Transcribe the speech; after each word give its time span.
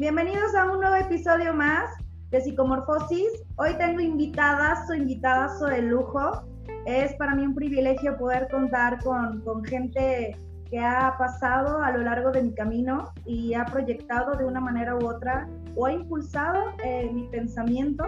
Bienvenidos 0.00 0.54
a 0.54 0.64
un 0.64 0.80
nuevo 0.80 0.96
episodio 0.96 1.52
más 1.52 1.90
de 2.30 2.40
Psicomorfosis. 2.40 3.44
Hoy 3.56 3.76
tengo 3.76 4.00
invitadas 4.00 4.88
o 4.88 4.94
invitadazo 4.94 5.66
de 5.66 5.82
lujo. 5.82 6.42
Es 6.86 7.12
para 7.16 7.34
mí 7.34 7.44
un 7.44 7.54
privilegio 7.54 8.16
poder 8.16 8.48
contar 8.50 8.98
con, 9.04 9.42
con 9.42 9.62
gente 9.62 10.34
que 10.70 10.78
ha 10.78 11.14
pasado 11.18 11.82
a 11.82 11.90
lo 11.90 11.98
largo 11.98 12.30
de 12.30 12.44
mi 12.44 12.54
camino 12.54 13.12
y 13.26 13.52
ha 13.52 13.66
proyectado 13.66 14.38
de 14.38 14.46
una 14.46 14.58
manera 14.58 14.96
u 14.96 15.06
otra 15.06 15.46
o 15.76 15.84
ha 15.84 15.92
impulsado 15.92 16.72
eh, 16.82 17.10
mi 17.12 17.24
pensamiento. 17.24 18.02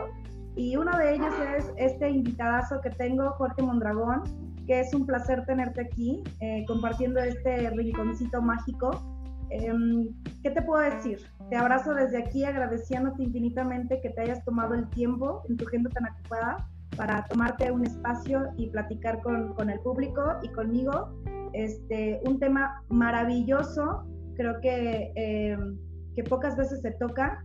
Y 0.56 0.74
uno 0.76 0.96
de 0.96 1.16
ellos 1.16 1.34
es 1.58 1.72
este 1.76 2.08
invitadazo 2.08 2.80
que 2.80 2.88
tengo, 2.88 3.32
Jorge 3.32 3.60
Mondragón, 3.60 4.22
que 4.66 4.80
es 4.80 4.94
un 4.94 5.04
placer 5.04 5.44
tenerte 5.44 5.82
aquí 5.82 6.22
eh, 6.40 6.64
compartiendo 6.66 7.20
este 7.20 7.68
rinconcito 7.68 8.40
mágico. 8.40 9.11
Em, 9.52 10.08
¿Qué 10.42 10.50
te 10.50 10.62
puedo 10.62 10.82
decir? 10.82 11.18
Te 11.50 11.56
abrazo 11.56 11.92
desde 11.92 12.18
aquí 12.18 12.44
agradeciéndote 12.44 13.22
infinitamente 13.22 14.00
que 14.00 14.08
te 14.08 14.22
hayas 14.22 14.42
tomado 14.44 14.74
el 14.74 14.88
tiempo 14.88 15.42
en 15.48 15.58
tu 15.58 15.66
agenda 15.66 15.90
tan 15.90 16.06
ocupada 16.06 16.56
para 16.96 17.24
tomarte 17.26 17.70
un 17.70 17.84
espacio 17.84 18.48
y 18.56 18.68
platicar 18.70 19.20
con, 19.20 19.52
con 19.54 19.68
el 19.68 19.78
público 19.80 20.22
y 20.42 20.48
conmigo. 20.48 21.10
Este, 21.52 22.20
un 22.24 22.38
tema 22.40 22.82
maravilloso, 22.88 24.06
creo 24.36 24.58
que, 24.62 25.12
em, 25.16 25.76
que 26.16 26.24
pocas 26.24 26.56
veces 26.56 26.80
se 26.80 26.92
toca 26.92 27.44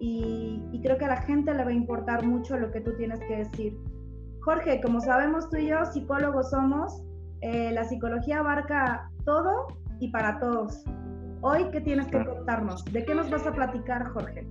y, 0.00 0.60
y 0.72 0.80
creo 0.82 0.98
que 0.98 1.04
a 1.04 1.08
la 1.08 1.22
gente 1.22 1.54
le 1.54 1.64
va 1.64 1.70
a 1.70 1.74
importar 1.74 2.24
mucho 2.26 2.58
lo 2.58 2.72
que 2.72 2.80
tú 2.80 2.92
tienes 2.96 3.20
que 3.20 3.36
decir. 3.36 3.76
Jorge, 4.40 4.80
como 4.80 5.00
sabemos 5.00 5.48
tú 5.48 5.58
y 5.58 5.68
yo, 5.68 5.84
psicólogos 5.84 6.50
somos, 6.50 7.04
eh, 7.40 7.70
la 7.72 7.84
psicología 7.84 8.40
abarca 8.40 9.10
todo 9.24 9.68
y 10.00 10.10
para 10.10 10.38
todos. 10.40 10.84
Hoy, 11.42 11.66
¿qué 11.72 11.80
tienes 11.80 12.06
que 12.06 12.24
contarnos? 12.24 12.84
¿De 12.86 13.04
qué 13.04 13.14
nos 13.14 13.30
vas 13.30 13.46
a 13.46 13.52
platicar, 13.52 14.08
Jorge? 14.10 14.46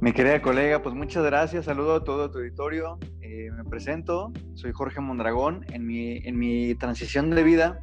Mi 0.00 0.12
querida 0.12 0.40
colega, 0.42 0.82
pues 0.82 0.94
muchas 0.94 1.24
gracias, 1.24 1.64
saludo 1.64 1.96
a 1.96 2.04
todo 2.04 2.30
tu 2.30 2.38
auditorio. 2.38 2.98
Eh, 3.20 3.50
me 3.50 3.64
presento, 3.64 4.32
soy 4.54 4.72
Jorge 4.72 5.00
Mondragón. 5.00 5.64
En 5.72 5.86
mi, 5.86 6.18
en 6.18 6.38
mi 6.38 6.74
transición 6.74 7.30
de 7.30 7.42
vida 7.42 7.80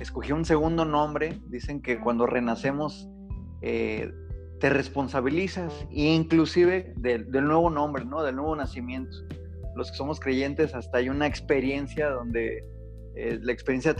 escogí 0.00 0.32
un 0.32 0.44
segundo 0.44 0.84
nombre. 0.84 1.38
Dicen 1.48 1.82
que 1.82 2.00
cuando 2.00 2.26
renacemos 2.26 3.08
eh, 3.62 4.12
te 4.58 4.70
responsabilizas, 4.70 5.86
inclusive 5.90 6.94
del, 6.96 7.30
del 7.30 7.44
nuevo 7.44 7.70
nombre, 7.70 8.04
¿no? 8.04 8.22
Del 8.22 8.36
nuevo 8.36 8.56
nacimiento 8.56 9.16
los 9.74 9.90
que 9.90 9.96
somos 9.96 10.20
creyentes, 10.20 10.74
hasta 10.74 10.98
hay 10.98 11.08
una 11.08 11.26
experiencia 11.26 12.10
donde 12.10 12.64
eh, 13.14 13.38
la 13.42 13.52
experiencia 13.52 13.94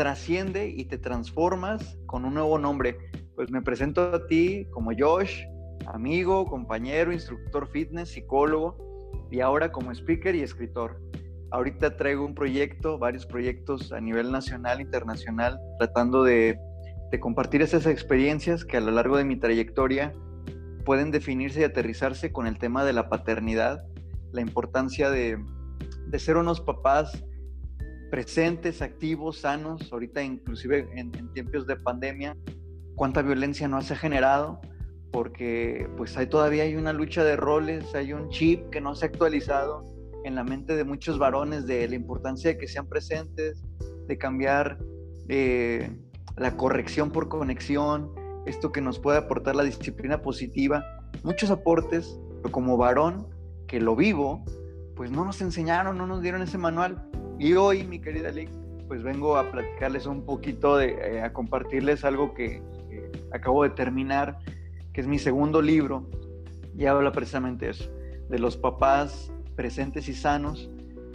trasciende 0.00 0.66
y 0.66 0.86
te 0.86 0.96
transformas 0.96 1.98
con 2.06 2.24
un 2.24 2.32
nuevo 2.32 2.58
nombre. 2.58 2.96
Pues 3.34 3.50
me 3.50 3.60
presento 3.60 4.14
a 4.14 4.26
ti 4.28 4.66
como 4.70 4.92
Josh, 4.98 5.42
amigo, 5.88 6.46
compañero, 6.46 7.12
instructor 7.12 7.68
fitness, 7.68 8.08
psicólogo 8.08 8.78
y 9.30 9.40
ahora 9.40 9.70
como 9.70 9.92
speaker 9.92 10.34
y 10.34 10.40
escritor. 10.40 10.98
Ahorita 11.50 11.98
traigo 11.98 12.24
un 12.24 12.34
proyecto, 12.34 12.98
varios 12.98 13.26
proyectos 13.26 13.92
a 13.92 14.00
nivel 14.00 14.32
nacional, 14.32 14.80
internacional, 14.80 15.60
tratando 15.78 16.22
de, 16.22 16.58
compartir 17.20 17.60
esas 17.60 17.84
experiencias 17.84 18.64
que 18.64 18.78
a 18.78 18.80
lo 18.80 18.92
largo 18.92 19.18
de 19.18 19.24
mi 19.24 19.36
trayectoria 19.36 20.14
pueden 20.86 21.10
definirse 21.10 21.60
y 21.60 21.64
aterrizarse 21.64 22.32
con 22.32 22.46
el 22.46 22.56
tema 22.56 22.86
de 22.86 22.94
la 22.94 23.10
paternidad 23.10 23.84
la 24.32 24.40
importancia 24.40 25.10
de, 25.10 25.36
ser 26.16 26.38
unos 26.38 26.62
papás 26.62 27.22
presentes, 28.10 28.82
activos, 28.82 29.38
sanos, 29.38 29.92
ahorita 29.92 30.22
inclusive 30.22 30.88
en, 30.94 31.12
tiempos 31.32 31.66
de 31.66 31.76
pandemia, 31.76 32.36
cuánta 32.96 33.22
violencia 33.22 33.68
no 33.68 33.80
se 33.82 33.94
ha 33.94 33.96
generado, 33.96 34.60
porque 35.12 35.88
pues 35.96 36.16
hay 36.16 36.26
todavía 36.26 36.64
hay 36.64 36.76
una 36.76 36.92
lucha 36.92 37.24
de 37.24 37.36
roles, 37.36 37.94
hay 37.94 38.12
un 38.12 38.28
chip 38.28 38.68
que 38.70 38.80
no 38.80 38.94
se 38.94 39.06
ha 39.06 39.08
actualizado 39.08 39.84
en 40.24 40.34
la 40.34 40.44
mente 40.44 40.76
de 40.76 40.84
muchos 40.84 41.18
varones 41.18 41.66
de 41.66 41.88
la 41.88 41.94
importancia 41.94 42.50
de 42.50 42.58
que 42.58 42.68
sean 42.68 42.86
presentes, 42.86 43.62
de 44.06 44.18
cambiar 44.18 44.78
eh, 45.28 45.90
la 46.36 46.56
corrección 46.56 47.10
por 47.10 47.28
conexión, 47.28 48.12
esto 48.46 48.72
que 48.72 48.80
nos 48.80 48.98
puede 48.98 49.18
aportar 49.18 49.56
la 49.56 49.62
disciplina 49.62 50.20
positiva, 50.20 50.84
muchos 51.22 51.50
aportes, 51.50 52.18
pero 52.42 52.52
como 52.52 52.76
varón 52.76 53.28
que 53.66 53.80
lo 53.80 53.94
vivo, 53.94 54.44
pues 54.96 55.10
no 55.10 55.24
nos 55.24 55.40
enseñaron, 55.40 55.96
no 55.96 56.06
nos 56.06 56.20
dieron 56.22 56.42
ese 56.42 56.58
manual. 56.58 57.08
Y 57.40 57.54
hoy, 57.54 57.84
mi 57.84 57.98
querida 57.98 58.30
Lick, 58.30 58.50
pues 58.86 59.02
vengo 59.02 59.38
a 59.38 59.50
platicarles 59.50 60.04
un 60.04 60.26
poquito, 60.26 60.76
de, 60.76 60.90
eh, 60.90 61.22
a 61.22 61.32
compartirles 61.32 62.04
algo 62.04 62.34
que, 62.34 62.62
acabo 63.32 63.62
de 63.62 63.70
terminar, 63.70 64.38
que 64.92 65.00
es 65.00 65.06
mi 65.06 65.18
segundo 65.18 65.62
libro, 65.62 66.06
y 66.76 66.84
habla 66.84 67.12
precisamente 67.12 67.70
eso, 67.70 67.90
de 68.28 68.38
los 68.38 68.58
papás 68.58 69.32
presentes 69.56 70.06
y 70.10 70.12
sanos, 70.12 70.68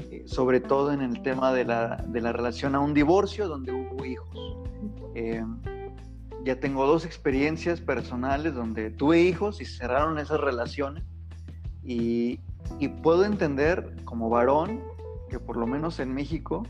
eh, 0.10 0.24
sobre 0.26 0.60
todo 0.62 0.92
en 0.92 1.02
el 1.02 1.22
tema 1.22 1.54
de 1.54 1.64
la, 1.64 2.04
de 2.08 2.22
la, 2.22 2.34
relación 2.34 2.74
a 2.74 2.80
un 2.80 2.96
divorcio 2.96 3.48
donde 3.48 3.72
hubo 3.72 4.04
hijos. 4.04 4.58
Eh, 5.14 5.44
ya 6.44 6.60
tengo 6.60 6.88
dos 6.88 7.06
experiencias 7.06 7.82
personales 7.82 8.56
donde 8.56 8.90
tuve 8.90 9.22
hijos 9.22 9.62
y 9.62 9.66
cerraron 9.66 10.18
esas 10.18 10.40
relaciones 10.40 11.04
y, 11.84 12.40
puedo 13.04 13.26
entender 13.26 13.96
como 14.06 14.28
varón 14.30 14.82
por 15.40 15.58
lo 15.58 15.68
menos 15.68 16.00
en 16.00 16.14
México 16.14 16.64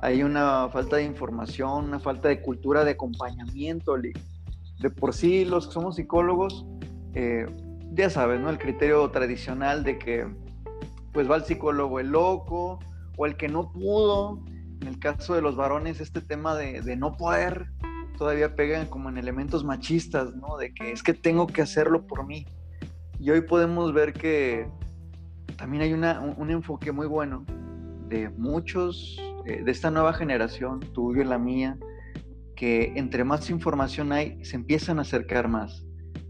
hay 0.00 0.22
una 0.22 0.68
falta 0.68 0.96
de 0.96 1.04
información, 1.04 1.86
una 1.86 1.98
falta 1.98 2.28
de 2.28 2.40
cultura 2.40 2.84
de 2.84 2.92
acompañamiento. 2.92 3.96
De 3.96 4.90
por 4.90 5.12
sí, 5.12 5.44
los 5.44 5.66
que 5.66 5.72
somos 5.72 5.96
psicólogos, 5.96 6.66
eh, 7.14 7.46
ya 7.92 8.10
sabes, 8.10 8.40
¿no? 8.40 8.50
El 8.50 8.58
criterio 8.58 9.10
tradicional 9.10 9.82
de 9.82 9.98
que 9.98 10.26
pues 11.12 11.28
va 11.28 11.36
el 11.36 11.44
psicólogo 11.44 11.98
el 11.98 12.08
loco 12.08 12.78
o 13.16 13.26
el 13.26 13.36
que 13.36 13.48
no 13.48 13.72
pudo. 13.72 14.44
En 14.80 14.86
el 14.86 14.98
caso 15.00 15.34
de 15.34 15.42
los 15.42 15.56
varones, 15.56 16.00
este 16.00 16.20
tema 16.20 16.54
de, 16.54 16.96
no 16.96 17.16
poder 17.16 17.66
todavía 18.16 18.54
pega 18.54 18.84
como 18.86 19.08
en 19.08 19.18
elementos 19.18 19.64
machistas, 19.64 20.34
¿no? 20.36 20.56
De 20.56 20.72
que 20.72 20.92
es 20.92 21.02
que 21.02 21.14
tengo 21.14 21.48
que 21.48 21.62
hacerlo 21.62 22.06
por 22.06 22.24
mí. 22.24 22.46
Y 23.18 23.30
hoy 23.30 23.40
podemos 23.40 23.92
ver 23.92 24.12
que 24.12 24.68
también 25.56 25.82
hay 25.82 25.92
un, 25.92 26.50
enfoque 26.50 26.92
muy 26.92 27.08
bueno 27.08 27.44
de 28.08 28.28
muchos, 28.30 29.20
eh, 29.46 29.62
de 29.62 29.70
esta 29.70 29.90
nueva 29.90 30.12
generación, 30.12 30.80
tuyo 30.80 31.22
y 31.22 31.24
la 31.24 31.38
mía, 31.38 31.78
que 32.56 32.92
entre 32.96 33.24
más 33.24 33.50
información 33.50 34.12
hay, 34.12 34.42
se 34.44 34.56
empiezan 34.56 34.98
a 34.98 35.02
acercar 35.02 35.48
más. 35.48 35.84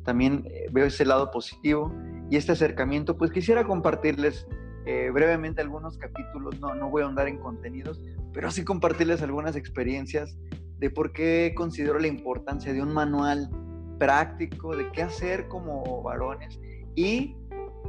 También 0.05 0.45
eh, 0.47 0.67
veo 0.73 0.87
ese 0.87 1.05
lado 1.05 1.31
positivo 1.31 1.93
y 2.31 2.37
este 2.37 2.53
acercamiento, 2.53 3.17
pues 3.17 3.31
quisiera 3.31 3.65
compartirles 3.65 4.47
eh, 4.87 5.11
brevemente 5.13 5.61
algunos 5.61 5.99
capítulos, 5.99 6.59
no, 6.61 6.75
no 6.75 6.91
voy 6.91 7.03
a 7.03 7.07
andar 7.07 7.29
en 7.29 7.39
contenidos, 7.39 8.01
pero 8.33 8.51
sí 8.51 8.65
compartirles 8.65 9.23
algunas 9.23 9.57
experiencias 9.57 10.39
de 10.79 10.91
por 10.91 11.13
qué 11.13 11.53
considero 11.57 11.99
la 11.99 12.07
importancia 12.07 12.73
de 12.73 12.83
un 12.83 12.93
manual 12.93 13.51
práctico 13.99 14.77
de 14.77 14.91
qué 14.93 15.03
hacer 15.03 15.49
como 15.49 16.03
varones 16.03 16.61
y 16.95 17.37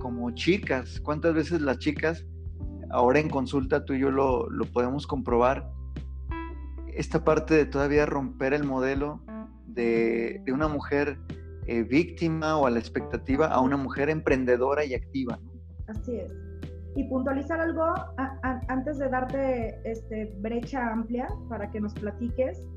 como 0.02 0.32
chicas, 0.32 1.00
¿cuántas 1.02 1.34
veces 1.34 1.62
las 1.62 1.78
chicas, 1.80 2.26
ahora 2.90 3.20
en 3.20 3.30
consulta 3.30 3.86
tú 3.86 3.94
y 3.94 4.00
yo 4.00 4.12
lo, 4.12 4.48
podemos 4.74 5.08
comprobar, 5.08 5.70
esta 6.94 7.24
parte 7.24 7.54
de 7.54 7.66
todavía 7.66 8.06
romper 8.06 8.54
el 8.54 8.64
modelo 8.64 9.22
de, 9.68 10.44
una 10.52 10.68
mujer 10.68 11.18
eh, 11.68 11.84
víctima 11.84 12.58
o 12.58 12.66
a 12.66 12.72
la 12.72 12.80
expectativa 12.80 13.48
a 13.48 13.62
una 13.62 13.78
mujer 13.78 14.10
emprendedora 14.10 14.84
y 14.84 14.94
activa. 14.96 15.40
Así 15.88 16.16
es. 16.16 16.32
Y 16.96 17.04
puntualizar 17.06 17.62
algo 17.62 17.86
antes 18.68 18.98
de 18.98 19.10
darte 19.10 19.80
este, 19.90 20.34
brecha 20.40 20.92
amplia 20.92 21.28
para 21.48 21.70
que 21.70 21.80
nos 21.80 21.94
platiques. 21.94 22.68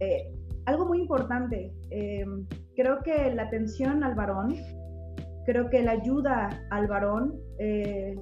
Eh, 0.00 0.32
algo 0.66 0.86
muy 0.86 1.00
importante, 1.02 1.72
eh, 1.90 2.24
creo 2.74 3.00
que 3.02 3.32
la 3.34 3.42
atención 3.42 4.02
al 4.02 4.14
varón 4.14 4.56
creo 5.44 5.68
que 5.70 5.82
la 5.82 5.92
ayuda 5.92 6.48
al 6.70 6.86
varón 6.86 7.34
eh, 7.58 8.16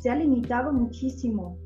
se 0.00 0.10
ha 0.10 0.16
limitado 0.16 0.72
muchísimo. 0.72 1.58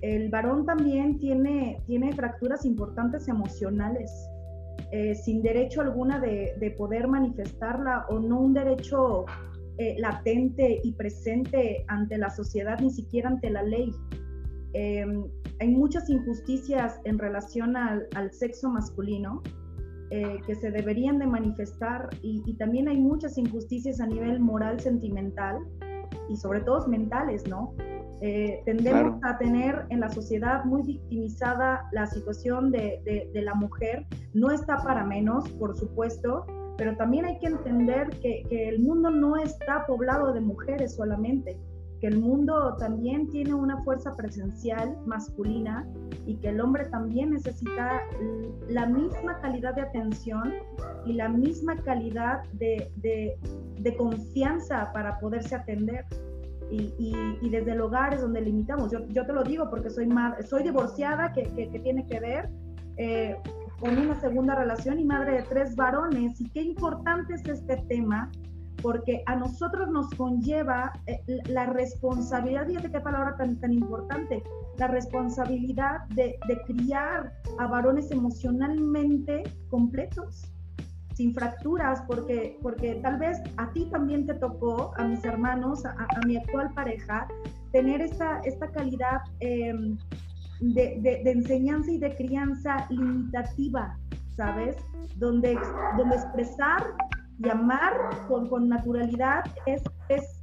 El 0.00 0.30
varón 0.30 0.64
también 0.64 1.18
tiene, 1.18 1.82
tiene 1.86 2.12
fracturas 2.12 2.64
importantes 2.64 3.28
emocionales, 3.28 4.10
eh, 4.92 5.14
sin 5.14 5.42
derecho 5.42 5.80
alguna 5.80 6.20
de, 6.20 6.74
poder 6.78 7.08
manifestarla 7.08 8.06
o 8.08 8.20
no 8.20 8.40
un 8.40 8.54
derecho 8.54 9.26
eh, 9.78 9.96
latente 9.98 10.80
y 10.82 10.92
presente 10.92 11.84
ante 11.88 12.16
la 12.16 12.30
sociedad, 12.30 12.78
ni 12.80 12.90
siquiera 12.90 13.28
ante 13.28 13.50
la 13.50 13.62
ley. 13.62 13.92
hay 14.74 15.68
muchas 15.68 16.08
injusticias 16.08 17.00
en 17.04 17.18
relación 17.18 17.76
al, 17.76 18.06
al 18.14 18.32
sexo 18.32 18.70
masculino 18.70 19.42
eh, 20.10 20.40
que 20.46 20.54
se 20.54 20.70
deberían 20.70 21.18
de 21.18 21.26
manifestar 21.26 22.08
y, 22.22 22.54
también 22.54 22.88
hay 22.88 22.96
muchas 22.96 23.36
injusticias 23.36 24.00
a 24.00 24.06
nivel 24.06 24.40
moral, 24.40 24.80
sentimental 24.80 25.58
y 26.28 26.36
sobre 26.36 26.60
todo 26.60 26.86
mentales, 26.86 27.46
¿no? 27.48 27.74
Eh, 28.20 28.62
tendemos 28.64 29.20
a 29.22 29.38
tener 29.38 29.86
en 29.90 30.00
la 30.00 30.08
sociedad 30.08 30.64
muy 30.64 30.82
victimizada 30.82 31.88
la 31.92 32.06
situación 32.06 32.72
de, 32.72 33.30
de, 33.32 33.42
la 33.42 33.54
mujer, 33.54 34.06
no 34.34 34.50
está 34.50 34.78
para 34.78 35.04
menos, 35.04 35.48
por 35.50 35.76
supuesto, 35.76 36.44
pero 36.76 36.96
también 36.96 37.26
hay 37.26 37.38
que 37.38 37.46
entender 37.46 38.08
que, 38.20 38.42
que 38.48 38.68
el 38.68 38.80
mundo 38.80 39.10
no 39.10 39.36
está 39.36 39.86
poblado 39.86 40.32
de 40.32 40.40
mujeres 40.40 40.96
solamente 40.96 41.56
que 42.00 42.06
el 42.06 42.20
mundo 42.20 42.76
también 42.78 43.28
tiene 43.30 43.54
una 43.54 43.82
fuerza 43.82 44.14
presencial 44.14 44.96
masculina 45.06 45.86
y 46.26 46.36
que 46.36 46.50
el 46.50 46.60
hombre 46.60 46.84
también 46.86 47.30
necesita 47.30 48.02
la 48.68 48.86
misma 48.86 49.40
calidad 49.40 49.74
de 49.74 49.82
atención 49.82 50.54
y 51.06 51.14
la 51.14 51.28
misma 51.28 51.76
calidad 51.82 52.42
de, 52.52 52.90
de, 52.96 53.96
confianza 53.96 54.92
para 54.92 55.18
poderse 55.18 55.54
atender. 55.54 56.04
Y, 56.70 56.92
y, 57.40 57.48
desde 57.48 57.72
el 57.72 57.80
hogar 57.80 58.12
es 58.12 58.20
donde 58.20 58.42
limitamos. 58.42 58.92
Yo, 58.92 59.06
yo 59.08 59.24
te 59.24 59.32
lo 59.32 59.42
digo 59.42 59.70
porque 59.70 59.88
soy, 59.88 60.06
madre, 60.06 60.42
soy 60.42 60.62
divorciada, 60.64 61.32
que, 61.32 61.44
que, 61.44 61.80
tiene 61.80 62.06
que 62.06 62.20
ver 62.20 62.50
eh, 62.98 63.36
con 63.80 63.96
una 63.96 64.20
segunda 64.20 64.54
relación 64.54 64.98
y 64.98 65.04
madre 65.04 65.32
de 65.32 65.42
tres 65.44 65.74
varones. 65.74 66.38
Y 66.42 66.50
qué 66.50 66.60
importante 66.60 67.34
es 67.34 67.48
este 67.48 67.78
tema 67.88 68.30
porque 68.82 69.22
a 69.26 69.36
nosotros 69.36 69.88
nos 69.88 70.08
conlleva 70.14 70.92
eh, 71.06 71.20
la 71.48 71.66
responsabilidad, 71.66 72.66
fíjate 72.66 72.90
qué 72.90 73.00
palabra 73.00 73.36
tan, 73.36 73.58
tan 73.60 73.72
importante, 73.72 74.42
la 74.78 74.88
responsabilidad 74.88 76.04
de, 76.14 76.38
criar 76.66 77.32
a 77.58 77.66
varones 77.66 78.10
emocionalmente 78.10 79.42
completos, 79.70 80.52
sin 81.14 81.34
fracturas, 81.34 82.02
porque, 82.06 82.58
porque 82.62 82.96
tal 82.96 83.18
vez 83.18 83.40
a 83.56 83.72
ti 83.72 83.88
también 83.90 84.26
te 84.26 84.34
tocó, 84.34 84.92
a 84.96 85.04
mis 85.04 85.24
hermanos, 85.24 85.84
a, 85.84 86.06
mi 86.26 86.36
actual 86.36 86.72
pareja, 86.74 87.26
tener 87.72 88.00
esta, 88.00 88.40
esta 88.44 88.70
calidad 88.70 89.20
em, 89.40 89.98
de, 90.60 91.00
de, 91.24 91.30
enseñanza 91.30 91.90
y 91.90 91.98
de 91.98 92.14
crianza 92.14 92.86
limitativa, 92.90 93.96
¿sabes? 94.36 94.76
Donde, 95.16 95.58
donde 95.96 96.16
expresar 96.16 96.86
y 97.38 97.48
amar 97.48 97.92
con, 98.26 98.48
con 98.48 98.68
naturalidad 98.68 99.44
es, 99.66 99.82
es 100.08 100.42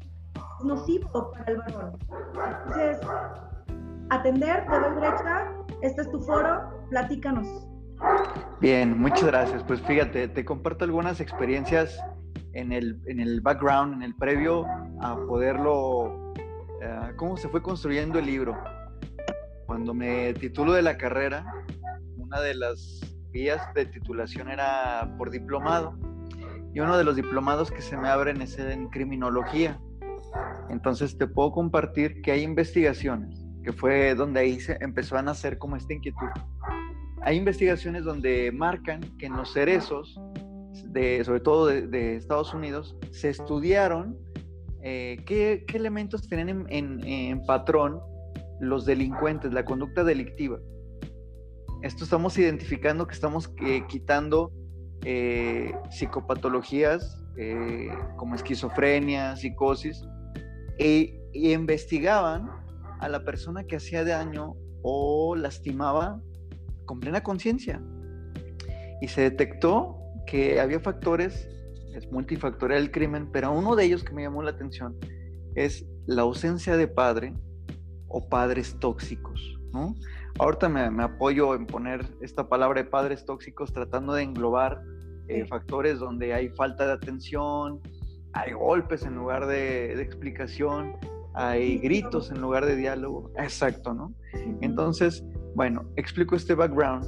nocivo 0.64 1.32
para 1.32 1.52
el 1.52 1.58
varón. 1.58 1.98
Entonces, 2.66 3.00
atender, 4.10 4.66
te 4.66 4.80
doy 4.80 4.96
brecha, 4.96 5.52
este 5.82 6.02
es 6.02 6.12
tu 6.12 6.22
foro, 6.22 6.88
platícanos. 6.90 7.68
Bien, 8.62 8.98
muchas 8.98 9.26
gracias. 9.26 9.64
Pues 9.64 9.82
fíjate, 9.82 10.28
te 10.28 10.46
comparto 10.46 10.86
algunas 10.86 11.20
experiencias 11.20 12.00
en 12.54 12.72
el, 12.72 13.02
en 13.08 13.20
el 13.20 13.42
background, 13.42 13.96
en 13.96 14.04
el 14.04 14.16
previo 14.16 14.66
a 15.02 15.18
poderlo, 15.28 16.34
eh, 16.82 17.14
cómo 17.18 17.36
se 17.38 17.50
fue 17.50 17.62
construyendo 17.62 18.20
el 18.20 18.26
libro. 18.26 18.58
Cuando 19.66 19.94
me 19.94 20.34
titulo 20.34 20.74
de 20.74 20.82
la 20.82 20.98
carrera, 20.98 21.46
una 22.18 22.40
de 22.40 22.56
las 22.56 23.02
vías 23.32 23.62
de 23.74 23.86
titulación 23.88 24.50
era 24.50 25.14
por 25.18 25.30
diplomado 25.30 25.98
y 26.76 26.82
uno 26.82 26.98
de 26.98 27.06
los 27.06 27.16
diplomados 27.16 27.72
que 27.72 27.82
se 27.82 27.96
me 27.96 28.10
abren 28.10 28.42
es 28.42 28.60
en 28.60 28.90
criminología. 28.90 29.80
Entonces 30.70 31.18
te 31.18 31.26
puedo 31.26 31.54
compartir 31.54 32.22
que 32.22 32.34
hay 32.34 32.42
investigaciones, 32.42 33.40
que 33.64 33.72
fue 33.72 34.14
donde 34.14 34.42
ahí 34.42 34.60
se 34.60 34.78
empezó 34.82 35.16
a 35.18 35.22
nacer 35.22 35.58
como 35.58 35.78
esta 35.78 35.94
inquietud. 35.94 36.28
Hay 37.22 37.38
investigaciones 37.38 38.04
donde 38.04 38.52
marcan 38.52 39.00
que 39.18 39.28
en 39.28 39.38
los 39.38 39.54
cerezos, 39.54 40.20
de, 40.88 41.24
sobre 41.24 41.40
todo 41.40 41.68
de, 41.68 42.18
Estados 42.18 42.54
Unidos, 42.54 42.98
se 43.12 43.30
estudiaron 43.30 44.18
eh, 44.84 45.24
qué, 45.26 45.66
elementos 45.74 46.28
tienen 46.28 46.66
en, 46.68 47.42
patrón 47.46 48.02
los 48.60 48.86
delincuentes, 48.86 49.54
la 49.54 49.64
conducta 49.64 50.04
delictiva. 50.04 50.60
Esto 51.84 52.04
estamos 52.04 52.38
identificando 52.38 53.08
que 53.08 53.14
estamos 53.14 53.50
eh, 53.66 53.86
quitando 53.88 54.52
eh, 55.04 55.74
psicopatologías 55.90 57.22
eh, 57.38 57.90
como 58.18 58.36
esquizofrenia, 58.36 59.36
psicosis, 59.36 60.02
e, 60.78 61.22
investigaban 61.34 62.50
a 63.00 63.10
la 63.10 63.24
persona 63.24 63.66
que 63.66 63.76
hacía 63.76 64.06
daño 64.06 64.56
o 64.82 65.36
lastimaba 65.36 66.22
con 66.86 67.00
plena 67.00 67.24
conciencia. 67.24 67.82
Y 69.02 69.08
se 69.08 69.22
detectó 69.22 69.98
que 70.26 70.60
había 70.62 70.80
factores, 70.80 71.50
es 71.94 72.10
multifactorial 72.12 72.84
el 72.84 72.92
crimen, 72.92 73.30
pero 73.32 73.52
uno 73.52 73.76
de 73.76 73.86
ellos 73.86 74.04
que 74.04 74.14
me 74.14 74.24
llamó 74.24 74.42
la 74.44 74.52
atención 74.52 74.98
es 75.56 75.86
la 76.06 76.22
ausencia 76.22 76.78
de 76.78 76.88
padre 76.88 77.34
o 78.08 78.30
padres 78.30 78.78
tóxicos, 78.80 79.60
¿no? 79.74 79.96
Ahorita 80.38 80.68
me, 80.68 80.90
me, 80.92 81.04
apoyo 81.04 81.56
en 81.56 81.66
poner 81.66 82.06
esta 82.22 82.50
palabra 82.50 82.84
de 82.84 82.90
padres 82.90 83.26
tóxicos 83.26 83.72
tratando 83.72 84.14
de 84.14 84.24
englobar 84.24 84.82
eh, 85.28 85.46
factores 85.46 85.98
donde 86.00 86.34
hay 86.34 86.50
falta 86.50 86.86
de 86.86 86.94
atención, 86.94 87.82
hay 88.34 88.52
golpes 88.52 89.04
en 89.04 89.16
lugar 89.16 89.48
de, 89.48 90.00
explicación, 90.02 90.94
hay 91.34 91.80
gritos 91.80 92.32
en 92.32 92.42
lugar 92.42 92.66
de 92.66 92.76
diálogo. 92.76 93.32
Exacto, 93.38 93.94
¿no? 93.94 94.14
Entonces, 94.62 95.24
bueno, 95.56 95.86
explico 95.96 96.36
este 96.36 96.54
background 96.54 97.06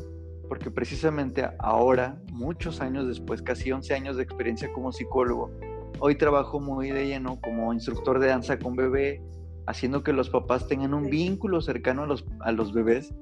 porque 0.47 0.71
precisamente 0.71 1.45
ahora, 1.59 2.17
muchos 2.31 2.79
años 2.79 3.07
después, 3.07 3.41
casi 3.41 3.71
11 3.71 3.93
años 3.93 4.17
de 4.17 4.23
experiencia 4.23 4.71
como 4.71 4.93
psicólogo, 4.93 5.51
hoy 5.99 6.15
trabajo 6.15 6.59
muy 6.59 6.91
de 6.91 7.05
lleno 7.05 7.39
como 7.41 7.73
instructor 7.73 8.19
de 8.19 8.27
danza 8.27 8.57
con 8.57 8.75
bebé, 8.75 9.21
haciendo 9.67 10.03
que 10.03 10.13
los 10.13 10.29
papás 10.29 10.67
tengan 10.67 10.93
un 10.93 11.09
vínculo 11.09 11.61
cercano 11.61 12.03
a 12.03 12.07
los, 12.07 12.25
a 12.39 12.51
los 12.51 12.73
bebés. 12.73 13.13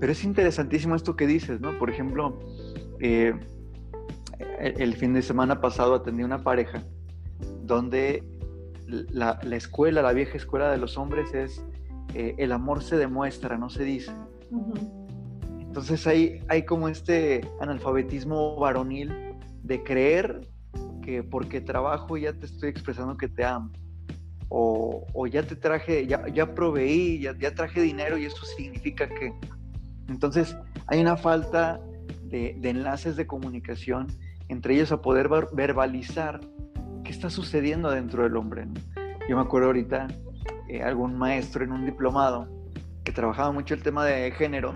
Pero 0.00 0.12
es 0.12 0.24
interesantísimo 0.24 0.96
esto 0.96 1.16
que 1.16 1.26
dices, 1.26 1.60
¿no? 1.60 1.78
Por 1.78 1.90
ejemplo, 1.90 2.38
eh, 3.00 3.34
el 4.58 4.94
fin 4.94 5.12
de 5.12 5.22
semana 5.22 5.60
pasado 5.60 5.94
atendí 5.94 6.22
una 6.22 6.42
pareja 6.42 6.82
donde 7.64 8.24
la, 8.86 9.38
escuela, 9.50 10.02
la 10.02 10.12
vieja 10.12 10.36
escuela 10.36 10.70
de 10.70 10.78
los 10.78 10.98
hombres 10.98 11.32
es 11.34 11.64
eh, 12.14 12.34
el 12.38 12.52
amor 12.52 12.82
se 12.82 12.96
demuestra, 12.96 13.56
no 13.56 13.70
se 13.70 13.84
dice. 13.84 14.12
Entonces 15.60 16.06
hay, 16.06 16.40
hay 16.48 16.64
como 16.64 16.88
este 16.88 17.40
analfabetismo 17.60 18.56
varonil 18.56 19.12
de 19.62 19.82
creer 19.82 20.48
que 21.02 21.22
porque 21.22 21.60
trabajo 21.60 22.16
ya 22.16 22.32
te 22.32 22.46
estoy 22.46 22.68
expresando 22.68 23.16
que 23.16 23.28
te 23.28 23.44
amo. 23.44 23.70
O, 24.54 25.26
ya 25.26 25.42
te 25.42 25.56
traje, 25.56 26.06
ya, 26.06 26.26
ya 26.28 26.54
proveí, 26.54 27.20
ya, 27.20 27.34
ya 27.38 27.54
traje 27.54 27.80
dinero 27.80 28.18
y 28.18 28.26
eso 28.26 28.44
significa 28.44 29.08
que... 29.08 29.32
Entonces 30.08 30.56
hay 30.88 31.00
una 31.00 31.16
falta 31.16 31.80
de, 32.24 32.56
de 32.58 32.70
enlaces 32.70 33.16
de 33.16 33.26
comunicación 33.26 34.08
entre 34.52 34.74
ellos 34.74 34.92
a 34.92 35.00
poder 35.00 35.28
verbalizar 35.52 36.40
qué 37.04 37.10
está 37.10 37.30
sucediendo 37.30 37.90
dentro 37.90 38.22
del 38.22 38.36
hombre. 38.36 38.68
Yo 39.28 39.36
me 39.36 39.42
acuerdo 39.42 39.68
ahorita, 39.68 40.08
eh, 40.68 40.82
algún 40.82 41.16
maestro 41.16 41.64
en 41.64 41.72
un 41.72 41.86
diplomado 41.86 42.48
que 43.04 43.12
trabajaba 43.12 43.50
mucho 43.50 43.74
el 43.74 43.82
tema 43.82 44.04
de 44.04 44.30
género, 44.32 44.74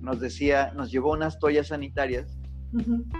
nos 0.00 0.20
decía, 0.20 0.72
nos 0.74 0.90
llevó 0.90 1.12
unas 1.12 1.38
toallas 1.38 1.68
sanitarias 1.68 2.36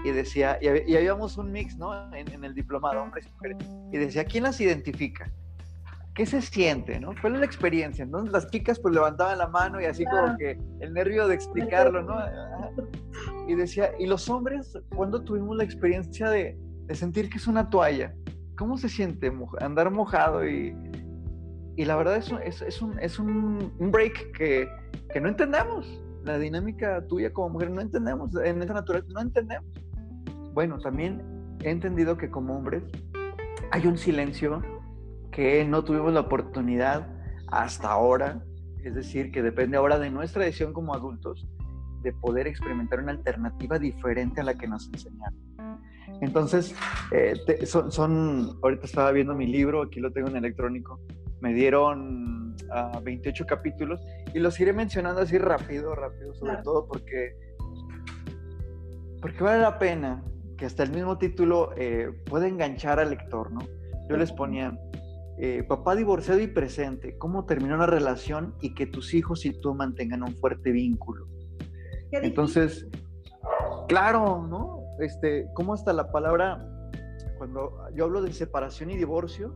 y 0.03 0.11
decía, 0.11 0.59
y, 0.61 0.95
habíamos 0.95 1.37
un 1.37 1.51
mix, 1.51 1.77
¿no? 1.77 2.13
En, 2.13 2.43
el 2.43 2.53
diplomado, 2.53 3.01
hombres 3.01 3.25
y 3.27 3.31
mujeres, 3.31 3.57
y 3.91 3.97
decía, 3.97 4.25
¿quién 4.25 4.43
las 4.43 4.59
identifica? 4.59 5.31
¿Qué 6.15 6.27
se 6.27 6.41
siente, 6.41 6.99
no? 6.99 7.15
¿Cuál 7.19 7.35
es 7.35 7.39
la 7.39 7.45
experiencia? 7.45 8.03
Entonces 8.03 8.31
las 8.31 8.47
chicas 8.51 8.79
pues 8.79 8.93
levantaban 8.93 9.37
la 9.39 9.47
mano 9.47 9.81
y 9.81 9.85
así 9.85 10.05
como 10.05 10.37
que 10.37 10.59
el 10.79 10.93
nervio 10.93 11.27
de 11.27 11.33
explicarlo, 11.33 12.03
¿no? 12.03 12.15
Y 13.47 13.55
decía, 13.55 13.91
¿y 13.97 14.05
los 14.05 14.29
hombres 14.29 14.77
cuando 14.95 15.23
tuvimos 15.23 15.57
la 15.57 15.63
experiencia 15.63 16.29
de, 16.29 16.57
sentir 16.91 17.29
que 17.29 17.37
es 17.37 17.47
una 17.47 17.67
toalla? 17.67 18.13
¿Cómo 18.57 18.77
se 18.77 18.89
siente 18.89 19.33
andar 19.59 19.89
mojado? 19.89 20.47
Y, 20.47 20.75
y 21.77 21.85
la 21.85 21.95
verdad 21.95 22.17
es, 22.17 22.31
es, 22.43 22.61
es, 22.61 22.81
un, 22.83 22.99
es 22.99 23.17
un, 23.17 23.73
break 23.79 24.37
que, 24.37 24.69
que, 25.11 25.19
no 25.19 25.29
entendemos. 25.29 25.99
La 26.23 26.37
dinámica 26.37 27.05
tuya 27.07 27.33
como 27.33 27.49
mujer 27.49 27.71
no 27.71 27.81
entendemos, 27.81 28.35
en 28.35 28.61
esa 28.61 28.73
naturaleza 28.75 29.11
no 29.13 29.21
entendemos. 29.21 29.67
Bueno, 30.53 30.77
también 30.77 31.23
he 31.63 31.71
entendido 31.71 32.15
que 32.17 32.29
como 32.29 32.55
hombres 32.55 32.83
hay 33.71 33.87
un 33.87 33.97
silencio 33.97 34.61
que 35.33 35.65
no 35.65 35.83
tuvimos 35.83 36.13
la 36.13 36.21
oportunidad 36.21 37.07
hasta 37.47 37.91
ahora, 37.91 38.43
es 38.83 38.95
decir, 38.95 39.31
que 39.31 39.41
depende 39.41 39.77
ahora 39.77 39.99
de 39.99 40.09
nuestra 40.09 40.45
decisión 40.45 40.71
como 40.71 40.93
adultos, 40.93 41.47
de 42.01 42.13
poder 42.13 42.47
experimentar 42.47 42.99
una 42.99 43.11
alternativa 43.11 43.79
diferente 43.79 44.41
a 44.41 44.43
la 44.43 44.53
que 44.55 44.67
nos 44.67 44.89
enseñaron. 44.93 45.39
Entonces, 46.21 46.75
eh, 47.11 47.35
son, 47.65 48.57
ahorita 48.61 48.85
estaba 48.85 49.11
viendo 49.11 49.33
mi 49.33 49.47
libro, 49.47 49.81
aquí 49.81 49.99
lo 49.99 50.11
tengo 50.11 50.29
en 50.29 50.37
electrónico, 50.37 50.99
me 51.41 51.53
dieron 51.53 52.55
28 53.03 53.43
ah, 53.43 53.47
capítulos 53.47 54.01
y 54.33 54.39
los 54.39 54.59
iré 54.59 54.73
mencionando 54.73 55.21
así 55.21 55.37
rápido, 55.37 55.95
rápido, 55.95 56.33
sobre 56.35 56.57
todo 56.63 56.87
porque, 56.87 57.35
porque 59.21 59.43
vale 59.43 59.61
la 59.61 59.79
pena 59.79 60.23
que 60.57 60.65
hasta 60.65 60.83
el 60.83 60.91
mismo 60.91 61.17
título 61.17 61.71
eh, 61.75 62.11
pueda 62.25 62.47
enganchar 62.47 62.99
al 62.99 63.09
lector, 63.09 63.51
¿no? 63.51 63.61
Yo 64.09 64.17
les 64.17 64.31
ponía, 64.31 64.77
eh, 65.37 65.63
papá 65.67 65.95
divorciado 65.95 66.39
y 66.41 66.47
presente, 66.47 67.17
cómo 67.17 67.45
terminó 67.45 67.75
una 67.75 67.87
relación 67.87 68.55
y 68.61 68.73
que 68.75 68.85
tus 68.85 69.13
hijos 69.13 69.45
y 69.45 69.59
tú 69.59 69.73
mantengan 69.73 70.23
un 70.23 70.35
fuerte 70.35 70.71
vínculo. 70.71 71.27
Entonces, 72.11 72.87
claro, 73.87 74.45
¿no? 74.47 74.81
Este, 74.99 75.47
cómo 75.55 75.73
hasta 75.73 75.91
la 75.93 76.11
palabra 76.11 76.69
cuando 77.37 77.73
yo 77.93 78.05
hablo 78.05 78.21
de 78.21 78.31
separación 78.31 78.91
y 78.91 78.97
divorcio, 78.97 79.55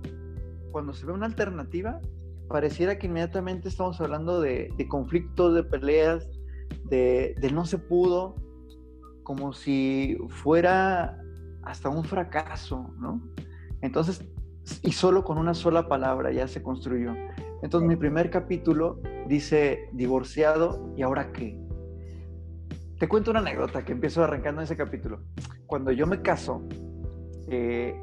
cuando 0.71 0.93
se 0.93 1.05
ve 1.05 1.13
una 1.13 1.27
alternativa, 1.27 2.01
pareciera 2.49 2.97
que 2.97 3.07
inmediatamente 3.07 3.69
estamos 3.69 4.01
hablando 4.01 4.41
de, 4.41 4.69
de 4.77 4.87
conflictos, 4.87 5.55
de 5.55 5.63
peleas, 5.63 6.27
de, 6.85 7.35
de, 7.39 7.51
no 7.51 7.65
se 7.65 7.77
pudo, 7.77 8.35
como 9.23 9.53
si 9.53 10.17
fuera 10.27 11.17
hasta 11.63 11.89
un 11.89 12.03
fracaso, 12.03 12.93
¿no? 12.99 13.21
Entonces, 13.81 14.25
y 14.83 14.91
solo 14.91 15.23
con 15.23 15.37
una 15.37 15.53
sola 15.53 15.87
palabra 15.87 16.31
ya 16.31 16.47
se 16.47 16.61
construyó. 16.61 17.13
Entonces, 17.61 17.87
mi 17.87 17.95
primer 17.95 18.29
capítulo 18.29 18.99
dice 19.27 19.89
divorciado, 19.93 20.93
¿y 20.95 21.01
ahora 21.01 21.31
qué? 21.31 21.59
Te 22.99 23.07
cuento 23.07 23.31
una 23.31 23.39
anécdota 23.39 23.83
que 23.85 23.91
empiezo 23.91 24.23
arrancando 24.23 24.61
en 24.61 24.65
ese 24.65 24.75
capítulo. 24.75 25.21
Cuando 25.65 25.91
yo 25.91 26.07
me 26.07 26.21
caso, 26.21 26.67
eh, 27.49 27.99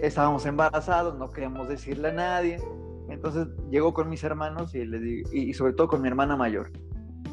estábamos 0.00 0.44
embarazados, 0.46 1.18
no 1.18 1.30
queríamos 1.30 1.68
decirle 1.68 2.08
a 2.08 2.12
nadie. 2.12 2.60
Entonces 3.08 3.48
llego 3.70 3.94
con 3.94 4.08
mis 4.08 4.22
hermanos 4.24 4.74
y, 4.74 4.84
le 4.84 4.98
digo, 4.98 5.30
y 5.32 5.52
sobre 5.54 5.72
todo 5.72 5.88
con 5.88 6.02
mi 6.02 6.08
hermana 6.08 6.36
mayor. 6.36 6.70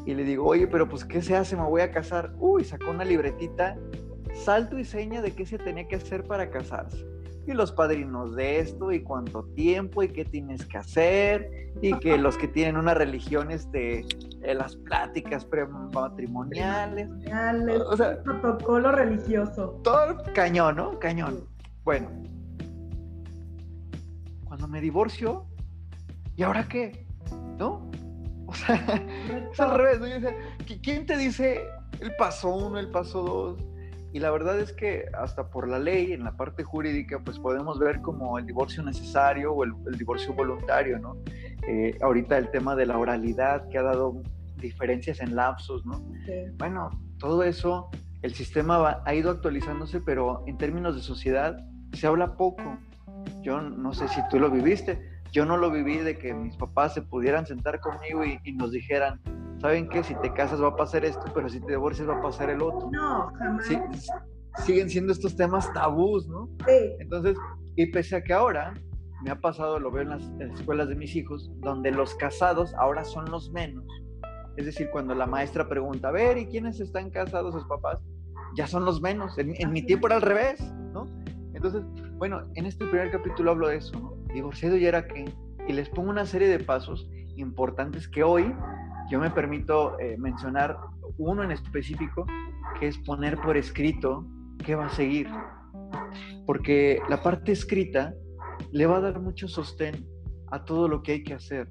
Y 0.04 0.14
le 0.14 0.22
digo, 0.22 0.46
oye, 0.46 0.68
pero 0.68 0.88
pues, 0.88 1.04
¿qué 1.04 1.20
se 1.20 1.36
hace? 1.36 1.56
Me 1.56 1.64
voy 1.64 1.80
a 1.80 1.90
casar. 1.90 2.34
Uy, 2.38 2.64
sacó 2.64 2.90
una 2.92 3.04
libretita, 3.04 3.76
salto 4.34 4.78
y 4.78 4.84
seña 4.84 5.20
de 5.20 5.32
qué 5.32 5.44
se 5.44 5.58
tenía 5.58 5.88
que 5.88 5.96
hacer 5.96 6.24
para 6.24 6.50
casarse. 6.50 7.04
Y 7.46 7.52
los 7.52 7.70
padrinos 7.70 8.34
de 8.34 8.58
esto, 8.58 8.90
y 8.90 9.02
cuánto 9.02 9.44
tiempo, 9.54 10.02
y 10.02 10.08
qué 10.08 10.24
tienes 10.24 10.66
que 10.66 10.78
hacer, 10.78 11.70
y 11.80 11.96
que 11.98 12.18
los 12.18 12.36
que 12.36 12.48
tienen 12.48 12.76
una 12.76 12.94
religión, 12.94 13.50
este, 13.50 14.04
eh, 14.42 14.54
las 14.54 14.76
pláticas 14.76 15.44
prematrimoniales. 15.44 17.08
O 17.88 17.96
sea, 17.96 18.22
protocolo 18.22 18.90
religioso. 18.92 19.80
Todo 19.84 20.22
cañón, 20.34 20.76
¿no? 20.76 20.98
Cañón. 20.98 21.44
Bueno, 21.84 22.08
cuando 24.44 24.66
me 24.66 24.80
divorcio, 24.80 25.46
¿y 26.34 26.42
ahora 26.42 26.66
qué? 26.66 27.06
¿No? 27.58 27.88
O 28.46 28.54
sea, 28.54 28.74
es 29.52 29.60
al 29.60 29.78
revés, 29.78 30.20
¿no? 30.22 30.28
¿quién 30.82 31.06
te 31.06 31.16
dice 31.16 31.64
el 32.00 32.14
paso 32.16 32.54
uno, 32.54 32.78
el 32.78 32.90
paso 32.90 33.22
dos? 33.22 33.75
Y 34.16 34.18
la 34.18 34.30
verdad 34.30 34.58
es 34.58 34.72
que 34.72 35.10
hasta 35.12 35.50
por 35.50 35.68
la 35.68 35.78
ley, 35.78 36.14
en 36.14 36.24
la 36.24 36.38
parte 36.38 36.64
jurídica, 36.64 37.18
pues 37.22 37.38
podemos 37.38 37.78
ver 37.78 38.00
como 38.00 38.38
el 38.38 38.46
divorcio 38.46 38.82
necesario 38.82 39.52
o 39.52 39.62
el, 39.62 39.74
divorcio 39.98 40.32
voluntario, 40.32 40.98
¿no? 40.98 41.18
Eh, 41.68 41.98
ahorita 42.00 42.38
el 42.38 42.50
tema 42.50 42.74
de 42.74 42.86
la 42.86 42.96
oralidad 42.96 43.68
que 43.68 43.76
ha 43.76 43.82
dado 43.82 44.22
diferencias 44.56 45.20
en 45.20 45.36
lapsos, 45.36 45.84
¿no? 45.84 46.02
Bueno, 46.56 46.88
todo 47.18 47.42
eso, 47.42 47.90
el 48.22 48.32
sistema 48.32 49.02
ha 49.04 49.14
ido 49.14 49.30
actualizándose, 49.30 50.00
pero 50.00 50.42
en 50.46 50.56
términos 50.56 50.96
de 50.96 51.02
sociedad 51.02 51.58
se 51.92 52.06
habla 52.06 52.38
poco. 52.38 52.78
Yo 53.42 53.60
no 53.60 53.92
sé 53.92 54.08
si 54.08 54.22
tú 54.30 54.40
lo 54.40 54.50
viviste, 54.50 54.98
yo 55.30 55.44
no 55.44 55.58
lo 55.58 55.70
viví 55.70 55.98
de 55.98 56.16
que 56.16 56.32
mis 56.32 56.56
papás 56.56 56.94
se 56.94 57.02
pudieran 57.02 57.46
sentar 57.46 57.80
conmigo 57.80 58.24
y, 58.24 58.52
nos 58.52 58.70
dijeran, 58.70 59.20
¿saben 59.66 59.88
qué? 59.88 60.04
Si 60.04 60.14
te 60.20 60.32
casas 60.32 60.62
va 60.62 60.68
a 60.68 60.76
pasar 60.76 61.04
esto, 61.04 61.24
pero 61.34 61.48
si 61.48 61.58
te 61.60 61.72
divorcias 61.72 62.08
va 62.08 62.18
a 62.18 62.22
pasar 62.22 62.50
el 62.50 62.62
otro. 62.62 62.88
No, 62.92 63.32
jamás. 63.36 63.66
siguen 64.64 64.88
siendo 64.88 65.12
estos 65.12 65.34
temas 65.34 65.72
tabús, 65.72 66.28
¿no? 66.28 66.48
Sí. 66.68 66.94
Entonces, 67.00 67.36
y 67.74 67.86
pese 67.86 68.14
a 68.14 68.22
que 68.22 68.32
ahora 68.32 68.74
me 69.24 69.30
ha 69.32 69.40
pasado, 69.40 69.80
lo 69.80 69.90
veo 69.90 70.02
en 70.02 70.10
las, 70.10 70.22
escuelas 70.54 70.88
de 70.88 70.94
mis 70.94 71.16
hijos, 71.16 71.50
donde 71.56 71.90
los 71.90 72.14
casados 72.14 72.72
ahora 72.74 73.04
son 73.04 73.28
los 73.28 73.50
menos. 73.50 73.84
Es 74.56 74.66
decir, 74.66 74.88
cuando 74.92 75.16
la 75.16 75.26
maestra 75.26 75.68
pregunta, 75.68 76.08
a 76.08 76.12
ver, 76.12 76.38
¿y 76.38 76.46
quiénes 76.46 76.78
están 76.78 77.10
casados 77.10 77.52
sus 77.52 77.64
papás? 77.64 77.98
Ya 78.56 78.68
son 78.68 78.84
los 78.84 79.02
menos. 79.02 79.36
En, 79.36 79.52
en 79.60 79.72
mi 79.72 79.84
tiempo 79.84 80.06
era 80.06 80.16
al 80.16 80.22
revés, 80.22 80.62
¿no? 80.92 81.08
Entonces, 81.54 81.82
bueno, 82.18 82.40
en 82.54 82.66
este 82.66 82.86
primer 82.86 83.10
capítulo 83.10 83.50
hablo 83.50 83.66
de 83.66 83.78
eso, 83.78 83.98
¿no? 83.98 84.14
Divorciado 84.32 84.76
y 84.76 84.86
era 84.86 85.08
qué. 85.08 85.24
Y 85.66 85.72
les 85.72 85.88
pongo 85.88 86.10
una 86.10 86.24
serie 86.24 86.46
de 86.46 86.60
pasos 86.60 87.10
importantes 87.34 88.06
que 88.08 88.22
hoy 88.22 88.54
yo 89.10 89.20
me 89.20 89.30
permito 89.30 89.98
eh, 89.98 90.16
mencionar 90.18 90.76
uno 91.18 91.42
en 91.42 91.52
específico, 91.52 92.26
que 92.78 92.88
es 92.88 92.98
poner 92.98 93.40
por 93.40 93.56
escrito 93.56 94.26
qué 94.64 94.74
va 94.74 94.86
a 94.86 94.90
seguir. 94.90 95.28
Porque 96.46 97.00
la 97.08 97.22
parte 97.22 97.52
escrita 97.52 98.14
le 98.72 98.86
va 98.86 98.96
a 98.98 99.00
dar 99.00 99.20
mucho 99.20 99.48
sostén 99.48 100.06
a 100.50 100.64
todo 100.64 100.88
lo 100.88 101.02
que 101.02 101.12
hay 101.12 101.24
que 101.24 101.34
hacer. 101.34 101.68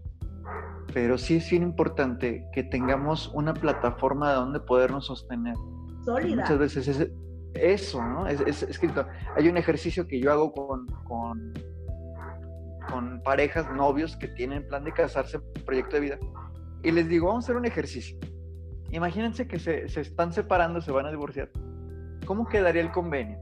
Pero 0.94 1.18
sí 1.18 1.38
es 1.38 1.50
bien 1.50 1.64
importante 1.64 2.46
que 2.54 2.64
tengamos 2.64 3.32
una 3.34 3.54
plataforma 3.54 4.30
de 4.30 4.36
donde 4.36 4.60
podernos 4.62 5.08
sostener. 5.08 5.56
Sólida. 6.06 6.44
Muchas 6.44 6.60
veces 6.60 6.88
es, 6.88 7.12
eso, 7.56 8.04
¿no? 8.04 8.28
Es, 8.28 8.64
escrito. 8.64 9.06
Hay 9.36 9.50
un 9.50 9.58
ejercicio 9.58 10.08
que 10.08 10.20
yo 10.20 10.32
hago 10.32 10.54
con, 10.54 10.86
con, 11.04 11.54
con, 12.90 13.22
parejas, 13.24 13.70
novios 13.74 14.16
que 14.16 14.28
tienen 14.30 14.68
plan 14.68 14.84
de 14.84 14.92
casarse, 14.92 15.40
proyecto 15.66 15.96
de 15.96 16.02
vida, 16.02 16.20
y 16.86 16.92
les 16.92 17.10
digo, 17.10 17.28
vamos 17.28 17.44
a 17.44 17.48
hacer 17.48 17.58
un 17.58 17.66
ejercicio. 17.66 18.18
Imagínense 18.92 19.48
que 19.48 19.60
se, 19.60 19.90
se 19.90 20.02
están 20.02 20.32
separando, 20.32 20.80
se 20.80 20.92
van 20.92 21.08
a 21.08 21.10
divorciar. 21.10 21.50
¿Cómo 22.26 22.48
quedaría 22.48 22.84
el 22.84 22.92
convenio? 22.92 23.40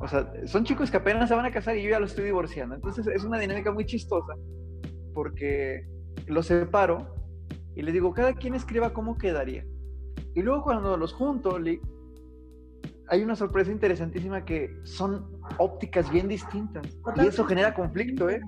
O 0.00 0.08
sea, 0.08 0.32
son 0.46 0.64
chicos 0.64 0.90
que 0.90 0.96
apenas 0.96 1.28
se 1.28 1.34
van 1.34 1.44
a 1.44 1.52
casar 1.52 1.76
y 1.76 1.82
yo 1.82 1.90
ya 1.90 2.00
los 2.00 2.10
estoy 2.10 2.24
divorciando. 2.24 2.74
Entonces 2.74 3.06
es 3.06 3.22
una 3.22 3.38
dinámica 3.38 3.70
muy 3.70 3.84
chistosa 3.84 4.34
porque 5.12 5.86
los 6.26 6.46
separo 6.46 7.14
y 7.76 7.82
les 7.82 7.92
digo, 7.92 8.14
cada 8.14 8.34
quien 8.34 8.54
escriba 8.54 8.94
cómo 8.94 9.18
quedaría. 9.18 9.64
Y 10.34 10.40
luego 10.40 10.62
cuando 10.62 10.96
los 10.96 11.12
junto, 11.12 11.58
hay 13.10 13.22
una 13.22 13.34
sorpresa 13.34 13.72
interesantísima 13.72 14.44
que 14.44 14.78
son 14.84 15.26
ópticas 15.58 16.10
bien 16.10 16.28
distintas. 16.28 16.86
Y 17.16 17.26
eso 17.26 17.44
genera 17.44 17.74
conflicto, 17.74 18.30
¿eh? 18.30 18.40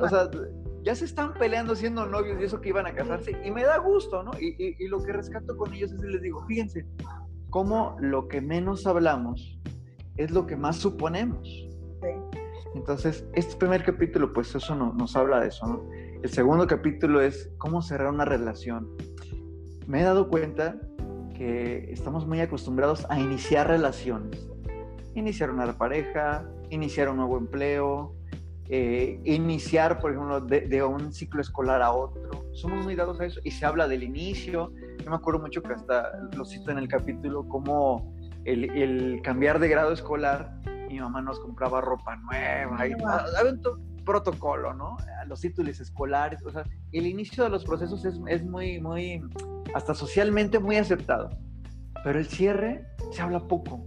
O 0.00 0.08
sea, 0.08 0.30
ya 0.82 0.94
se 0.94 1.04
están 1.04 1.34
peleando 1.34 1.76
siendo 1.76 2.06
novios 2.06 2.40
y 2.40 2.44
eso 2.44 2.60
que 2.60 2.70
iban 2.70 2.86
a 2.86 2.94
casarse. 2.94 3.36
Y 3.44 3.50
me 3.50 3.64
da 3.64 3.76
gusto, 3.78 4.22
¿no? 4.22 4.32
Y, 4.40 4.88
lo 4.88 5.02
que 5.02 5.12
rescato 5.12 5.56
con 5.58 5.74
ellos 5.74 5.92
es 5.92 6.00
que 6.00 6.06
les 6.06 6.22
digo, 6.22 6.42
fíjense, 6.46 6.86
cómo 7.50 7.96
lo 8.00 8.28
que 8.28 8.40
menos 8.40 8.86
hablamos 8.86 9.60
es 10.16 10.30
lo 10.30 10.46
que 10.46 10.56
más 10.56 10.76
suponemos. 10.76 11.46
Entonces, 12.74 13.26
este 13.34 13.56
primer 13.56 13.84
capítulo, 13.84 14.32
pues 14.32 14.54
eso 14.54 14.74
no, 14.74 14.94
nos 14.94 15.14
habla 15.16 15.40
de 15.40 15.48
eso, 15.48 15.66
¿no? 15.66 15.84
El 16.22 16.30
segundo 16.30 16.66
capítulo 16.66 17.20
es 17.20 17.50
cómo 17.58 17.82
cerrar 17.82 18.10
una 18.10 18.24
relación. 18.24 18.88
Me 19.86 20.00
he 20.00 20.04
dado 20.04 20.28
cuenta 20.28 20.80
estamos 21.38 22.26
muy 22.26 22.40
acostumbrados 22.40 23.06
a 23.08 23.18
iniciar 23.18 23.68
relaciones. 23.68 24.48
Iniciar 25.14 25.50
una 25.50 25.72
pareja, 25.76 26.44
iniciar 26.70 27.08
un 27.08 27.18
nuevo 27.18 27.36
empleo, 27.36 28.14
eh, 28.68 29.20
iniciar, 29.24 30.00
por 30.00 30.12
ejemplo, 30.12 30.40
de, 30.40 30.82
un 30.82 31.12
ciclo 31.12 31.40
escolar 31.40 31.82
a 31.82 31.92
otro. 31.92 32.46
Somos 32.52 32.84
muy 32.84 32.94
dados 32.94 33.20
a 33.20 33.26
eso 33.26 33.40
y 33.44 33.50
se 33.50 33.66
habla 33.66 33.88
del 33.88 34.02
inicio. 34.02 34.72
Yo 35.04 35.10
me 35.10 35.16
acuerdo 35.16 35.40
mucho 35.40 35.62
que 35.62 35.74
hasta 35.74 36.10
lo 36.34 36.44
cito 36.44 36.70
en 36.70 36.78
el 36.78 36.88
capítulo, 36.88 37.46
como 37.48 38.14
el, 38.44 39.20
cambiar 39.22 39.58
de 39.58 39.68
grado 39.68 39.92
escolar, 39.92 40.60
mi 40.88 41.00
mamá 41.00 41.20
nos 41.22 41.40
compraba 41.40 41.80
ropa 41.80 42.16
nueva, 42.16 42.86
y, 42.86 42.94
un 42.94 43.00
protocolo, 44.04 44.74
¿no? 44.74 44.96
Los 45.26 45.40
títulos 45.40 45.80
escolares, 45.80 46.44
o 46.44 46.50
sea, 46.50 46.64
el 46.92 47.06
inicio 47.06 47.44
de 47.44 47.50
los 47.50 47.64
procesos 47.64 48.04
es, 48.04 48.20
es 48.26 48.44
muy, 48.44 48.80
muy 48.80 49.22
hasta 49.74 49.94
socialmente 49.94 50.58
muy 50.58 50.76
aceptado. 50.76 51.30
Pero 52.04 52.18
el 52.18 52.26
cierre 52.26 52.86
se 53.10 53.22
habla 53.22 53.40
poco. 53.40 53.86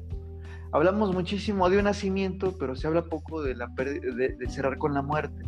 Hablamos 0.71 1.13
muchísimo 1.13 1.69
de 1.69 1.77
un 1.77 1.85
nacimiento, 1.85 2.55
pero 2.57 2.75
se 2.75 2.87
habla 2.87 3.03
poco 3.03 3.41
de, 3.41 3.55
la 3.55 3.67
de, 3.67 4.35
de 4.37 4.49
cerrar 4.49 4.77
con 4.77 4.93
la 4.93 5.01
muerte. 5.01 5.43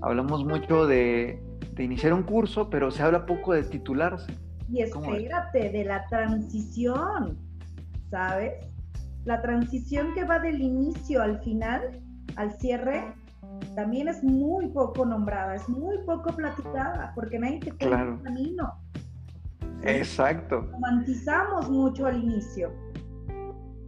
Hablamos 0.00 0.44
mucho 0.44 0.86
de, 0.86 1.42
de, 1.74 1.84
iniciar 1.84 2.12
un 2.12 2.22
curso, 2.22 2.70
pero 2.70 2.90
se 2.90 3.02
habla 3.02 3.26
poco 3.26 3.52
de 3.52 3.64
titularse. 3.64 4.32
Y 4.70 4.82
espérate, 4.82 5.70
de 5.70 5.84
la 5.84 6.06
transición, 6.06 7.38
¿sabes? 8.10 8.52
La 9.24 9.42
transición 9.42 10.14
que 10.14 10.24
va 10.24 10.38
del 10.38 10.60
inicio 10.60 11.22
al 11.22 11.40
final, 11.40 12.00
al 12.36 12.52
cierre, 12.52 13.14
también 13.74 14.08
es 14.08 14.22
muy 14.22 14.68
poco 14.68 15.04
nombrada, 15.04 15.54
es 15.54 15.68
muy 15.68 15.98
poco 16.04 16.34
platicada, 16.34 17.12
porque 17.14 17.38
nadie 17.38 17.60
te 17.60 17.72
cuenta 17.72 18.02
el 18.02 18.22
camino. 18.22 18.74
Exacto. 19.82 20.62
Romantizamos 20.72 21.70
mucho 21.70 22.06
al 22.06 22.22
inicio. 22.22 22.72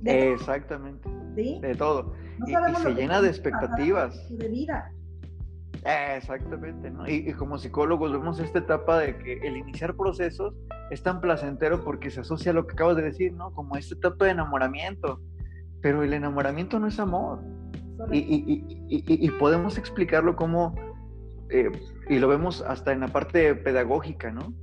Exactamente. 0.04 1.08
De 1.34 1.74
todo. 1.76 2.14
y, 2.46 2.52
se 2.82 2.94
llena 2.94 3.20
de 3.20 3.28
expectativas. 3.28 4.28
De 4.30 4.48
vida. 4.48 4.92
Exactamente, 5.84 6.90
¿no? 6.90 7.08
Y, 7.08 7.32
como 7.32 7.58
psicólogos 7.58 8.12
vemos 8.12 8.38
esta 8.38 8.58
etapa 8.58 8.98
de 8.98 9.16
que 9.16 9.38
el 9.46 9.56
iniciar 9.56 9.96
procesos 9.96 10.54
es 10.90 11.02
tan 11.02 11.20
placentero 11.20 11.82
porque 11.84 12.10
se 12.10 12.20
asocia 12.20 12.52
a 12.52 12.54
lo 12.54 12.66
que 12.66 12.74
acabas 12.74 12.96
de 12.96 13.02
decir, 13.02 13.32
¿no? 13.32 13.52
Como 13.52 13.76
esta 13.76 13.94
etapa 13.94 14.26
de 14.26 14.32
enamoramiento. 14.32 15.20
Pero 15.80 16.02
el 16.02 16.12
enamoramiento 16.12 16.78
no 16.78 16.88
es 16.88 17.00
amor. 17.00 17.40
Y, 18.11 19.30
podemos 19.38 19.78
explicarlo 19.78 20.37
como, 20.37 20.75
eh, 21.50 21.71
y 22.09 22.19
lo 22.19 22.28
vemos 22.28 22.62
hasta 22.62 22.92
en 22.92 23.00
la 23.00 23.09
parte 23.09 23.54
pedagógica, 23.54 24.30
¿no? 24.30 24.54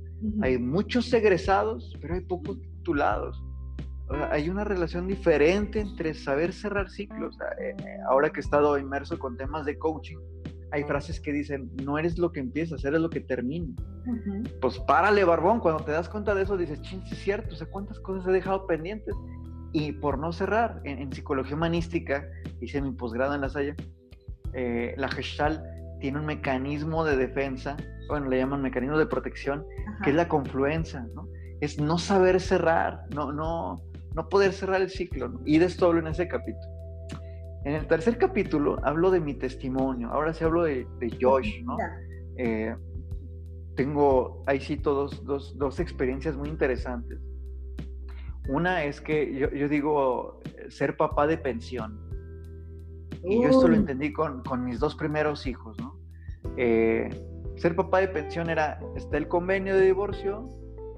Hay 0.42 0.58
muchos 0.58 1.12
egresados, 1.12 1.96
pero 2.00 2.14
hay 2.14 2.20
pocos 2.22 2.60
titulados. 2.60 3.42
hay 4.30 4.48
una 4.48 4.64
relación 4.64 5.06
diferente 5.06 5.80
entre 5.80 6.14
saber 6.14 6.52
cerrar 6.52 6.88
ciclos. 6.88 7.36
Eh, 7.60 7.76
eh, 7.78 7.98
ahora 8.08 8.30
que 8.30 8.40
he 8.40 8.42
estado 8.42 8.78
inmerso 8.78 9.18
con 9.18 9.36
temas 9.36 9.66
de 9.66 9.78
coaching, 9.78 10.16
hay 10.70 10.84
frases 10.84 11.20
que 11.20 11.32
dicen, 11.32 11.70
no 11.84 11.98
eres 11.98 12.18
lo 12.18 12.32
que 12.32 12.40
empiezas, 12.40 12.84
eres 12.84 13.00
lo 13.00 13.10
que 13.10 13.20
termina. 13.20 13.74
Pues 14.60 14.78
párale, 14.80 15.24
barbón, 15.24 15.60
cuando 15.60 15.84
te 15.84 15.92
das 15.92 16.08
cuenta 16.08 16.34
de 16.34 16.42
eso 16.42 16.56
dices, 16.56 16.80
ching, 16.82 17.02
sí 17.06 17.14
es 17.14 17.18
cierto, 17.18 17.54
o 17.54 17.58
sea, 17.58 17.66
cuántas 17.66 17.98
cosas 18.00 18.26
he 18.28 18.32
dejado 18.32 18.66
pendientes. 18.66 19.14
Y 19.78 19.92
por 19.92 20.18
no 20.18 20.32
cerrar, 20.32 20.80
en, 20.82 21.12
psicología 21.12 21.54
humanística, 21.54 22.26
hice 22.60 22.82
mi 22.82 22.90
posgrado 22.90 23.36
en 23.36 23.42
La 23.42 23.48
Salle, 23.48 23.76
eh, 24.52 24.92
la 24.96 25.08
Gestalt 25.08 25.62
tiene 26.00 26.18
un 26.18 26.26
mecanismo 26.26 27.04
de 27.04 27.16
defensa, 27.16 27.76
bueno, 28.08 28.28
le 28.28 28.38
llaman 28.38 28.60
mecanismo 28.60 28.98
de 28.98 29.06
protección, 29.06 29.64
que 30.02 30.10
es 30.10 30.16
la 30.16 30.26
confluencia, 30.26 31.06
¿no? 31.14 31.28
Es 31.60 31.78
no 31.78 31.96
saber 31.96 32.40
cerrar, 32.40 33.04
no, 33.14 33.30
no, 33.32 33.76
no 34.16 34.28
poder 34.28 34.52
cerrar 34.52 34.82
el 34.82 34.90
ciclo. 34.90 35.40
Y 35.44 35.58
de 35.58 35.66
esto 35.66 35.86
hablo 35.86 36.00
en 36.00 36.08
ese 36.08 36.26
capítulo. 36.26 36.74
En 37.64 37.74
el 37.74 37.86
tercer 37.86 38.18
capítulo 38.18 38.80
hablo 38.82 39.12
de 39.12 39.20
mi 39.20 39.34
testimonio, 39.34 40.10
ahora 40.10 40.34
sí 40.34 40.42
hablo 40.42 40.64
de, 40.64 40.88
Josh, 41.20 41.62
¿no? 41.62 41.76
Eh, 42.36 42.74
tengo, 43.76 44.42
ahí 44.48 44.58
sí 44.58 44.74
dos, 44.74 45.24
dos, 45.24 45.56
dos, 45.56 45.78
experiencias 45.78 46.36
muy 46.36 46.48
interesantes. 46.48 47.20
Una 48.48 48.84
es 48.84 49.00
que 49.00 49.34
yo, 49.34 49.50
yo 49.50 49.68
digo 49.68 50.40
ser 50.68 50.96
papá 50.96 51.26
de 51.26 51.38
pensión. 51.38 52.00
Y 53.24 53.42
yo 53.42 53.48
esto 53.48 53.68
lo 53.68 53.74
entendí 53.74 54.12
con, 54.12 54.42
con 54.42 54.64
mis 54.64 54.78
dos 54.78 54.94
primeros 54.94 55.46
hijos, 55.46 55.76
¿no? 55.78 55.98
Eh, 56.56 57.08
ser 57.56 57.74
papá 57.74 58.00
de 58.00 58.08
pensión 58.08 58.48
era, 58.48 58.78
está 58.96 59.16
el 59.16 59.28
convenio 59.28 59.76
de 59.76 59.86
divorcio 59.86 60.44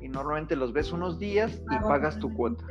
y 0.01 0.09
normalmente 0.09 0.55
los 0.55 0.73
ves 0.73 0.93
unos 0.93 1.19
días 1.19 1.63
y 1.71 1.79
pagas 1.83 2.19
tu 2.19 2.33
cuenta. 2.35 2.65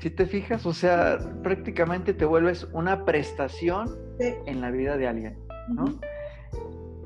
Si 0.00 0.10
te 0.10 0.26
fijas, 0.26 0.64
o 0.66 0.72
sea, 0.72 1.18
prácticamente 1.42 2.14
te 2.14 2.24
vuelves 2.24 2.68
una 2.72 3.04
prestación 3.04 3.88
en 4.18 4.60
la 4.60 4.70
vida 4.70 4.96
de 4.96 5.08
alguien, 5.08 5.38
¿no? 5.68 5.84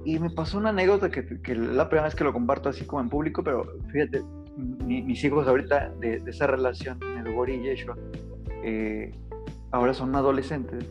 Y 0.04 0.19
me 0.19 0.30
pasó 0.30 0.59
una 0.59 0.71
anécdota 0.71 1.11
que, 1.11 1.40
que, 1.42 1.54
la 1.54 1.88
primera 1.88 2.04
vez 2.04 2.14
que 2.14 2.25
lo 2.25 2.33
comparto 2.33 2.69
así 2.69 2.85
como 2.85 3.02
en 3.02 3.09
público, 3.09 3.42
pero 3.42 3.64
fíjate, 3.92 4.23
mis 4.57 5.23
hijos 5.25 5.47
ahorita 5.47 5.90
de, 6.00 6.23
esa 6.26 6.47
relación, 6.47 6.99
Medugori 6.99 7.54
y 7.54 7.62
Yeshua, 7.62 7.97
eh, 8.62 9.12
ahora 9.71 9.95
son 9.95 10.14
adolescentes. 10.14 10.85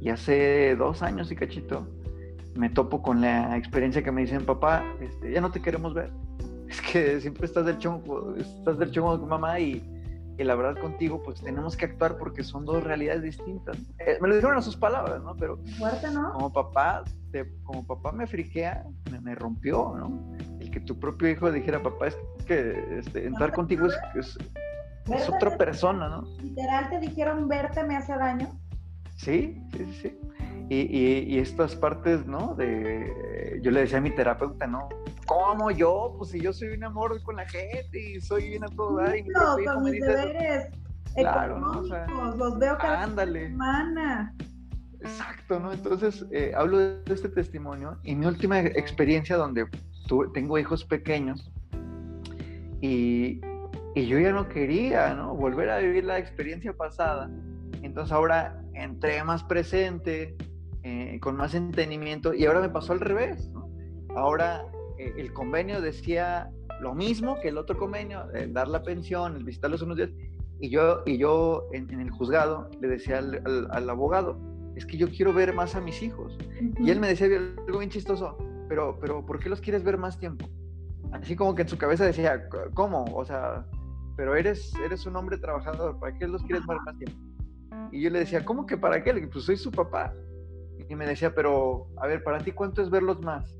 Y 0.00 0.10
hace 0.10 0.76
dos 0.76 1.02
años 1.02 1.32
y 1.32 1.36
cachito, 1.36 1.86
me 2.54 2.70
topo 2.70 3.02
con 3.02 3.20
la 3.20 3.56
experiencia 3.56 4.02
que 4.02 4.12
me 4.12 4.22
dicen, 4.22 4.44
papá, 4.44 4.84
este, 5.00 5.32
ya 5.32 5.40
no 5.40 5.50
te 5.50 5.60
queremos 5.60 5.94
ver. 5.94 6.10
Es 6.68 6.80
que 6.80 7.20
siempre 7.20 7.46
estás 7.46 7.64
del 7.64 7.78
chongo, 7.78 8.34
estás 8.34 8.76
del 8.78 8.90
chongo 8.90 9.20
con 9.20 9.28
mamá 9.28 9.60
y, 9.60 9.80
y, 10.36 10.42
la 10.42 10.56
verdad 10.56 10.80
contigo, 10.80 11.22
pues 11.22 11.40
tenemos 11.40 11.76
que 11.76 11.84
actuar 11.84 12.18
porque 12.18 12.42
son 12.42 12.64
dos 12.64 12.82
realidades 12.82 13.22
distintas. 13.22 13.78
Eh, 14.00 14.18
me 14.20 14.26
lo 14.26 14.34
dijeron 14.34 14.58
a 14.58 14.62
sus 14.62 14.76
palabras, 14.76 15.22
¿no? 15.22 15.36
Pero 15.36 15.58
Fuerte, 15.78 16.10
¿no? 16.10 16.32
como 16.32 16.52
papá, 16.52 17.04
como 17.62 17.86
papá 17.86 18.10
me 18.10 18.26
friquea, 18.26 18.84
me, 19.22 19.34
rompió, 19.36 19.94
¿no? 19.96 20.36
El 20.66 20.72
que 20.72 20.80
tu 20.80 20.98
propio 20.98 21.30
hijo 21.30 21.50
dijera, 21.52 21.82
papá, 21.82 22.08
es 22.08 22.16
que 22.46 22.98
este, 22.98 23.26
entrar 23.26 23.52
contigo 23.52 23.86
es, 23.86 24.38
es 25.06 25.28
otra 25.28 25.56
persona, 25.56 26.08
¿no? 26.08 26.22
Literal 26.42 26.90
te 26.90 26.98
dijeron 26.98 27.46
verte 27.46 27.84
me 27.84 27.96
hace 27.96 28.14
daño. 28.14 28.48
Sí, 29.16 29.62
sí, 29.72 29.98
sí. 30.02 30.18
Y, 30.68 31.38
estas 31.38 31.76
partes, 31.76 32.26
¿no? 32.26 32.56
De, 32.56 33.60
yo 33.62 33.70
le 33.70 33.80
decía 33.80 33.98
a 33.98 34.00
mi 34.00 34.10
terapeuta, 34.10 34.66
¿no? 34.66 34.88
¿Cómo 35.26 35.70
yo? 35.70 36.16
Pues 36.18 36.30
si 36.30 36.40
yo 36.40 36.52
soy 36.52 36.70
un 36.70 36.82
amor 36.82 37.22
con 37.22 37.36
la 37.36 37.46
gente 37.48 37.98
y 37.98 38.20
soy 38.20 38.48
bien 38.50 38.64
a 38.64 38.68
todo 38.68 38.96
dar. 38.96 39.16
Y 39.16 39.22
mi 39.22 39.28
no, 39.28 39.56
con 39.64 39.84
mis 39.84 40.00
deberes 40.00 40.68
claro, 41.14 41.58
¿no? 41.58 41.82
los 42.36 42.58
veo 42.58 42.76
cada 42.78 43.04
ándale. 43.04 43.48
semana. 43.48 44.34
Exacto, 45.00 45.60
¿no? 45.60 45.72
Entonces, 45.72 46.26
eh, 46.32 46.52
hablo 46.56 46.78
de 46.78 47.02
este 47.06 47.28
testimonio 47.28 47.98
y 48.02 48.16
mi 48.16 48.26
última 48.26 48.58
experiencia 48.60 49.36
donde 49.36 49.66
tengo 50.32 50.58
hijos 50.58 50.84
pequeños 50.84 51.50
y, 52.80 53.40
y 53.94 54.06
yo 54.06 54.18
ya 54.18 54.32
no 54.32 54.48
quería, 54.48 55.14
¿no? 55.14 55.34
Volver 55.34 55.70
a 55.70 55.78
vivir 55.78 56.04
la 56.04 56.18
experiencia 56.18 56.72
pasada. 56.72 57.30
Entonces 57.82 58.12
ahora 58.12 58.62
entré 58.74 59.22
más 59.24 59.42
presente, 59.44 60.36
eh, 60.88 61.18
con 61.18 61.36
más 61.36 61.52
entendimiento 61.54 62.32
y 62.32 62.46
ahora 62.46 62.60
me 62.60 62.68
pasó 62.68 62.92
al 62.92 63.00
revés. 63.00 63.50
¿no? 63.50 63.68
Ahora 64.14 64.64
eh, 64.98 65.14
el 65.16 65.32
convenio 65.32 65.80
decía 65.80 66.48
lo 66.80 66.94
mismo 66.94 67.40
que 67.40 67.48
el 67.48 67.58
otro 67.58 67.76
convenio, 67.76 68.30
el 68.32 68.52
dar 68.52 68.68
la 68.68 68.84
pensión, 68.84 69.34
el 69.34 69.42
visitarlos 69.42 69.82
unos 69.82 69.96
días, 69.96 70.10
y 70.60 70.70
yo, 70.70 71.02
y 71.04 71.18
yo 71.18 71.66
en, 71.72 71.90
el 71.98 72.10
juzgado 72.10 72.70
le 72.80 72.86
decía 72.86 73.18
al, 73.18 73.90
abogado, 73.90 74.38
es 74.76 74.86
que 74.86 74.96
yo 74.96 75.08
quiero 75.08 75.32
ver 75.32 75.52
más 75.54 75.74
a 75.74 75.80
mis 75.80 76.00
hijos. 76.02 76.38
Y 76.78 76.88
él 76.90 77.00
me 77.00 77.08
decía 77.08 77.26
algo 77.66 77.80
bien 77.80 77.90
chistoso, 77.90 78.38
pero, 78.68 78.98
pero 79.00 79.24
¿por 79.24 79.38
qué 79.38 79.48
los 79.48 79.60
quieres 79.60 79.84
ver 79.84 79.98
más 79.98 80.18
tiempo? 80.18 80.48
Así 81.12 81.36
como 81.36 81.54
que 81.54 81.62
en 81.62 81.68
su 81.68 81.78
cabeza 81.78 82.04
decía, 82.04 82.48
¿cómo? 82.74 83.04
O 83.14 83.24
sea, 83.24 83.64
pero 84.16 84.34
eres, 84.34 84.72
eres 84.84 85.06
un 85.06 85.16
hombre 85.16 85.38
trabajador, 85.38 85.98
¿para 85.98 86.16
qué 86.18 86.26
los 86.26 86.42
quieres 86.42 86.66
ver 86.66 86.78
más 86.84 86.96
tiempo? 86.98 87.18
Y 87.92 88.02
yo 88.02 88.10
le 88.10 88.20
decía, 88.20 88.44
¿cómo 88.44 88.66
que 88.66 88.76
para 88.76 89.02
qué? 89.02 89.12
Pues 89.32 89.44
soy 89.44 89.56
su 89.56 89.70
papá. 89.70 90.12
Y 90.88 90.94
me 90.94 91.06
decía, 91.06 91.34
pero, 91.34 91.88
a 91.96 92.06
ver, 92.06 92.22
para 92.22 92.38
ti, 92.38 92.52
¿cuánto 92.52 92.82
es 92.82 92.90
verlos 92.90 93.20
más? 93.20 93.56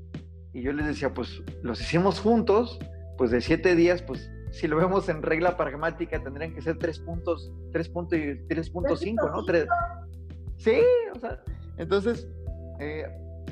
Y 0.53 0.61
yo 0.61 0.73
les 0.73 0.87
decía, 0.87 1.13
pues 1.13 1.41
los 1.61 1.79
hicimos 1.81 2.19
juntos, 2.19 2.79
pues 3.17 3.31
de 3.31 3.41
siete 3.41 3.75
días, 3.75 4.01
pues 4.01 4.29
si 4.51 4.67
lo 4.67 4.77
vemos 4.77 5.09
en 5.09 5.21
regla 5.21 5.57
pragmática, 5.57 6.21
tendrían 6.23 6.53
que 6.53 6.61
ser 6.61 6.77
tres 6.77 6.99
puntos, 6.99 7.51
tres 7.71 7.89
puntos 7.89 8.17
y 8.17 8.39
tres 8.47 8.69
puntos 8.69 8.99
cinco, 8.99 9.29
¿no? 9.29 9.43
Tres. 9.43 9.67
Sí, 10.57 10.81
o 11.15 11.19
sea, 11.19 11.43
entonces, 11.77 12.27
eh, 12.79 13.05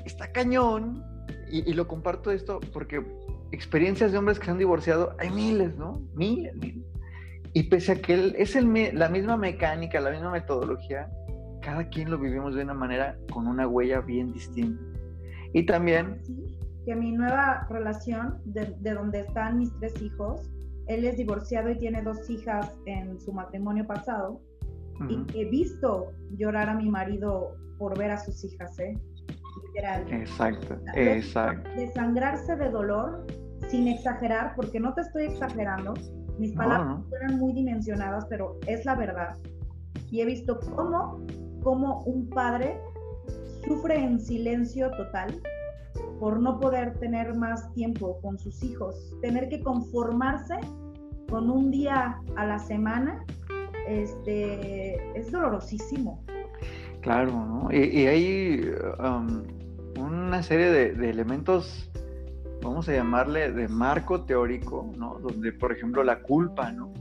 está 0.06 0.32
cañón, 0.32 1.04
y, 1.50 1.74
lo 1.74 1.88
comparto 1.88 2.32
esto 2.32 2.60
porque 2.74 3.06
experiencias 3.52 4.12
de 4.12 4.18
hombres 4.18 4.40
que 4.40 4.46
se 4.46 4.52
han 4.52 4.58
divorciado, 4.58 5.16
hay 5.20 5.30
miles, 5.30 5.78
¿no? 5.78 6.02
Miles, 6.14 6.56
miles. 6.56 6.86
Y 7.54 7.64
pese 7.64 7.94
a 7.94 7.96
que 7.96 8.34
es 8.38 8.56
el, 8.56 8.98
la 8.98 9.10
misma 9.10 9.38
mecánica, 9.38 10.02
la 10.02 10.12
misma 10.12 10.32
metodología, 10.32 11.10
cada 11.62 11.88
quien 11.88 12.12
lo 12.12 12.18
vivimos 12.18 12.54
de 12.56 12.64
una 12.64 12.74
manera 12.74 13.18
con 13.32 13.48
una 13.48 13.68
huella 13.68 14.02
bien 14.02 14.34
distinta. 14.34 14.84
Y 15.54 15.66
también... 15.66 16.22
que 16.86 16.96
mi 16.96 17.14
nueva 17.14 17.66
relación, 17.70 18.40
de, 18.44 18.76
donde 18.82 19.22
están 19.22 19.60
mis 19.60 19.74
tres 19.80 20.00
hijos, 20.02 20.52
él 20.88 21.06
es 21.06 21.18
divorciado 21.18 21.70
y 21.70 21.80
tiene 21.80 22.04
dos 22.04 22.30
hijas 22.30 22.72
en 22.86 23.20
su 23.20 23.32
matrimonio 23.32 23.88
pasado, 23.88 24.42
y 25.10 25.40
he 25.40 25.50
visto 25.50 26.12
llorar 26.38 26.70
a 26.70 26.74
mi 26.76 26.90
marido 26.90 27.56
por 27.78 27.98
ver 27.98 28.12
a 28.12 28.18
sus 28.18 28.44
hijas, 28.46 28.78
¿eh? 28.80 28.98
Literal. 29.64 30.06
Exacto, 30.12 30.78
exacto. 30.96 31.70
Desangrarse 31.76 32.56
de 32.56 32.70
dolor 32.70 33.26
sin 33.70 33.88
exagerar, 33.88 34.54
porque 34.56 34.80
no 34.80 34.94
te 34.94 35.02
estoy 35.02 35.26
exagerando, 35.26 35.94
mis 36.38 36.54
palabras 36.54 37.00
fueron 37.10 37.40
muy 37.40 37.54
dimensionadas, 37.54 38.26
pero 38.30 38.60
es 38.68 38.86
la 38.86 38.96
verdad. 38.96 39.38
Y 40.12 40.22
he 40.22 40.26
visto 40.26 40.60
cómo 40.76 41.26
cómo 41.66 42.04
un 42.04 42.30
padre 42.30 42.80
sufre 43.68 43.96
en 43.96 44.20
silencio 44.20 44.92
total 44.92 45.42
por 46.20 46.40
no 46.40 46.60
poder 46.60 46.94
tener 47.00 47.34
más 47.36 47.74
tiempo 47.74 48.20
con 48.22 48.38
sus 48.38 48.64
hijos, 48.64 48.96
tener 49.22 49.50
que 49.50 49.62
conformarse 49.62 50.56
con 51.28 51.50
un 51.50 51.72
día 51.72 52.22
a 52.36 52.46
la 52.46 52.60
semana, 52.60 53.26
este, 53.88 54.96
es 55.20 55.32
dolorosísimo. 55.32 56.24
Claro, 57.06 57.32
¿no? 57.32 57.70
Y, 57.72 58.08
hay 58.08 58.68
um, 58.98 59.44
una 60.00 60.42
serie 60.42 60.72
de, 60.72 61.10
elementos, 61.10 61.88
vamos 62.64 62.90
a 62.90 62.94
llamarle, 62.94 63.52
de 63.52 63.68
marco 63.68 64.26
teórico, 64.26 64.92
¿no? 64.98 65.20
Donde, 65.20 65.52
por 65.52 65.72
ejemplo, 65.72 66.04
la 66.04 66.24
culpa, 66.24 66.72
¿no? 66.72 66.92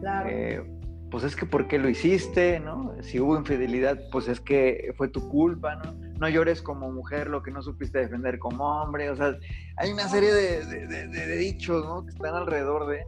Claro. 0.00 0.30
Eh, 0.30 0.64
pues 1.10 1.24
es 1.24 1.36
que 1.36 1.44
¿por 1.44 1.68
qué 1.68 1.78
lo 1.78 1.90
hiciste? 1.90 2.58
¿no? 2.58 2.94
Si 3.02 3.20
hubo 3.20 3.36
infidelidad, 3.36 4.00
pues 4.10 4.28
es 4.28 4.40
que 4.40 4.94
fue 4.96 5.08
tu 5.08 5.28
culpa, 5.28 5.76
¿no? 5.76 5.94
No 6.18 6.28
llores 6.30 6.62
como 6.62 6.90
mujer 6.90 7.28
lo 7.28 7.42
que 7.42 7.50
no 7.50 7.62
supiste 7.62 7.98
defender 7.98 8.38
como 8.38 8.64
hombre, 8.64 9.10
o 9.10 9.16
sea, 9.16 9.36
hay 9.76 9.92
una 9.92 10.08
serie 10.08 10.32
de, 10.32 11.36
dichos, 11.36 11.84
¿no? 11.84 12.04
Que 12.04 12.12
están 12.12 12.34
alrededor 12.34 12.86
de, 12.86 13.04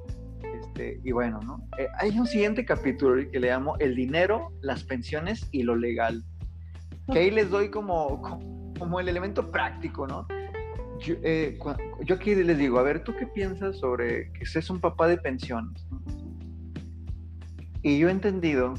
este, 0.60 1.00
y 1.02 1.12
bueno, 1.12 1.40
¿no? 1.40 1.66
Eh, 1.78 1.88
hay 1.98 2.18
un 2.18 2.26
siguiente 2.26 2.66
capítulo 2.66 3.22
que 3.30 3.40
le 3.40 3.48
llamo 3.48 3.76
El 3.78 3.94
dinero, 3.94 4.52
las 4.60 4.84
pensiones 4.84 5.48
y 5.50 5.62
lo 5.62 5.76
legal, 5.76 6.24
que 7.10 7.18
ahí 7.18 7.30
les 7.30 7.50
doy 7.50 7.70
como, 7.70 8.20
como 8.78 9.00
el 9.00 9.08
elemento 9.08 9.50
práctico, 9.50 10.06
¿no? 10.06 10.26
Yo, 11.00 11.14
eh, 11.22 11.58
yo 12.04 12.14
aquí 12.14 12.34
les 12.34 12.58
digo, 12.58 12.78
a 12.78 12.82
ver, 12.82 13.02
¿tú 13.02 13.14
qué 13.16 13.26
piensas 13.26 13.78
sobre 13.78 14.32
que 14.32 14.46
seas 14.46 14.70
un 14.70 14.80
papá 14.80 15.08
de 15.08 15.18
pensiones? 15.18 15.86
Y 17.82 17.98
yo 17.98 18.08
he 18.08 18.12
entendido 18.12 18.74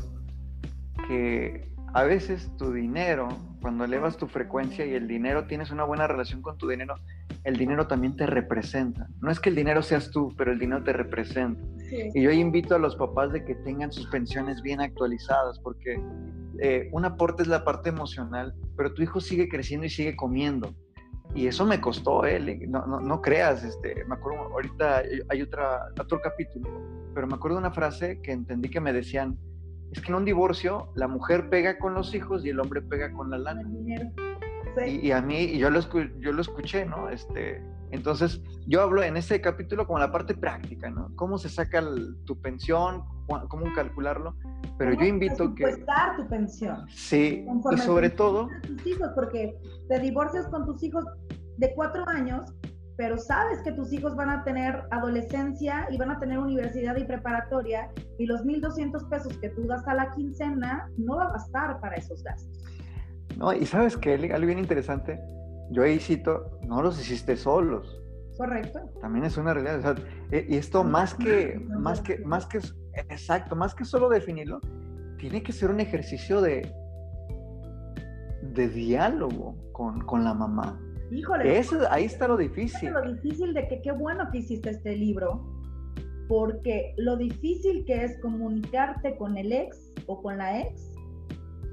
que 1.07 1.69
a 1.93 2.03
veces 2.03 2.51
tu 2.57 2.71
dinero, 2.71 3.27
cuando 3.61 3.83
elevas 3.83 4.17
tu 4.17 4.27
frecuencia 4.27 4.85
y 4.85 4.93
el 4.93 5.07
dinero, 5.07 5.45
tienes 5.45 5.69
una 5.71 5.83
buena 5.83 6.07
relación 6.07 6.41
con 6.41 6.57
tu 6.57 6.67
dinero, 6.67 6.95
el 7.43 7.57
dinero 7.57 7.87
también 7.87 8.15
te 8.15 8.25
representa. 8.25 9.07
No 9.21 9.29
es 9.29 9.39
que 9.39 9.49
el 9.49 9.55
dinero 9.55 9.81
seas 9.83 10.09
tú, 10.09 10.33
pero 10.37 10.51
el 10.51 10.59
dinero 10.59 10.83
te 10.83 10.93
representa. 10.93 11.61
Y 11.91 12.21
yo 12.21 12.31
invito 12.31 12.75
a 12.75 12.79
los 12.79 12.95
papás 12.95 13.31
de 13.33 13.43
que 13.43 13.55
tengan 13.55 13.91
sus 13.91 14.07
pensiones 14.07 14.61
bien 14.61 14.81
actualizadas, 14.81 15.59
porque 15.59 16.01
eh, 16.65 16.87
un 16.93 17.03
aporte 17.03 17.43
es 17.43 17.49
la 17.49 17.65
parte 17.65 17.89
emocional, 17.89 18.55
pero 18.77 18.93
tu 18.93 19.03
hijo 19.03 19.19
sigue 19.19 19.49
creciendo 19.49 19.85
y 19.85 19.89
sigue 19.89 20.15
comiendo. 20.15 20.73
Y 21.35 21.47
eso 21.47 21.65
me 21.65 21.81
costó, 21.81 22.25
¿eh? 22.25 22.39
no, 22.69 22.85
no, 22.85 23.01
no, 23.01 23.21
creas, 23.21 23.65
este, 23.65 24.05
me 24.05 24.15
acuerdo, 24.15 24.43
ahorita 24.43 25.03
hay 25.27 25.41
otra, 25.41 25.87
otro 25.99 26.21
capítulo, 26.21 26.69
pero 27.13 27.27
me 27.27 27.35
acuerdo 27.35 27.57
de 27.57 27.65
una 27.65 27.71
frase 27.71 28.21
que 28.21 28.31
entendí 28.31 28.69
que 28.69 28.79
me 28.79 28.93
decían, 28.93 29.37
es 29.91 29.99
que 29.99 30.07
en 30.07 30.15
un 30.15 30.23
divorcio 30.23 30.87
la 30.95 31.09
mujer 31.09 31.49
pega 31.49 31.77
con 31.79 31.95
los 31.95 32.15
hijos 32.15 32.45
y 32.45 32.49
el 32.51 32.61
hombre 32.61 32.81
pega 32.81 33.11
con 33.11 33.29
la 33.29 33.39
lana. 33.39 33.63
Y, 34.87 35.11
a 35.11 35.21
mí, 35.21 35.57
yo 35.57 35.69
lo, 35.69 35.81
yo 36.21 36.31
lo 36.31 36.41
escuché, 36.41 36.85
¿no? 36.85 37.09
Este, 37.09 37.61
entonces, 37.91 38.41
yo 38.67 38.81
hablo 38.81 39.03
en 39.03 39.17
ese 39.17 39.41
capítulo 39.41 39.85
como 39.85 39.99
la 39.99 40.13
parte 40.13 40.33
práctica, 40.33 40.89
¿no? 40.89 41.11
Cómo 41.17 41.37
se 41.37 41.49
saca 41.49 41.83
tu 42.23 42.39
pensión, 42.39 43.03
cómo 43.27 43.65
calcularlo, 43.75 44.35
pero 44.77 44.93
yo 44.93 45.05
invito 45.05 45.53
que... 45.55 45.83
tu 46.17 46.27
pensión. 46.27 46.85
Sí, 46.89 47.45
y 47.71 47.77
sobre 47.77 48.09
todo... 48.09 48.49
Tus 48.63 48.85
hijos, 48.87 49.09
porque 49.15 49.57
te 49.87 49.99
divorcias 49.99 50.47
con 50.47 50.65
tus 50.65 50.81
hijos 50.83 51.05
de 51.57 51.73
cuatro 51.75 52.07
años, 52.07 52.53
pero 52.97 53.17
sabes 53.17 53.61
que 53.63 53.71
tus 53.71 53.91
hijos 53.91 54.15
van 54.15 54.29
a 54.29 54.43
tener 54.43 54.83
adolescencia 54.91 55.87
y 55.89 55.97
van 55.97 56.11
a 56.11 56.19
tener 56.19 56.37
universidad 56.37 56.95
y 56.97 57.05
preparatoria, 57.05 57.89
y 58.17 58.25
los 58.25 58.43
1.200 58.43 59.09
pesos 59.09 59.37
que 59.37 59.49
tú 59.49 59.65
das 59.67 59.87
a 59.87 59.95
la 59.95 60.11
quincena 60.11 60.89
no 60.97 61.17
va 61.17 61.25
a 61.25 61.31
bastar 61.31 61.79
para 61.79 61.95
esos 61.95 62.23
gastos. 62.23 62.63
No, 63.37 63.51
y 63.53 63.65
sabes 63.65 63.97
que 63.97 64.13
algo 64.13 64.45
bien 64.45 64.59
interesante, 64.59 65.19
yo 65.71 65.83
ahí 65.83 65.99
cito, 65.99 66.59
no 66.67 66.81
los 66.81 66.99
hiciste 66.99 67.35
solos. 67.35 67.99
Correcto. 68.37 68.79
También 69.01 69.25
es 69.25 69.37
una 69.37 69.53
realidad. 69.53 69.97
E, 70.31 70.45
y 70.49 70.57
esto 70.57 70.83
más 70.83 71.13
que, 71.13 71.59
más 71.77 72.01
que, 72.01 72.19
más 72.19 72.45
que, 72.45 72.59
exacto, 72.95 73.55
más 73.55 73.73
que 73.75 73.85
solo 73.85 74.09
definirlo, 74.09 74.59
tiene 75.17 75.41
que 75.43 75.51
ser 75.51 75.71
un 75.71 75.79
ejercicio 75.79 76.41
de, 76.41 76.71
de 78.41 78.69
diálogo 78.69 79.55
con, 79.71 80.01
con 80.01 80.23
la 80.23 80.33
mamá. 80.33 80.79
Híjole. 81.11 81.57
Eso, 81.57 81.79
ahí 81.89 82.05
está 82.05 82.27
lo 82.27 82.37
difícil. 82.37 82.91
Lo 82.91 83.13
difícil 83.13 83.53
de 83.53 83.67
que 83.67 83.81
qué 83.81 83.91
bueno 83.91 84.29
que 84.31 84.39
hiciste 84.39 84.71
este 84.71 84.95
libro, 84.95 85.45
porque 86.27 86.93
lo 86.97 87.17
difícil 87.17 87.85
que 87.85 88.03
es 88.03 88.19
comunicarte 88.21 89.15
con 89.17 89.37
el 89.37 89.51
ex 89.51 89.93
o 90.07 90.21
con 90.21 90.37
la 90.37 90.61
ex 90.61 90.93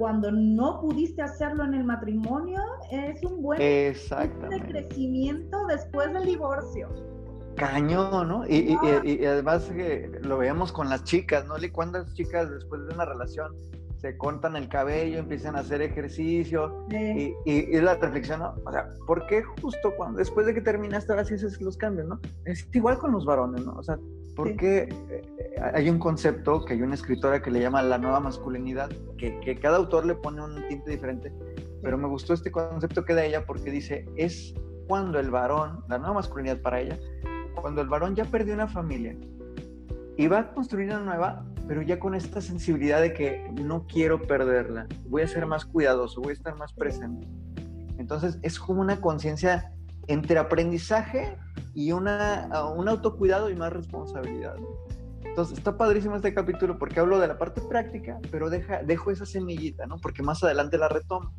cuando 0.00 0.32
no 0.32 0.80
pudiste 0.80 1.20
hacerlo 1.20 1.62
en 1.62 1.74
el 1.74 1.84
matrimonio, 1.84 2.58
es 2.90 3.22
un 3.22 3.42
buen 3.42 3.58
de 3.58 4.62
crecimiento 4.66 5.66
después 5.66 6.10
del 6.14 6.24
divorcio. 6.24 6.88
Cañón, 7.56 8.28
¿no? 8.28 8.46
Y, 8.46 8.76
además 9.24 9.70
lo 10.22 10.38
veíamos 10.38 10.72
con 10.72 10.88
las 10.88 11.04
chicas, 11.04 11.46
¿no? 11.46 11.54
¿Cuántas 11.72 12.12
chicas 12.14 12.50
después 12.50 12.86
de 12.86 12.94
una 12.94 13.04
relación 13.04 13.52
se 13.98 14.16
cortan 14.16 14.56
el 14.56 14.68
cabello, 14.68 15.18
empiezan 15.18 15.56
a 15.56 15.60
hacer 15.60 15.82
ejercicio? 15.82 16.86
Y, 16.90 17.34
es 17.44 17.82
la 17.82 17.96
reflexión, 17.96 18.40
¿no? 18.40 18.54
O 18.64 18.72
sea, 18.72 18.88
¿por 19.06 19.26
qué 19.26 19.42
justo 19.42 19.92
cuando, 19.96 20.18
después 20.18 20.46
de 20.46 20.54
que 20.54 20.60
terminaste, 20.60 21.12
ahora 21.12 21.24
sí 21.24 21.34
haces 21.34 21.60
los 21.60 21.76
cambios, 21.76 22.08
¿no? 22.08 22.20
Es 22.44 22.66
igual 22.72 22.98
con 22.98 23.12
los 23.12 23.24
varones, 23.24 23.64
¿no? 23.66 23.72
O 23.72 23.82
sea, 23.82 23.98
porque 24.36 24.88
eh, 25.10 25.60
hay 25.74 25.90
un 25.90 25.98
concepto 25.98 26.64
que 26.64 26.74
hay 26.74 26.82
una 26.82 26.94
escritora 26.94 27.42
que 27.42 27.50
le 27.50 27.60
llama 27.60 27.82
la 27.82 27.98
nueva 27.98 28.20
masculinidad, 28.20 28.88
que, 29.18 29.38
que, 29.40 29.58
cada 29.58 29.76
autor 29.76 30.06
le 30.06 30.14
pone 30.14 30.42
un 30.42 30.66
tinte 30.68 30.90
diferente, 30.90 31.32
pero 31.82 31.98
me 31.98 32.08
gustó 32.08 32.32
este 32.32 32.50
concepto 32.50 33.04
que 33.04 33.14
da 33.14 33.24
ella 33.24 33.44
porque 33.44 33.70
dice, 33.70 34.06
es 34.16 34.54
cuando 34.90 35.20
el 35.20 35.30
varón, 35.30 35.84
la 35.88 35.98
nueva 35.98 36.14
masculinidad 36.14 36.60
para 36.62 36.80
ella, 36.80 36.98
cuando 37.60 37.80
el 37.80 37.88
varón 37.88 38.14
ya 38.14 38.24
perdió 38.24 38.54
una 38.54 38.68
familia 38.68 39.16
y 40.16 40.26
va 40.26 40.40
a 40.40 40.50
construir 40.52 40.88
una 40.88 41.00
nueva, 41.00 41.44
pero 41.66 41.82
ya 41.82 41.98
con 41.98 42.14
esta 42.14 42.40
sensibilidad 42.40 43.00
de 43.00 43.12
que 43.12 43.50
no 43.62 43.86
quiero 43.86 44.20
perderla, 44.20 44.86
voy 45.08 45.22
a 45.22 45.28
ser 45.28 45.46
más 45.46 45.64
cuidadoso, 45.64 46.20
voy 46.20 46.30
a 46.30 46.34
estar 46.34 46.56
más 46.56 46.72
presente. 46.72 47.26
Entonces 47.98 48.38
es 48.42 48.58
como 48.58 48.80
una 48.80 49.00
conciencia 49.00 49.72
entre 50.06 50.38
aprendizaje 50.38 51.36
y 51.74 51.92
una, 51.92 52.50
un 52.76 52.88
autocuidado 52.88 53.50
y 53.50 53.54
más 53.54 53.72
responsabilidad. 53.72 54.56
Entonces, 55.24 55.58
está 55.58 55.76
padrísimo 55.76 56.16
este 56.16 56.34
capítulo 56.34 56.76
porque 56.78 56.98
hablo 56.98 57.20
de 57.20 57.28
la 57.28 57.38
parte 57.38 57.60
práctica, 57.60 58.18
pero 58.30 58.50
deja, 58.50 58.82
dejo 58.82 59.10
esa 59.10 59.24
semillita, 59.24 59.86
¿no? 59.86 59.98
Porque 59.98 60.22
más 60.22 60.42
adelante 60.42 60.76
la 60.76 60.88
retomo. 60.88 61.32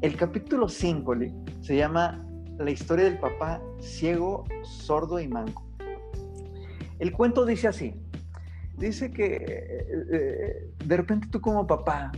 El 0.00 0.16
capítulo 0.16 0.68
5 0.68 1.14
se 1.60 1.76
llama 1.76 2.26
La 2.60 2.70
historia 2.70 3.06
del 3.06 3.18
papá 3.18 3.62
ciego, 3.80 4.44
sordo 4.62 5.18
y 5.18 5.26
manco. 5.26 5.66
El 6.98 7.10
cuento 7.10 7.46
dice 7.46 7.68
así. 7.68 7.94
Dice 8.76 9.10
que 9.10 9.36
eh, 9.36 9.86
eh, 10.12 10.70
de 10.84 10.96
repente 10.96 11.28
tú 11.30 11.40
como 11.40 11.66
papá 11.66 12.12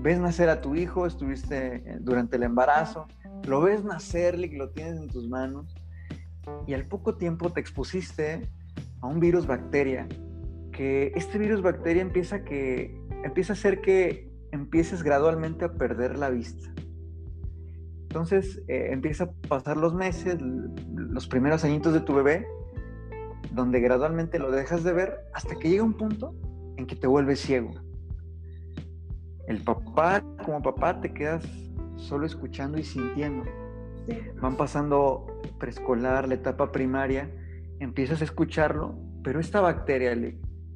ves 0.00 0.20
nacer 0.20 0.48
a 0.48 0.60
tu 0.60 0.76
hijo, 0.76 1.06
estuviste 1.06 1.98
durante 2.00 2.36
el 2.36 2.44
embarazo, 2.44 3.08
lo 3.48 3.62
ves 3.62 3.82
nacer, 3.82 4.38
lo 4.38 4.70
tienes 4.70 4.96
en 4.96 5.08
tus 5.08 5.28
manos 5.28 5.74
y 6.68 6.74
al 6.74 6.86
poco 6.86 7.16
tiempo 7.16 7.50
te 7.50 7.60
expusiste 7.60 8.48
a 9.00 9.08
un 9.08 9.18
virus 9.18 9.48
bacteria, 9.48 10.06
que 10.70 11.12
este 11.16 11.36
virus 11.36 11.62
bacteria 11.62 12.02
empieza, 12.02 12.44
que, 12.44 12.96
empieza 13.24 13.54
a 13.54 13.56
hacer 13.56 13.80
que 13.80 14.30
empieces 14.52 15.02
gradualmente 15.02 15.64
a 15.64 15.72
perder 15.72 16.16
la 16.16 16.30
vista. 16.30 16.72
Entonces 18.10 18.60
eh, 18.66 18.88
empieza 18.90 19.24
a 19.24 19.30
pasar 19.48 19.76
los 19.76 19.94
meses, 19.94 20.36
los 20.96 21.28
primeros 21.28 21.62
añitos 21.62 21.92
de 21.92 22.00
tu 22.00 22.12
bebé, 22.12 22.44
donde 23.52 23.78
gradualmente 23.78 24.40
lo 24.40 24.50
dejas 24.50 24.82
de 24.82 24.92
ver 24.92 25.20
hasta 25.32 25.54
que 25.54 25.68
llega 25.68 25.84
un 25.84 25.94
punto 25.94 26.34
en 26.76 26.88
que 26.88 26.96
te 26.96 27.06
vuelves 27.06 27.38
ciego. 27.38 27.70
El 29.46 29.62
papá, 29.62 30.24
como 30.44 30.60
papá, 30.60 31.00
te 31.00 31.14
quedas 31.14 31.44
solo 31.94 32.26
escuchando 32.26 32.78
y 32.78 32.82
sintiendo. 32.82 33.44
Van 34.42 34.56
pasando 34.56 35.28
preescolar, 35.60 36.26
la 36.26 36.34
etapa 36.34 36.72
primaria, 36.72 37.30
empiezas 37.78 38.22
a 38.22 38.24
escucharlo, 38.24 38.98
pero 39.22 39.38
esta 39.38 39.60
bacteria 39.60 40.16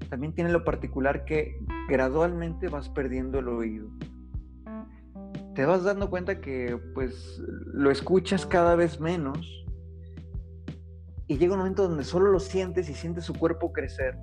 también 0.09 0.35
tiene 0.35 0.53
lo 0.53 0.63
particular 0.63 1.25
que 1.25 1.59
gradualmente 1.89 2.69
vas 2.69 2.89
perdiendo 2.91 3.41
el 3.41 3.49
oído. 3.49 3.89
Te 5.55 5.65
vas 5.65 5.85
dando 5.85 6.11
cuenta 6.11 6.41
que 6.41 6.79
pues 6.95 7.41
lo 7.73 7.91
escuchas 7.91 8.45
cada 8.45 8.75
vez 8.75 9.01
menos 9.01 9.65
y 11.27 11.39
llega 11.39 11.55
un 11.55 11.61
momento 11.61 11.89
donde 11.89 12.05
solo 12.05 12.31
lo 12.31 12.41
sientes 12.41 12.89
y 12.89 12.95
sientes 12.95 13.25
su 13.25 13.35
cuerpo 13.35 13.73
crecer 13.73 14.17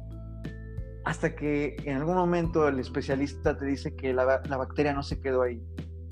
hasta 1.06 1.36
que 1.36 1.78
en 1.86 1.98
algún 1.98 2.15
momento 2.15 2.67
el 2.67 2.80
especialista 2.80 3.58
te 3.58 3.65
dice 3.65 3.96
que 3.96 4.13
la, 4.13 4.41
la 4.48 4.58
bacteria 4.58 4.94
no 4.94 5.04
se 5.04 5.20
quedó 5.20 5.41
ahí, 5.41 5.63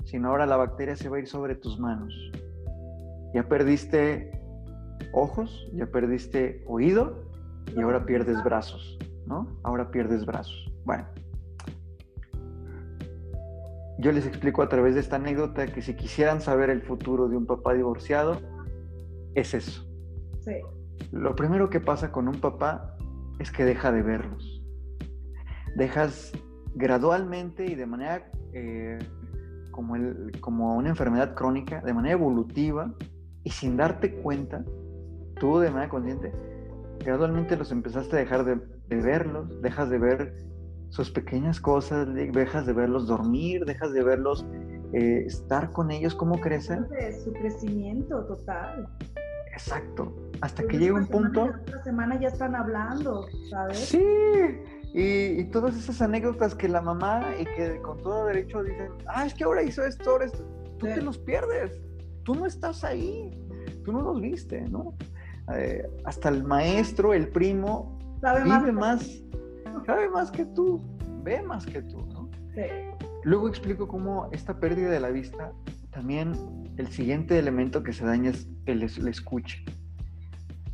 sino 0.04 0.30
ahora 0.30 0.46
la 0.46 0.56
bacteria 0.56 0.96
se 0.96 1.08
va 1.08 1.18
a 1.18 1.20
ir 1.20 1.28
sobre 1.28 1.54
tus 1.54 1.78
manos. 1.78 2.12
Ya 3.34 3.48
perdiste 3.48 4.32
ojos, 5.12 5.68
ya 5.74 5.86
perdiste 5.86 6.64
oído 6.66 7.24
y 7.76 7.80
ahora 7.80 8.04
pierdes 8.04 8.42
brazos, 8.42 8.98
¿no? 9.26 9.46
Ahora 9.62 9.90
pierdes 9.90 10.26
brazos. 10.26 10.72
Bueno, 10.84 11.06
yo 14.00 14.12
les 14.12 14.26
explico 14.26 14.62
a 14.62 14.68
través 14.68 14.94
de 14.94 15.00
esta 15.00 15.16
anécdota 15.16 15.66
que 15.66 15.82
si 15.82 15.94
quisieran 15.94 16.40
saber 16.40 16.70
el 16.70 16.82
futuro 16.82 17.28
de 17.28 17.36
un 17.36 17.46
papá 17.46 17.74
divorciado, 17.74 18.40
es 19.34 19.54
eso. 19.54 19.86
Sí. 20.40 20.54
Lo 21.12 21.34
primero 21.34 21.70
que 21.70 21.80
pasa 21.80 22.10
con 22.10 22.28
un 22.28 22.40
papá 22.40 22.96
es 23.38 23.50
que 23.50 23.64
deja 23.64 23.92
de 23.92 24.02
verlos. 24.02 24.62
Dejas 25.76 26.32
gradualmente 26.74 27.66
y 27.66 27.74
de 27.74 27.86
manera 27.86 28.30
eh, 28.52 28.98
como, 29.70 29.96
el, 29.96 30.32
como 30.40 30.76
una 30.76 30.90
enfermedad 30.90 31.34
crónica, 31.34 31.80
de 31.80 31.94
manera 31.94 32.14
evolutiva 32.14 32.92
y 33.44 33.50
sin 33.50 33.76
darte 33.76 34.14
cuenta, 34.16 34.64
tú 35.36 35.58
de 35.58 35.70
manera 35.70 35.88
consciente, 35.88 36.32
gradualmente 37.04 37.56
los 37.56 37.72
empezaste 37.72 38.16
a 38.16 38.18
dejar 38.20 38.44
de, 38.44 38.60
verlos, 38.88 39.60
dejas 39.62 39.88
de 39.88 39.98
ver 39.98 40.34
sus 40.90 41.10
pequeñas 41.10 41.60
cosas, 41.60 42.06
dejas 42.14 42.66
de 42.66 42.72
verlos 42.72 43.06
dormir, 43.06 43.64
dejas 43.64 43.92
de 43.92 44.02
verlos 44.02 44.44
eh, 44.92 45.24
estar 45.26 45.70
con 45.70 45.90
ellos, 45.90 46.14
cómo 46.14 46.40
crecen. 46.40 46.86
Su 47.24 47.32
crecimiento 47.32 48.24
total. 48.24 48.88
Exacto. 49.52 50.14
Hasta 50.40 50.66
que 50.66 50.78
llega 50.78 50.94
un 50.94 51.06
punto. 51.06 51.52
La 51.66 51.82
semana 51.82 52.18
ya 52.20 52.28
están 52.28 52.54
hablando, 52.54 53.26
¿sabes? 53.50 53.78
Sí. 53.78 54.04
Y, 54.92 55.44
todas 55.44 55.76
esas 55.76 56.02
anécdotas 56.02 56.54
que 56.54 56.68
la 56.68 56.82
mamá 56.82 57.24
y 57.38 57.44
que 57.44 57.80
con 57.80 57.98
todo 57.98 58.26
derecho 58.26 58.62
dicen, 58.62 58.88
ah, 59.06 59.24
es 59.24 59.34
que 59.34 59.44
ahora 59.44 59.62
hizo 59.62 59.84
esto, 59.84 60.10
ahora 60.10 60.24
esto. 60.26 60.44
Tú 60.78 60.86
te 60.86 61.00
los 61.00 61.18
pierdes. 61.18 61.80
Tú 62.24 62.34
no 62.34 62.46
estás 62.46 62.82
ahí. 62.82 63.30
Tú 63.84 63.92
no 63.92 64.02
los 64.02 64.20
viste, 64.20 64.62
¿no? 64.68 64.94
Eh, 65.54 65.88
hasta 66.04 66.28
el 66.28 66.42
maestro, 66.44 67.12
el 67.12 67.28
primo, 67.28 67.98
vive 68.44 68.72
más, 68.72 69.22
sabe 69.84 70.08
más 70.08 70.30
que 70.30 70.44
tú, 70.44 70.82
ve 71.22 71.42
más 71.42 71.66
que 71.66 71.82
tú, 71.82 72.06
¿no? 72.06 72.30
Sí. 72.54 72.62
Luego 73.24 73.48
explico 73.48 73.86
cómo 73.86 74.28
esta 74.32 74.58
pérdida 74.58 74.90
de 74.90 75.00
la 75.00 75.10
vista, 75.10 75.52
también 75.90 76.32
el 76.76 76.88
siguiente 76.88 77.38
elemento 77.38 77.82
que 77.82 77.92
se 77.92 78.04
daña 78.04 78.30
es 78.30 78.48
el, 78.66 78.82
el 78.82 79.08
escuche. 79.08 79.64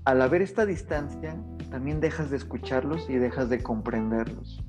al 0.04 0.22
haber 0.22 0.42
esta 0.42 0.64
distancia, 0.64 1.36
también 1.70 2.00
dejas 2.00 2.30
de 2.30 2.36
escucharlos 2.36 3.10
y 3.10 3.16
dejas 3.16 3.48
de 3.50 3.62
comprenderlos. 3.62 4.64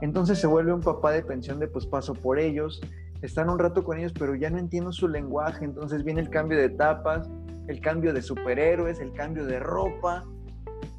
Entonces 0.00 0.38
se 0.38 0.46
vuelve 0.46 0.72
un 0.72 0.80
papá 0.80 1.12
de 1.12 1.22
pensión 1.22 1.58
de 1.58 1.66
pues 1.66 1.86
paso 1.86 2.14
por 2.14 2.38
ellos, 2.38 2.80
están 3.22 3.48
un 3.48 3.58
rato 3.58 3.82
con 3.84 3.98
ellos, 3.98 4.12
pero 4.12 4.34
ya 4.34 4.50
no 4.50 4.58
entiendo 4.58 4.92
su 4.92 5.08
lenguaje, 5.08 5.64
entonces 5.64 6.04
viene 6.04 6.20
el 6.20 6.30
cambio 6.30 6.58
de 6.58 6.66
etapas, 6.66 7.28
el 7.68 7.80
cambio 7.80 8.12
de 8.12 8.22
superhéroes, 8.22 9.00
el 9.00 9.12
cambio 9.12 9.46
de 9.46 9.58
ropa, 9.60 10.24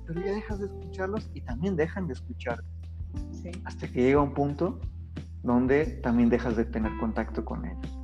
pero 0.06 0.22
ya 0.22 0.34
dejas 0.34 0.60
de 0.60 0.66
escucharlos 0.66 1.30
y 1.34 1.42
también 1.42 1.76
dejan 1.76 2.08
de 2.08 2.13
escuchar. 2.13 2.63
Hasta 3.66 3.88
que 3.88 4.02
llega 4.02 4.22
un 4.22 4.34
punto 4.34 4.80
donde 5.44 5.86
también 6.04 6.30
dejas 6.30 6.56
de 6.56 6.66
tener 6.66 6.92
contacto 7.00 7.44
con 7.46 7.66
ellos. 7.66 8.00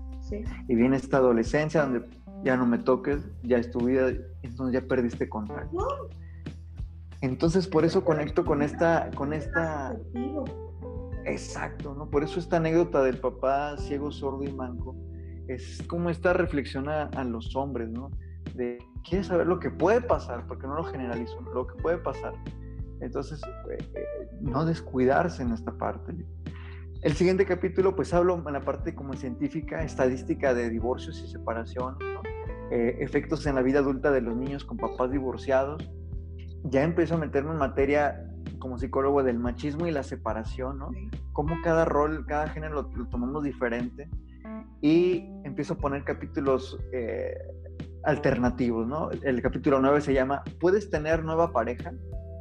Y 0.67 0.75
viene 0.75 0.97
esta 0.97 1.17
adolescencia 1.17 1.81
donde 1.81 2.05
ya 2.43 2.55
no 2.55 2.67
me 2.67 2.77
toques, 2.77 3.27
ya 3.43 3.57
es 3.57 3.71
tu 3.71 3.85
vida, 3.85 4.11
entonces 4.43 4.81
ya 4.81 4.87
perdiste 4.87 5.27
contacto. 5.27 6.09
Entonces 7.21 7.67
por 7.67 7.83
eso 7.83 8.05
conecto 8.05 8.45
con 8.45 8.61
esta, 8.61 9.09
con 9.15 9.33
esta. 9.33 9.97
Exacto, 11.25 11.95
¿no? 11.95 12.09
Por 12.09 12.23
eso 12.23 12.39
esta 12.39 12.57
anécdota 12.57 13.03
del 13.03 13.17
papá 13.17 13.77
ciego, 13.77 14.11
sordo 14.11 14.43
y 14.43 14.51
manco 14.53 14.95
es 15.49 15.81
como 15.87 16.09
esta 16.09 16.33
reflexión 16.33 16.87
a, 16.89 17.23
los 17.23 17.55
hombres, 17.55 17.89
¿no? 17.89 18.11
De 18.59 18.77
quieres 19.07 19.27
saber 19.27 19.47
lo 19.47 19.57
que 19.57 19.69
puede 19.69 20.01
pasar, 20.01 20.45
porque 20.45 20.67
no 20.67 20.75
lo 20.75 20.83
generalizo, 20.83 21.39
lo 21.53 21.65
que 21.65 21.81
puede 21.81 21.97
pasar. 21.97 22.33
Entonces, 22.99 23.41
eh, 23.71 23.77
eh, 23.95 24.05
no 24.41 24.65
descuidarse 24.65 25.43
en 25.43 25.53
esta 25.53 25.71
parte. 25.77 26.13
El 27.01 27.13
siguiente 27.13 27.45
capítulo, 27.45 27.95
pues 27.95 28.13
hablo 28.13 28.43
en 28.45 28.51
la 28.51 28.59
parte 28.59 28.93
como 28.93 29.13
científica, 29.13 29.81
estadística 29.81 30.53
de 30.53 30.69
divorcios 30.69 31.23
y 31.25 31.31
separación, 31.31 31.95
eh, 32.71 32.97
efectos 32.99 33.45
en 33.45 33.55
la 33.55 33.61
vida 33.61 33.79
adulta 33.79 34.11
de 34.11 34.19
los 34.19 34.35
niños 34.35 34.65
con 34.65 34.75
papás 34.75 35.09
divorciados. 35.09 35.89
Ya 36.65 36.83
empiezo 36.83 37.15
a 37.15 37.17
meterme 37.17 37.51
en 37.51 37.57
materia 37.59 38.29
como 38.59 38.77
psicólogo 38.77 39.23
del 39.23 39.39
machismo 39.39 39.87
y 39.87 39.91
la 39.91 40.03
separación, 40.03 40.79
¿no? 40.79 40.91
Cómo 41.31 41.55
cada 41.63 41.85
rol, 41.85 42.25
cada 42.25 42.49
género 42.49 42.89
lo, 42.93 43.07
tomamos 43.07 43.43
diferente. 43.43 44.09
Y 44.81 45.23
empiezo 45.45 45.75
a 45.75 45.77
poner 45.77 46.03
capítulos 46.03 46.77
eh, 46.91 47.33
alternativos, 48.03 48.87
¿no? 48.87 49.09
El 49.11 49.41
capítulo 49.41 49.79
9 49.79 50.01
se 50.01 50.13
llama 50.13 50.43
¿Puedes 50.59 50.89
tener 50.89 51.23
nueva 51.23 51.51
pareja? 51.51 51.93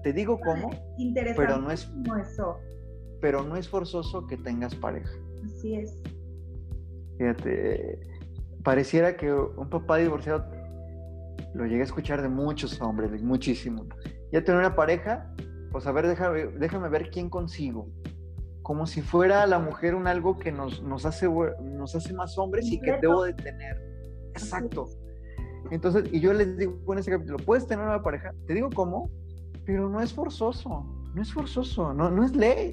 Te 0.03 0.13
digo 0.13 0.39
cómo, 0.41 0.71
pero 1.37 1.59
no 1.59 1.71
es... 1.71 1.91
Eso 2.21 2.59
pero 3.21 3.43
no 3.43 3.57
es 3.57 3.69
forzoso 3.69 4.27
que 4.27 4.37
tengas 4.37 4.75
pareja. 4.75 5.11
Así 5.45 5.75
es. 5.75 6.01
Fíjate, 7.19 8.01
pareciera 8.63 9.17
que 9.17 9.33
un 9.33 9.69
papá 9.69 9.97
divorciado 9.97 10.45
lo 11.55 11.65
llegué 11.65 11.81
a 11.81 11.85
escuchar 11.85 12.23
de 12.23 12.29
muchos 12.29 12.81
hombres, 12.81 13.23
muchísimo. 13.23 13.87
Ya 14.31 14.45
tener 14.45 14.61
una 14.61 14.77
pareja, 14.77 15.33
pues 15.73 15.87
a 15.87 15.93
ver, 15.93 16.07
déjame, 16.07 16.47
déjame 16.59 16.89
ver 16.89 17.11
quién 17.11 17.29
consigo. 17.29 17.89
Como 18.63 18.87
si 18.87 19.01
fuera 19.01 19.47
la 19.47 19.59
mujer 19.59 19.95
un 19.95 20.07
algo 20.07 20.39
que 20.39 20.53
nos, 20.53 20.83
nos, 20.83 21.07
hace, 21.07 21.29
nos 21.29 21.95
hace 21.95 22.13
más 22.13 22.37
hombres 22.39 22.67
y 22.71 22.79
que 22.79 22.99
debo 23.01 23.25
de 23.25 23.33
tener. 23.33 23.83
Exacto. 24.31 24.89
Entonces, 25.71 26.05
y 26.13 26.21
yo 26.21 26.33
les 26.33 26.57
digo 26.57 26.93
en 26.93 26.99
ese 26.99 27.11
capítulo, 27.11 27.39
puedes 27.39 27.67
tener 27.67 27.85
una 27.85 28.03
pareja, 28.03 28.33
te 28.47 28.55
digo 28.55 28.71
cómo, 28.75 29.11
pero 29.65 29.89
no 29.89 30.01
es 30.01 30.13
forzoso, 30.13 30.87
no 31.15 31.23
es 31.23 31.33
forzoso, 31.33 31.93
no, 31.93 32.11
no 32.11 32.25
es 32.25 32.35
ley 32.35 32.71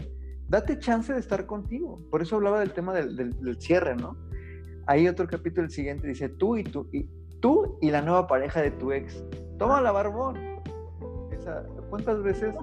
date 0.47 0.77
chance 0.79 1.11
de 1.13 1.19
estar 1.19 1.45
contigo. 1.45 1.99
Por 2.11 2.21
eso 2.21 2.35
hablaba 2.35 2.59
del 2.59 2.71
tema 2.73 2.93
del, 2.93 3.57
cierre, 3.59 3.95
¿no? 3.95 4.17
Hay 4.87 5.07
otro 5.07 5.27
capítulo, 5.27 5.65
el 5.65 5.71
siguiente, 5.71 6.07
dice, 6.07 6.29
tú 6.29 6.57
y 6.57 6.63
tú, 6.63 6.87
y 6.91 7.09
tú 7.39 7.77
y 7.81 7.89
la 7.91 8.01
nueva 8.01 8.27
pareja 8.27 8.61
de 8.61 8.71
tu 8.71 8.91
ex. 8.91 9.23
Toma 9.57 9.81
la 9.81 9.91
barbón. 9.91 10.37
¿Cuántas 11.89 12.21
veces? 12.23 12.53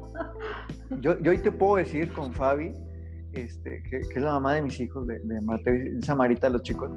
Yo, 1.00 1.18
yo 1.20 1.30
hoy 1.30 1.38
te 1.38 1.52
puedo 1.52 1.76
decir 1.76 2.12
con 2.12 2.32
Fabi, 2.32 2.72
este, 3.32 3.82
que, 3.84 3.98
es 3.98 4.16
la 4.16 4.32
mamá 4.32 4.54
de 4.54 4.62
mis 4.62 4.78
hijos, 4.80 5.06
de, 5.06 5.18
de 5.20 5.40
Mateo 5.40 5.74
y 5.74 6.02
Samarita, 6.02 6.48
los 6.48 6.62
chicos, 6.62 6.90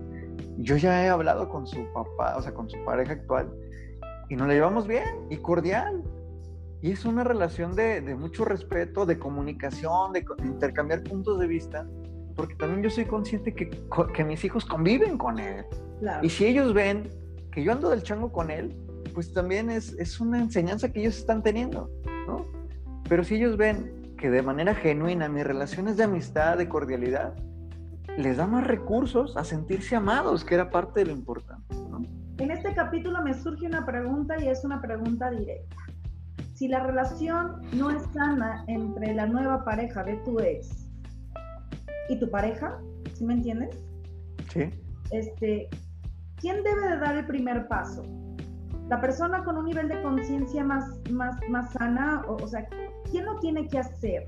yo 0.58 0.78
ya 0.78 1.06
he 1.06 1.10
hablado 1.10 1.50
con 1.50 1.67
su 1.67 1.86
papá, 1.93 2.36
o 2.38 2.41
sea, 2.41 2.54
con 2.54 2.69
su 2.69 2.84
pareja 2.84 3.13
actual, 3.13 3.52
y 4.30 4.36
nos 4.36 4.48
la 4.48 4.54
llevamos 4.54 4.88
bien 4.88 5.28
y 5.30 5.38
cordial. 5.38 6.04
Y 6.82 6.91
es 6.91 7.06
una 7.06 7.24
relación 7.24 7.76
de, 7.76 8.02
mucho 8.15 8.45
respeto, 8.45 9.06
de 9.06 9.17
comunicación, 9.17 10.13
de, 10.13 10.26
intercambiar 10.43 11.04
puntos 11.04 11.39
de 11.39 11.48
vista, 11.48 11.88
porque 12.36 12.56
también 12.56 12.84
yo 12.84 12.89
soy 12.89 13.06
consciente 13.06 13.54
que, 13.54 13.69
que 14.13 14.24
mis 14.24 14.43
hijos 14.43 14.65
conviven 14.65 15.17
con 15.17 15.39
él. 15.39 15.65
Y 16.21 16.30
si 16.30 16.45
ellos 16.45 16.74
ven 16.74 17.10
que 17.52 17.63
yo 17.63 17.71
ando 17.71 17.89
del 17.89 18.04
chango 18.04 18.32
con 18.32 18.52
él, 18.52 18.76
pues 19.13 19.34
también 19.34 19.69
es, 19.69 19.93
es 19.93 20.19
una 20.19 20.39
enseñanza 20.39 20.91
que 20.91 21.00
ellos 21.00 21.17
están 21.17 21.41
teniendo, 21.41 21.89
¿no? 22.28 22.45
Pero 23.08 23.24
si 23.24 23.36
ellos 23.36 23.56
ven 23.56 24.05
que 24.17 24.30
de 24.30 24.41
manera 24.41 24.75
genuina 24.75 25.30
mis 25.30 25.45
relaciones 25.45 25.97
de 25.97 26.04
amistad, 26.04 26.58
de 26.58 26.69
cordialidad, 26.69 27.34
les 28.17 28.38
da 28.38 28.47
más 28.47 28.65
recursos 28.65 29.36
a 29.36 29.43
sentirse 29.43 29.95
amados, 29.95 30.45
que 30.45 30.56
era 30.56 30.69
parte 30.69 31.01
de 31.01 31.08
lo 31.08 31.12
importante, 31.12 31.75
¿no? 31.89 32.01
En 32.38 32.51
este 32.51 32.73
capítulo 32.73 33.21
me 33.21 33.34
surge 33.34 33.65
una 33.65 33.86
pregunta 33.86 34.41
y 34.41 34.47
es 34.47 34.63
una 34.63 34.82
pregunta 34.82 35.30
directa 35.32 35.75
si 36.56 36.69
la 36.69 36.80
relación 36.80 37.62
no 37.73 37.91
es 37.91 38.01
sana 38.13 38.63
entre 38.67 39.13
la 39.13 39.28
nueva 39.28 39.63
pareja 39.63 40.04
de 40.04 40.15
tu 40.23 40.39
ex 40.39 40.89
y 42.08 42.17
tu 42.17 42.30
pareja, 42.32 42.80
¿sí 43.13 43.25
me 43.25 43.34
entiendes? 43.34 43.78
Sí. 44.51 44.69
Este, 45.12 45.69
¿quién 46.38 46.63
debe 46.63 46.89
de 46.89 46.97
dar 46.97 47.17
el 47.17 47.25
primer 47.25 47.67
paso? 47.67 48.04
La 48.88 49.01
persona 49.01 49.43
con 49.43 49.58
un 49.58 49.65
nivel 49.65 49.89
de 49.89 50.01
conciencia 50.01 50.63
más, 50.63 50.89
más, 51.12 51.38
más 51.49 51.73
sana, 51.73 52.23
o, 52.28 52.47
sea, 52.47 52.65
¿quién 53.12 53.26
lo 53.26 53.39
tiene 53.39 53.68
que 53.68 53.80
hacer? 53.80 54.28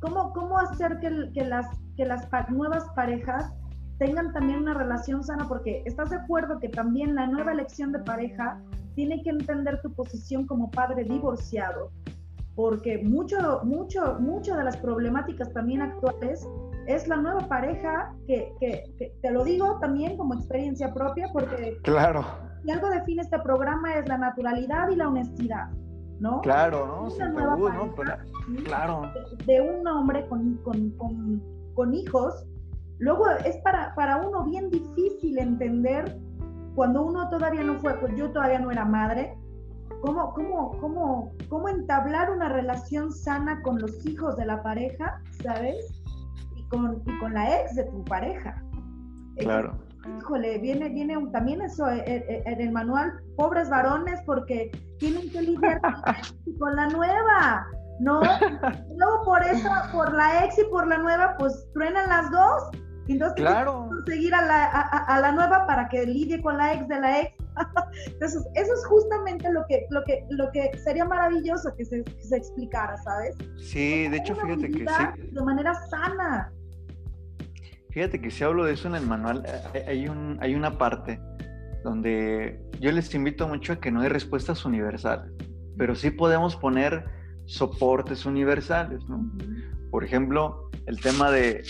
¿Cómo, 0.00 0.32
cómo 0.32 0.58
hacer 0.58 0.98
que, 1.00 1.30
que 1.32 1.44
las, 1.44 1.66
que 1.96 2.04
las 2.04 2.28
nuevas 2.50 2.84
parejas 2.94 3.52
tengan 3.98 4.32
también 4.32 4.60
una 4.60 4.74
relación 4.74 5.24
sana? 5.24 5.46
Porque 5.48 5.82
estás 5.86 6.10
de 6.10 6.16
acuerdo 6.16 6.58
que 6.58 6.68
también 6.68 7.14
la 7.14 7.26
nueva 7.26 7.52
elección 7.52 7.92
de 7.92 8.00
pareja 8.00 8.60
tiene 8.94 9.22
que 9.22 9.30
entender 9.30 9.80
tu 9.82 9.92
posición 9.92 10.46
como 10.46 10.70
padre 10.70 11.04
divorciado, 11.04 11.90
porque 12.54 12.98
mucho, 13.04 13.60
mucho, 13.62 14.16
muchas 14.18 14.56
de 14.56 14.64
las 14.64 14.76
problemáticas 14.78 15.52
también 15.52 15.82
actuales 15.82 16.46
es 16.86 17.06
la 17.06 17.16
nueva 17.16 17.46
pareja 17.46 18.14
que, 18.26 18.52
que, 18.58 19.12
te 19.20 19.30
lo 19.30 19.44
digo 19.44 19.78
también 19.80 20.16
como 20.16 20.34
experiencia 20.34 20.92
propia, 20.94 21.28
porque 21.32 21.78
claro. 21.82 22.24
si 22.64 22.70
algo 22.70 22.88
define 22.88 23.22
este 23.22 23.38
programa 23.40 23.94
es 23.96 24.08
la 24.08 24.18
naturalidad 24.18 24.88
y 24.88 24.96
la 24.96 25.08
honestidad. 25.08 25.68
¿No? 26.20 26.40
Claro, 26.40 26.86
¿no? 26.86 27.10
Sin 27.10 27.34
tabú, 27.34 27.68
¿no? 27.68 27.94
claro. 28.64 29.12
De, 29.46 29.60
un 29.60 29.86
hombre 29.86 30.26
con, 30.28 30.54
con, 30.64 30.90
con, 30.90 31.42
con, 31.74 31.94
hijos, 31.94 32.46
luego 32.98 33.28
es 33.44 33.56
para, 33.58 33.94
para 33.94 34.16
uno 34.18 34.44
bien 34.44 34.70
difícil 34.70 35.38
entender 35.38 36.18
cuando 36.74 37.02
uno 37.02 37.28
todavía 37.30 37.62
no 37.62 37.78
fue, 37.78 37.94
pues 37.98 38.14
yo 38.16 38.30
todavía 38.30 38.58
no 38.58 38.70
era 38.70 38.84
madre, 38.84 39.36
¿cómo, 40.02 40.32
cómo, 40.34 40.78
cómo, 40.78 41.32
cómo 41.48 41.68
entablar 41.68 42.30
una 42.30 42.50
relación 42.50 43.10
sana 43.10 43.62
con 43.62 43.80
los 43.80 44.04
hijos 44.06 44.36
de 44.36 44.46
la 44.46 44.62
pareja, 44.62 45.20
¿sabes? 45.42 46.02
Y 46.54 46.62
con, 46.68 47.02
y 47.06 47.18
con 47.18 47.34
la 47.34 47.60
ex 47.60 47.74
de 47.76 47.84
tu 47.84 48.04
pareja. 48.04 48.62
Claro. 49.38 49.78
híjole, 50.18 50.58
viene, 50.58 50.88
viene 50.88 51.14
también 51.30 51.60
eso 51.60 51.88
eh, 51.88 52.02
eh, 52.06 52.24
eh, 52.28 52.42
en 52.46 52.60
el 52.60 52.72
manual, 52.72 53.20
pobres 53.36 53.68
varones, 53.68 54.20
porque 54.24 54.70
tienen 54.98 55.30
que 55.30 55.42
lidiar 55.42 55.80
con 56.58 56.76
la 56.76 56.88
nueva. 56.88 57.66
¿no? 58.00 58.20
Luego 58.96 59.24
por 59.24 59.42
eso, 59.42 59.70
por 59.92 60.12
la 60.12 60.44
ex 60.44 60.58
y 60.58 60.64
por 60.64 60.86
la 60.86 60.98
nueva, 60.98 61.36
pues 61.38 61.66
truenan 61.72 62.08
las 62.08 62.30
dos 62.30 62.70
entonces, 63.08 63.36
claro. 63.36 63.88
conseguir 63.88 64.34
a 64.34 64.44
la, 64.44 64.64
a, 64.64 65.20
la 65.20 65.32
nueva 65.32 65.66
para 65.66 65.88
que 65.88 66.04
lidie 66.06 66.42
con 66.42 66.56
la 66.56 66.74
ex 66.74 66.88
de 66.88 67.00
la 67.00 67.20
ex. 67.20 67.32
Entonces, 68.06 68.46
eso 68.54 68.72
es 68.74 68.86
justamente 68.86 69.50
lo 69.50 69.64
que, 69.68 69.86
lo 69.90 70.02
que, 70.04 70.26
lo 70.30 70.50
que 70.50 70.76
sería 70.78 71.04
maravilloso 71.04 71.74
que 71.76 71.84
se, 71.84 72.04
se 72.18 72.36
explicara, 72.36 72.96
¿sabes? 72.98 73.36
Sí, 73.56 74.08
de 74.08 74.16
hecho, 74.16 74.34
fíjate 74.34 74.70
que 74.70 74.78
sí. 74.78 75.30
De 75.32 75.42
manera 75.42 75.74
sana. 75.88 76.52
Fíjate 77.90 78.20
que 78.20 78.30
si 78.30 78.44
hablo 78.44 78.64
de 78.64 78.74
eso 78.74 78.88
en 78.88 78.96
el 78.96 79.06
manual, 79.06 79.44
eh, 79.72 79.84
hay, 79.86 80.08
un, 80.08 80.36
hay 80.40 80.54
una 80.54 80.76
parte 80.76 81.18
donde 81.82 82.60
yo 82.80 82.92
les 82.92 83.14
invito 83.14 83.48
mucho 83.48 83.74
a 83.74 83.76
que 83.76 83.90
no 83.90 84.00
hay 84.00 84.08
respuestas 84.08 84.64
universales, 84.64 85.32
pero 85.76 85.94
sí 85.94 86.10
podemos 86.10 86.56
poner 86.56 87.04
soportes 87.46 88.26
universales, 88.26 89.04
¿no? 89.08 89.30
Por 89.90 90.04
ejemplo, 90.04 90.70
el 90.86 91.00
tema 91.00 91.30
de 91.30 91.62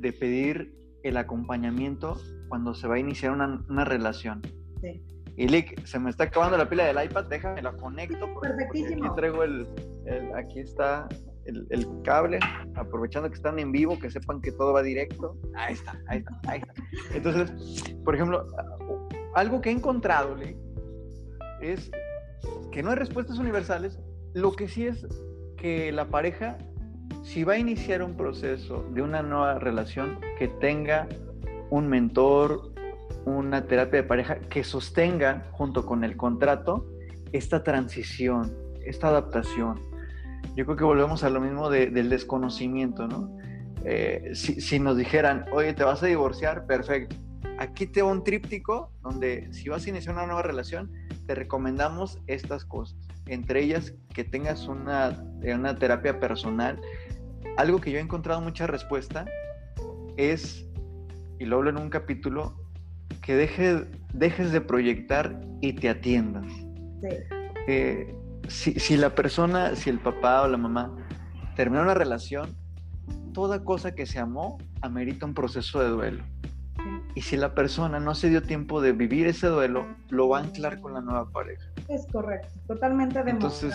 de 0.00 0.12
pedir 0.12 0.74
el 1.02 1.16
acompañamiento 1.16 2.16
cuando 2.48 2.74
se 2.74 2.88
va 2.88 2.96
a 2.96 2.98
iniciar 2.98 3.32
una, 3.32 3.84
relación. 3.84 4.42
Sí. 4.80 5.02
Y 5.36 5.48
Lick, 5.48 5.84
se 5.84 5.98
me 5.98 6.10
está 6.10 6.24
acabando 6.24 6.56
la 6.56 6.68
pila 6.68 6.84
del 6.84 7.02
iPad, 7.04 7.26
déjame 7.26 7.62
la 7.62 7.72
conecto. 7.72 8.26
Perfectísimo. 8.40 9.06
aquí 9.06 9.14
traigo 9.16 9.44
el, 9.44 9.66
aquí 10.34 10.60
está 10.60 11.08
el, 11.44 11.88
cable, 12.02 12.38
aprovechando 12.74 13.28
que 13.28 13.36
están 13.36 13.58
en 13.58 13.72
vivo, 13.72 13.98
que 13.98 14.10
sepan 14.10 14.40
que 14.40 14.52
todo 14.52 14.72
va 14.72 14.82
directo. 14.82 15.36
Ahí 15.54 15.74
está, 15.74 15.98
ahí 16.08 16.18
está, 16.18 16.40
ahí 16.48 16.60
está. 16.60 16.74
Entonces, 17.14 17.94
por 18.04 18.14
ejemplo, 18.14 18.46
algo 19.34 19.60
que 19.60 19.70
he 19.70 19.72
encontrado, 19.72 20.34
Lick, 20.34 20.56
es 21.60 21.90
que 22.72 22.82
no 22.82 22.90
hay 22.90 22.96
respuestas 22.96 23.38
universales, 23.38 23.98
lo 24.34 24.52
que 24.52 24.68
sí 24.68 24.86
es 24.86 25.06
que 25.56 25.92
la 25.92 26.06
pareja, 26.06 26.56
si 27.22 27.44
va 27.44 27.54
a 27.54 27.58
iniciar 27.58 28.02
un 28.02 28.16
proceso 28.16 28.84
de 28.92 29.02
una 29.02 29.22
nueva 29.22 29.58
relación, 29.58 30.18
que 30.38 30.48
tenga 30.48 31.08
un 31.70 31.88
mentor, 31.88 32.72
una 33.24 33.66
terapia 33.66 34.02
de 34.02 34.08
pareja 34.08 34.40
que 34.40 34.64
sostenga 34.64 35.48
junto 35.52 35.84
con 35.84 36.04
el 36.04 36.16
contrato 36.16 36.86
esta 37.32 37.62
transición, 37.62 38.52
esta 38.84 39.08
adaptación. 39.08 39.80
Yo 40.56 40.64
creo 40.64 40.76
que 40.76 40.84
volvemos 40.84 41.22
a 41.22 41.30
lo 41.30 41.40
mismo 41.40 41.70
del 41.70 42.08
desconocimiento, 42.08 43.06
¿no? 43.06 43.36
Eh, 43.84 44.32
si, 44.34 44.60
si, 44.60 44.78
nos 44.78 44.96
dijeran, 44.96 45.46
oye, 45.52 45.72
te 45.72 45.84
vas 45.84 46.02
a 46.02 46.06
divorciar, 46.06 46.66
perfecto. 46.66 47.16
Aquí 47.58 47.86
te 47.86 48.02
va 48.02 48.10
un 48.10 48.24
tríptico 48.24 48.92
donde 49.02 49.52
si 49.52 49.68
vas 49.68 49.86
a 49.86 49.90
iniciar 49.90 50.14
una 50.14 50.26
nueva 50.26 50.42
relación, 50.42 50.90
te 51.26 51.34
recomendamos 51.34 52.18
estas 52.26 52.64
cosas. 52.64 52.98
Entre 53.26 53.62
ellas, 53.62 53.94
que 54.14 54.24
tengas 54.24 54.66
una, 54.66 55.24
una 55.42 55.76
terapia 55.76 56.18
personal. 56.18 56.80
Algo 57.56 57.80
que 57.80 57.90
yo 57.90 57.98
he 57.98 58.00
encontrado 58.00 58.40
mucha 58.40 58.66
respuesta 58.66 59.26
es, 60.16 60.66
y 61.38 61.44
lo 61.44 61.56
hablo 61.56 61.70
en 61.70 61.76
un 61.76 61.90
capítulo, 61.90 62.56
que 63.22 63.34
deje, 63.34 63.86
dejes 64.14 64.52
de 64.52 64.60
proyectar 64.60 65.40
y 65.60 65.74
te 65.74 65.88
atiendas. 65.88 66.46
Eh, 67.66 68.14
si, 68.48 68.72
si, 68.80 68.96
la 68.96 69.14
persona, 69.14 69.76
si 69.76 69.90
el 69.90 70.00
papá 70.00 70.42
o 70.42 70.48
la 70.48 70.56
mamá 70.56 70.96
termina 71.56 71.82
una 71.82 71.94
relación, 71.94 72.56
toda 73.32 73.64
cosa 73.64 73.94
que 73.94 74.06
se 74.06 74.18
amó 74.18 74.58
amerita 74.80 75.26
un 75.26 75.34
proceso 75.34 75.80
de 75.80 75.88
duelo. 75.88 76.24
Y 77.14 77.22
si 77.22 77.36
la 77.36 77.54
persona 77.54 78.00
no 78.00 78.14
se 78.14 78.30
dio 78.30 78.42
tiempo 78.42 78.80
de 78.80 78.92
vivir 78.92 79.26
ese 79.26 79.48
duelo, 79.48 79.86
lo 80.10 80.28
va 80.28 80.38
a 80.38 80.42
anclar 80.42 80.80
con 80.80 80.94
la 80.94 81.00
nueva 81.00 81.30
pareja. 81.30 81.64
Es 81.88 82.06
correcto, 82.12 82.48
totalmente 82.66 83.22
demostrado. 83.22 83.74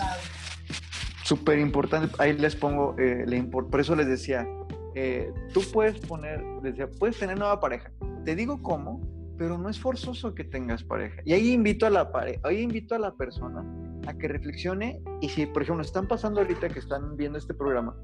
súper 1.22 1.58
importante, 1.58 2.14
ahí 2.18 2.32
les 2.32 2.56
pongo, 2.56 2.94
eh, 2.98 3.26
por 3.50 3.80
eso 3.80 3.94
les 3.94 4.06
decía, 4.06 4.46
eh, 4.94 5.30
tú 5.52 5.60
puedes 5.72 5.98
poner, 6.00 6.42
decía, 6.62 6.88
puedes 6.98 7.18
tener 7.18 7.38
nueva 7.38 7.60
pareja. 7.60 7.90
Te 8.24 8.34
digo 8.34 8.62
cómo, 8.62 9.00
pero 9.36 9.58
no 9.58 9.68
es 9.68 9.78
forzoso 9.78 10.34
que 10.34 10.44
tengas 10.44 10.82
pareja. 10.82 11.20
Y 11.24 11.34
ahí 11.34 11.52
invito 11.52 11.86
a 11.86 11.90
la 11.90 12.10
pareja, 12.10 12.40
ahí 12.44 12.60
invito 12.62 12.94
a 12.94 12.98
la 12.98 13.14
persona 13.14 13.64
a 14.06 14.14
que 14.14 14.28
reflexione 14.28 15.02
y 15.20 15.28
si, 15.28 15.46
por 15.46 15.62
ejemplo, 15.62 15.84
están 15.84 16.06
pasando 16.08 16.40
ahorita 16.40 16.68
que 16.68 16.78
están 16.78 17.16
viendo 17.16 17.38
este 17.38 17.54
programa, 17.54 17.96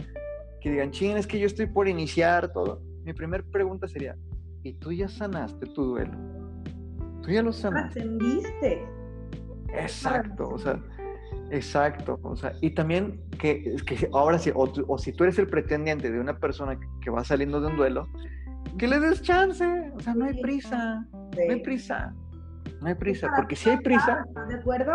que 0.61 0.71
digan, 0.71 0.91
ching, 0.91 1.17
es 1.17 1.27
que 1.27 1.39
yo 1.39 1.47
estoy 1.47 1.67
por 1.67 1.89
iniciar 1.89 2.53
todo. 2.53 2.83
Mi 3.05 3.13
primera 3.13 3.43
pregunta 3.51 3.89
sería, 3.89 4.17
¿y 4.63 4.75
tú 4.75 4.93
ya 4.93 5.09
sanaste 5.09 5.67
tu 5.67 5.85
duelo? 5.85 6.13
Tú 7.23 7.31
ya 7.31 7.43
lo 7.43 7.53
sanaste. 7.53 8.01
Atendiste. 8.01 8.87
Exacto, 9.75 10.49
o 10.49 10.59
sea, 10.59 10.79
exacto, 11.51 12.19
o 12.23 12.37
sea, 12.37 12.53
y 12.61 12.71
también 12.71 13.21
que, 13.39 13.77
que 13.87 14.09
ahora 14.13 14.39
sí, 14.39 14.53
o, 14.55 14.99
si 14.99 15.13
tú 15.13 15.25
eres 15.25 15.39
el 15.39 15.49
pretendiente 15.49 16.11
de 16.11 16.21
una 16.21 16.39
persona 16.39 16.79
que 17.01 17.11
va 17.11 17.25
saliendo 17.25 17.61
de 17.61 17.69
un 17.69 17.77
duelo, 17.77 18.09
que 18.79 18.87
le 18.87 19.01
des 19.01 19.23
chance, 19.23 19.65
o 19.95 20.01
sea, 20.01 20.15
no 20.15 20.27
hay 20.27 20.41
prisa, 20.41 21.07
no 21.13 21.53
hay 21.53 21.61
prisa, 21.61 22.15
no 22.81 22.89
hay 22.89 22.95
prisa, 22.95 23.31
porque 23.35 23.57
si 23.57 23.71
hay 23.71 23.79
prisa, 23.79 24.27
¿de 24.49 24.57
acuerdo? 24.57 24.93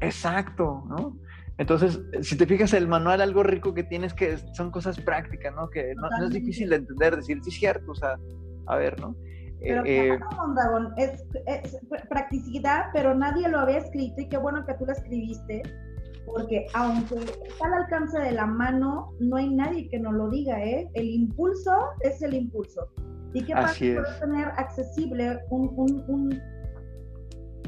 exacto, 0.00 0.84
¿no? 0.88 1.16
Entonces, 1.56 2.00
si 2.20 2.36
te 2.36 2.46
fijas, 2.46 2.72
el 2.74 2.88
manual, 2.88 3.20
algo 3.20 3.44
rico 3.44 3.74
que 3.74 3.84
tienes 3.84 4.12
que 4.12 4.38
son 4.54 4.72
cosas 4.72 4.98
prácticas, 5.00 5.54
¿no? 5.54 5.70
Que 5.70 5.94
no, 5.94 6.26
es 6.26 6.32
difícil 6.32 6.68
de 6.68 6.76
entender, 6.76 7.16
decir, 7.16 7.38
sí, 7.44 7.50
es 7.50 7.56
cierto, 7.56 7.92
o 7.92 7.94
sea, 7.94 8.16
a 8.66 8.76
ver, 8.76 8.98
¿no? 9.00 9.14
Pero 9.60 9.84
eh, 9.86 10.18
es, 10.96 11.24
es, 11.46 11.78
practicidad, 12.10 12.86
pero 12.92 13.14
nadie 13.14 13.48
lo 13.48 13.60
había 13.60 13.78
escrito 13.78 14.20
y 14.20 14.28
qué 14.28 14.36
bueno 14.36 14.64
que 14.66 14.74
tú 14.74 14.84
lo 14.84 14.92
escribiste, 14.92 15.62
porque 16.26 16.66
aunque 16.74 17.16
está 17.46 17.66
al 17.66 17.74
alcance 17.84 18.18
de 18.18 18.32
la 18.32 18.46
mano, 18.46 19.12
no 19.20 19.36
hay 19.36 19.54
nadie 19.54 19.88
que 19.88 19.98
nos 19.98 20.12
lo 20.14 20.28
diga, 20.28 20.62
¿eh? 20.62 20.88
El 20.94 21.08
impulso 21.08 21.72
es 22.00 22.20
el 22.22 22.34
impulso. 22.34 22.88
¿Y 23.32 23.44
qué 23.44 23.54
pasa? 23.54 23.74
Puedes 23.78 24.20
tener 24.20 24.48
accesible 24.56 25.40
un, 25.50 25.72
un, 25.76 26.04
un, 26.08 26.42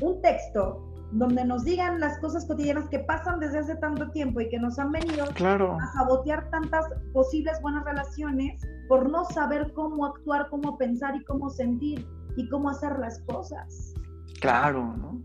un 0.02 0.22
texto 0.22 0.85
donde 1.12 1.44
nos 1.44 1.64
digan 1.64 2.00
las 2.00 2.18
cosas 2.18 2.44
cotidianas 2.46 2.88
que 2.88 2.98
pasan 3.00 3.38
desde 3.40 3.58
hace 3.58 3.76
tanto 3.76 4.10
tiempo 4.10 4.40
y 4.40 4.48
que 4.48 4.58
nos 4.58 4.78
han 4.78 4.92
venido 4.92 5.24
a 5.24 5.92
sabotear 5.92 6.50
tantas 6.50 6.84
posibles 7.12 7.60
buenas 7.62 7.84
relaciones 7.84 8.60
por 8.88 9.08
no 9.08 9.24
saber 9.24 9.72
cómo 9.74 10.06
actuar, 10.06 10.48
cómo 10.50 10.76
pensar 10.76 11.14
y 11.16 11.24
cómo 11.24 11.50
sentir 11.50 12.06
y 12.36 12.48
cómo 12.48 12.70
hacer 12.70 12.98
las 12.98 13.20
cosas. 13.20 13.94
Claro, 14.40 14.94
¿no? 14.96 15.22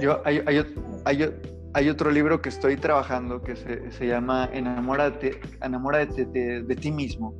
Yo, 0.00 0.20
hay, 0.24 0.42
hay, 0.46 1.34
hay, 1.74 1.88
otro 1.88 2.10
libro 2.10 2.42
que 2.42 2.48
estoy 2.48 2.76
trabajando 2.76 3.42
que 3.42 3.54
se, 3.56 3.90
se 3.92 4.06
llama 4.06 4.48
Enamórate, 4.52 5.40
enamórate 5.62 6.26
de, 6.26 6.62
de, 6.62 6.76
ti 6.76 6.90
mismo. 6.90 7.34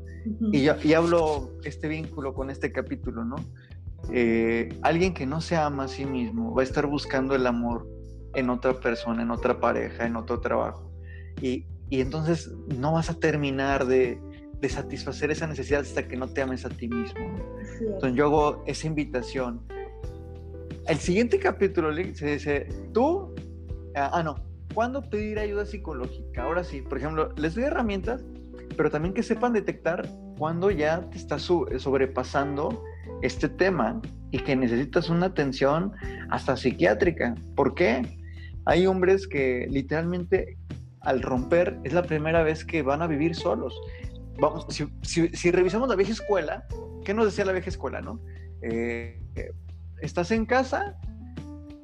y, 0.53 0.63
yo, 0.63 0.75
y 0.83 0.95
hablo 0.95 1.51
este 1.65 1.89
vínculo 1.89 2.33
con 2.33 2.49
este 2.51 2.71
capítulo, 2.71 3.25
¿no? 3.25 3.37
Eh, 4.13 4.69
alguien 4.83 5.15
que 5.15 5.27
no 5.27 5.41
se 5.41 5.57
ama 5.57 5.85
a 5.85 5.89
sí 5.89 6.05
mismo 6.05 6.55
va 6.55 6.63
a 6.63 6.65
estar 6.65 6.87
buscando 6.87 7.35
el 7.35 7.47
amor 7.47 7.87
en 8.35 8.51
otra 8.51 8.75
persona, 8.75 9.23
en 9.23 9.31
otra 9.31 9.61
pareja, 9.61 10.07
en 10.07 10.17
otro 10.17 10.41
trabajo. 10.41 10.91
Y, 11.41 11.67
y 11.91 12.01
entonces 12.01 12.51
no 12.79 12.93
vas 12.93 13.11
a 13.11 13.15
terminar 13.15 13.87
de, 13.87 14.21
de, 14.61 14.69
satisfacer 14.69 15.31
esa 15.31 15.47
necesidad 15.47 15.81
hasta 15.81 16.07
que 16.07 16.17
no 16.17 16.29
te 16.29 16.43
ames 16.43 16.65
a 16.65 16.71
ti 16.71 16.89
mismo. 16.89 17.21
Entonces 17.81 18.15
yo 18.15 18.27
hago 18.27 18.63
esa 18.67 18.87
invitación. 18.87 19.61
El 20.87 20.99
siguiente 20.99 21.39
capítulo 21.39 21.95
se 22.15 22.27
dice, 22.27 22.69
tú, 22.93 23.35
ah, 23.95 24.11
ah, 24.13 24.23
no, 24.23 24.37
¿cuándo 24.75 25.09
pedir 25.09 25.39
ayuda 25.39 25.67
psicológica? 25.67 26.43
Ahora 26.43 26.65
sí, 26.65 26.83
por 26.83 26.99
ejemplo, 26.99 27.33
les 27.37 27.55
doy 27.55 27.65
herramientas, 27.65 28.25
pero 28.77 28.91
también 28.91 29.15
que 29.15 29.23
sepan 29.23 29.53
detectar 29.53 30.09
cuando 30.39 30.71
ya 30.71 31.09
te 31.11 31.19
estás 31.19 31.43
sobrepasando 31.43 32.83
este 33.23 33.49
tema 33.49 34.01
y 34.31 34.39
que 34.39 34.57
necesitas 34.57 35.09
una 35.09 35.27
atención 35.27 35.93
hasta 36.31 36.57
psiquiátrica. 36.57 37.35
¿Por 37.55 37.75
qué? 37.75 38.03
Hay 38.65 38.87
hombres 38.87 39.27
que 39.27 39.67
literalmente 39.71 40.57
al 41.01 41.23
romper 41.23 41.79
es 41.85 41.93
la 41.93 42.03
primera 42.03 42.43
vez 42.43 42.65
que 42.65 42.83
van 42.83 43.03
a 43.03 43.07
vivir 43.07 43.35
solos. 43.35 43.79
Vamos, 44.39 44.67
si, 45.03 45.51
revisamos 45.51 45.89
la 45.89 45.97
vieja 45.97 46.13
escuela, 46.13 46.67
¿qué 47.05 47.15
nos 47.15 47.27
decía 47.27 47.45
la 47.45 47.53
vieja 47.53 47.69
escuela, 47.69 48.01
no? 48.01 48.21
Eh, 48.63 49.19
estás 50.01 50.31
en 50.31 50.47
casa 50.47 50.97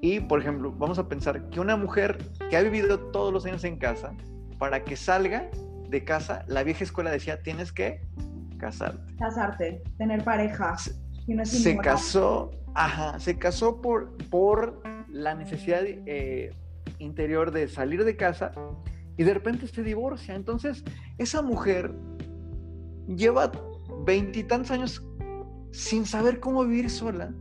y, 0.00 0.20
por 0.20 0.40
ejemplo, 0.40 0.72
vamos 0.72 0.98
a 0.98 1.08
pensar 1.08 1.48
que 1.50 1.60
una 1.60 1.76
mujer 1.76 2.18
que 2.50 2.56
ha 2.56 2.62
vivido 2.62 2.98
todos 3.10 3.32
los 3.32 3.44
años 3.46 3.64
en 3.64 3.78
casa, 3.78 4.12
para 4.58 4.84
que 4.84 4.96
salga 4.96 5.50
de 5.88 6.04
casa, 6.04 6.44
la 6.48 6.62
vieja 6.62 6.84
escuela 6.84 7.10
decía, 7.10 7.42
tienes 7.42 7.72
que 7.72 8.00
casarte. 8.58 9.14
Casarte, 9.16 9.82
tener 9.98 10.24
pareja 10.24 10.76
se 11.44 11.76
casó, 11.78 12.50
ajá, 12.74 13.18
se 13.18 13.38
casó 13.38 13.80
por, 13.80 14.16
por 14.30 14.82
la 15.08 15.34
necesidad 15.34 15.82
eh, 15.84 16.50
interior 16.98 17.50
de 17.50 17.68
salir 17.68 18.04
de 18.04 18.16
casa 18.16 18.52
y 19.16 19.24
de 19.24 19.34
repente 19.34 19.66
se 19.66 19.82
divorcia. 19.82 20.34
Entonces, 20.34 20.84
esa 21.18 21.42
mujer 21.42 21.92
lleva 23.08 23.50
veintitantos 24.04 24.70
años 24.70 25.06
sin 25.72 26.06
saber 26.06 26.40
cómo 26.40 26.64
vivir 26.64 26.90
sola 26.90 27.32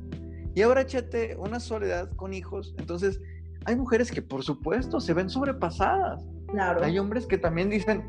y 0.56 0.62
ahora 0.62 0.82
échate 0.82 1.36
una 1.38 1.60
soledad 1.60 2.10
con 2.16 2.34
hijos. 2.34 2.74
Entonces, 2.78 3.20
hay 3.66 3.76
mujeres 3.76 4.10
que, 4.12 4.22
por 4.22 4.44
supuesto, 4.44 5.00
se 5.00 5.14
ven 5.14 5.30
sobrepasadas. 5.30 6.24
Claro. 6.48 6.84
Hay 6.84 6.98
hombres 6.98 7.26
que 7.26 7.38
también 7.38 7.70
dicen, 7.70 8.06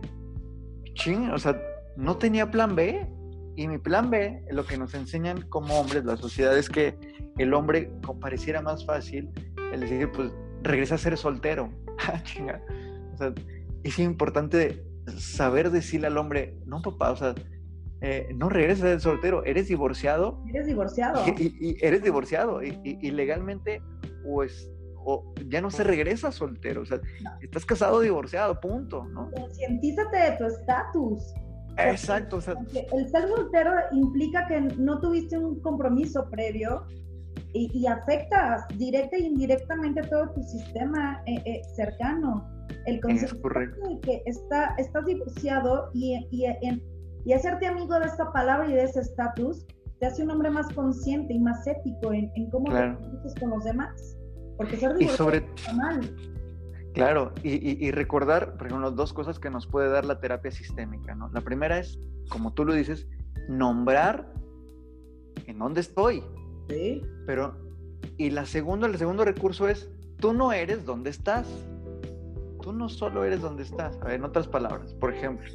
ching, 0.94 1.30
o 1.30 1.38
sea, 1.38 1.60
no 1.96 2.16
tenía 2.16 2.48
plan 2.50 2.76
B. 2.76 3.04
Y 3.56 3.68
mi 3.68 3.78
plan 3.78 4.10
B, 4.10 4.44
lo 4.50 4.66
que 4.66 4.76
nos 4.76 4.94
enseñan 4.94 5.42
como 5.48 5.80
hombres, 5.80 6.04
la 6.04 6.16
sociedad, 6.16 6.56
es 6.56 6.68
que 6.68 6.96
el 7.38 7.54
hombre 7.54 7.90
pareciera 8.20 8.60
más 8.60 8.84
fácil 8.84 9.30
el 9.72 9.80
decir, 9.80 10.10
pues 10.12 10.30
regresa 10.62 10.96
a 10.96 10.98
ser 10.98 11.16
soltero. 11.16 11.70
Ah, 11.98 12.22
chinga. 12.22 12.60
O 13.14 13.16
sea, 13.16 13.32
es 13.82 13.98
importante 13.98 14.84
saber 15.16 15.70
decirle 15.70 16.08
al 16.08 16.18
hombre, 16.18 16.54
no 16.66 16.82
papá, 16.82 17.10
o 17.10 17.16
sea, 17.16 17.34
eh, 18.02 18.28
no 18.36 18.50
regresas 18.50 18.84
a 18.84 18.88
ser 18.88 19.00
soltero, 19.00 19.44
eres 19.44 19.68
divorciado. 19.68 20.42
Eres 20.48 20.66
divorciado. 20.66 21.24
Y, 21.26 21.76
eres 21.80 22.02
divorciado. 22.02 22.62
Y, 22.62 23.10
legalmente, 23.10 23.82
pues, 24.24 24.70
o 24.96 25.32
ya 25.48 25.62
no 25.62 25.70
se 25.70 25.84
regresa 25.84 26.30
soltero. 26.32 26.82
O 26.82 26.84
sea, 26.84 27.00
estás 27.40 27.64
casado 27.64 27.96
o 27.96 28.00
divorciado, 28.00 28.60
punto, 28.60 29.06
¿no? 29.06 29.30
Concientízate 29.30 30.16
de 30.18 30.36
tu 30.36 30.44
estatus. 30.44 31.32
Exacto. 31.78 32.38
el 32.38 33.10
ser 33.10 33.28
soltero 33.28 33.72
implica 33.92 34.46
que 34.46 34.60
no 34.60 35.00
tuviste 35.00 35.36
un 35.36 35.60
compromiso 35.60 36.28
previo 36.30 36.86
y, 37.52 37.86
afecta 37.86 38.66
directa 38.76 39.16
e 39.16 39.20
indirectamente 39.20 40.02
todo 40.02 40.30
tu 40.30 40.42
sistema 40.42 41.22
eh, 41.26 41.42
eh, 41.44 41.62
cercano. 41.74 42.46
El 42.84 43.00
concepto 43.00 43.48
de 43.48 44.00
que 44.00 44.22
está, 44.26 44.74
estás 44.78 45.04
divorciado 45.06 45.90
y, 45.94 46.26
y, 46.30 47.32
hacerte 47.32 47.66
amigo 47.66 47.98
de 47.98 48.06
esta 48.06 48.30
palabra 48.32 48.68
y 48.68 48.74
de 48.74 48.84
ese 48.84 49.00
estatus 49.00 49.66
te 49.98 50.06
hace 50.06 50.22
un 50.22 50.30
hombre 50.30 50.50
más 50.50 50.68
consciente 50.74 51.32
y 51.32 51.38
más 51.38 51.66
ético 51.66 52.12
en, 52.12 52.30
cómo 52.50 52.66
te 52.72 53.40
con 53.40 53.50
los 53.50 53.64
demás. 53.64 54.16
Porque 54.56 54.76
ser 54.76 54.94
divorciado 54.96 55.30
sobre. 55.30 55.46
Claro, 56.96 57.34
y, 57.42 57.90
recordar, 57.90 58.56
por 58.56 58.68
ejemplo, 58.68 58.90
dos 58.90 59.12
cosas 59.12 59.38
que 59.38 59.50
nos 59.50 59.66
puede 59.66 59.90
dar 59.90 60.06
la 60.06 60.18
terapia 60.18 60.50
sistémica, 60.50 61.14
¿no? 61.14 61.28
La 61.30 61.42
primera 61.42 61.78
es, 61.78 61.98
como 62.30 62.54
tú 62.54 62.64
lo 62.64 62.72
dices, 62.72 63.06
nombrar 63.50 64.32
en 65.46 65.58
dónde 65.58 65.82
estoy. 65.82 66.24
Sí. 66.70 67.02
Pero, 67.26 67.54
y 68.16 68.30
la 68.30 68.46
segunda, 68.46 68.86
el 68.86 68.96
segundo 68.96 69.26
recurso 69.26 69.68
es, 69.68 69.90
tú 70.20 70.32
no 70.32 70.54
eres 70.54 70.86
donde 70.86 71.10
estás. 71.10 71.46
Tú 72.62 72.72
no 72.72 72.88
solo 72.88 73.24
eres 73.24 73.42
donde 73.42 73.64
estás. 73.64 73.98
A 74.00 74.06
ver, 74.06 74.14
en 74.14 74.24
otras 74.24 74.48
palabras, 74.48 74.94
por 74.94 75.12
ejemplo, 75.12 75.46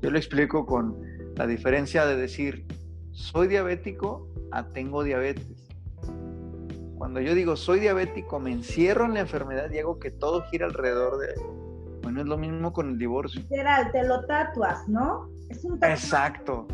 yo 0.00 0.10
lo 0.10 0.16
explico 0.16 0.64
con 0.64 0.98
la 1.36 1.46
diferencia 1.46 2.06
de 2.06 2.16
decir, 2.16 2.66
soy 3.12 3.48
diabético 3.48 4.30
a 4.50 4.66
tengo 4.70 5.04
diabetes. 5.04 5.55
Cuando 6.98 7.20
yo 7.20 7.34
digo 7.34 7.56
soy 7.56 7.80
diabético, 7.80 8.40
me 8.40 8.52
encierro 8.52 9.04
en 9.04 9.14
la 9.14 9.20
enfermedad 9.20 9.70
y 9.70 9.78
hago 9.78 9.98
que 9.98 10.10
todo 10.10 10.44
gire 10.50 10.64
alrededor 10.64 11.18
de... 11.18 11.28
Bueno, 12.02 12.20
es 12.20 12.26
lo 12.26 12.38
mismo 12.38 12.72
con 12.72 12.90
el 12.90 12.98
divorcio. 12.98 13.40
Literal, 13.42 13.90
te 13.92 14.06
lo 14.06 14.24
tatuas, 14.26 14.88
¿no? 14.88 15.28
Es 15.48 15.64
un 15.64 15.74
Exacto, 15.82 16.66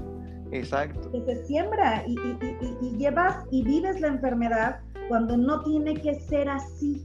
exacto. 0.53 1.11
Que 1.11 1.25
se 1.25 1.47
siembra 1.47 2.05
y, 2.07 2.17
llevas 2.99 3.45
y 3.51 3.65
vives 3.65 4.01
la 4.01 4.09
enfermedad 4.09 4.81
cuando 5.09 5.37
no 5.37 5.63
tiene 5.63 5.95
que 5.95 6.15
ser 6.15 6.49
así. 6.49 7.05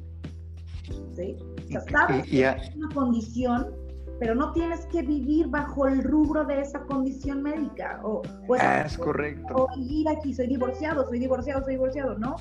¿Sí? 1.15 1.37
O 1.65 1.71
sea, 1.71 1.81
sabes 1.81 2.27
que 2.27 2.47
es 2.47 2.75
una 2.75 2.89
condición 2.93 3.86
pero 4.19 4.33
no 4.33 4.51
tienes 4.51 4.85
que 4.87 5.01
vivir 5.01 5.47
bajo 5.47 5.87
el 5.87 6.03
rubro 6.03 6.43
de 6.45 6.61
esa 6.61 6.79
condición 6.81 7.43
médica. 7.43 7.99
O, 8.03 8.21
ah, 8.59 8.83
es 8.85 8.97
correcto. 8.97 9.53
O 9.55 9.77
vivir 9.77 10.09
aquí, 10.09 10.33
soy 10.33 10.47
divorciado, 10.47 11.07
soy 11.07 11.19
divorciado, 11.19 11.63
soy 11.63 11.73
divorciado, 11.73 12.17
¿no? 12.17 12.35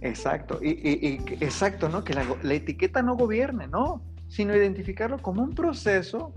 Exacto, 0.00 0.58
y, 0.62 1.20
exacto, 1.40 1.88
¿no? 1.88 2.02
Que 2.02 2.14
la, 2.14 2.54
etiqueta 2.54 3.02
no 3.02 3.16
gobierne, 3.16 3.68
¿no? 3.68 4.02
Sino 4.28 4.56
identificarlo 4.56 5.18
como 5.18 5.42
un 5.42 5.54
proceso 5.54 6.32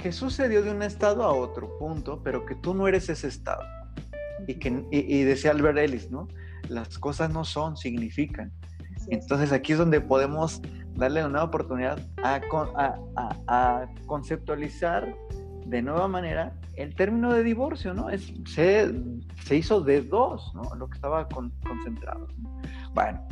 que 0.00 0.12
sucedió 0.12 0.62
de 0.62 0.70
un 0.70 0.82
estado 0.82 1.24
a 1.24 1.32
otro, 1.32 1.76
punto, 1.78 2.22
pero 2.22 2.46
que 2.46 2.54
tú 2.54 2.74
no 2.74 2.86
eres 2.86 3.08
ese 3.08 3.28
estado. 3.28 3.62
Y, 4.46 4.54
que, 4.54 4.84
y, 4.90 5.22
decía 5.24 5.50
Albert 5.50 5.78
Ellis, 5.78 6.10
¿no? 6.10 6.28
Las 6.68 6.98
cosas 6.98 7.30
no 7.30 7.44
son, 7.44 7.76
significan. 7.76 8.52
Entonces 9.08 9.52
aquí 9.52 9.72
es 9.72 9.78
donde 9.78 10.00
podemos 10.00 10.62
darle 11.00 11.24
una 11.24 11.42
oportunidad 11.42 11.98
a, 12.22 12.40
a, 13.48 13.88
conceptualizar 14.06 15.16
de 15.66 15.82
nueva 15.82 16.06
manera 16.08 16.52
el 16.76 16.94
término 16.94 17.32
de 17.32 17.42
divorcio, 17.42 17.94
¿no? 17.94 18.10
Es, 18.10 18.32
se, 18.46 18.92
se 19.44 19.56
hizo 19.56 19.80
de 19.80 20.02
dos, 20.02 20.52
¿no? 20.54 20.74
Lo 20.76 20.88
que 20.88 20.96
estaba 20.96 21.26
concentrado. 21.28 22.28
Bueno, 22.92 23.26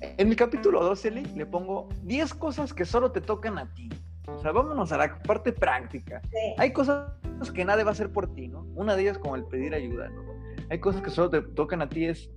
en 0.00 0.28
el 0.28 0.36
capítulo 0.36 0.82
12 0.84 1.10
le 1.10 1.46
pongo 1.46 1.88
10 2.04 2.32
cosas 2.34 2.72
que 2.72 2.84
solo 2.84 3.10
te 3.10 3.20
tocan 3.20 3.58
a 3.58 3.66
ti. 3.74 3.88
O 4.26 4.38
sea, 4.38 4.52
vámonos 4.52 4.92
a 4.92 4.98
la 4.98 5.18
parte 5.22 5.52
práctica. 5.52 6.22
Hay 6.58 6.72
cosas 6.72 7.10
que 7.52 7.64
nadie 7.64 7.82
va 7.82 7.90
a 7.90 7.92
hacer 7.92 8.10
por 8.10 8.32
ti, 8.32 8.48
¿no? 8.48 8.66
Una 8.74 8.94
de 8.94 9.02
ellas 9.02 9.18
como 9.18 9.34
el 9.34 9.44
pedir 9.44 9.74
ayuda, 9.74 10.08
¿no? 10.08 10.22
Hay 10.70 10.78
cosas 10.78 11.02
que 11.02 11.10
solo 11.10 11.28
te 11.28 11.42
tocan 11.42 11.82
a 11.82 11.88
ti, 11.88 12.06
es 12.06 12.30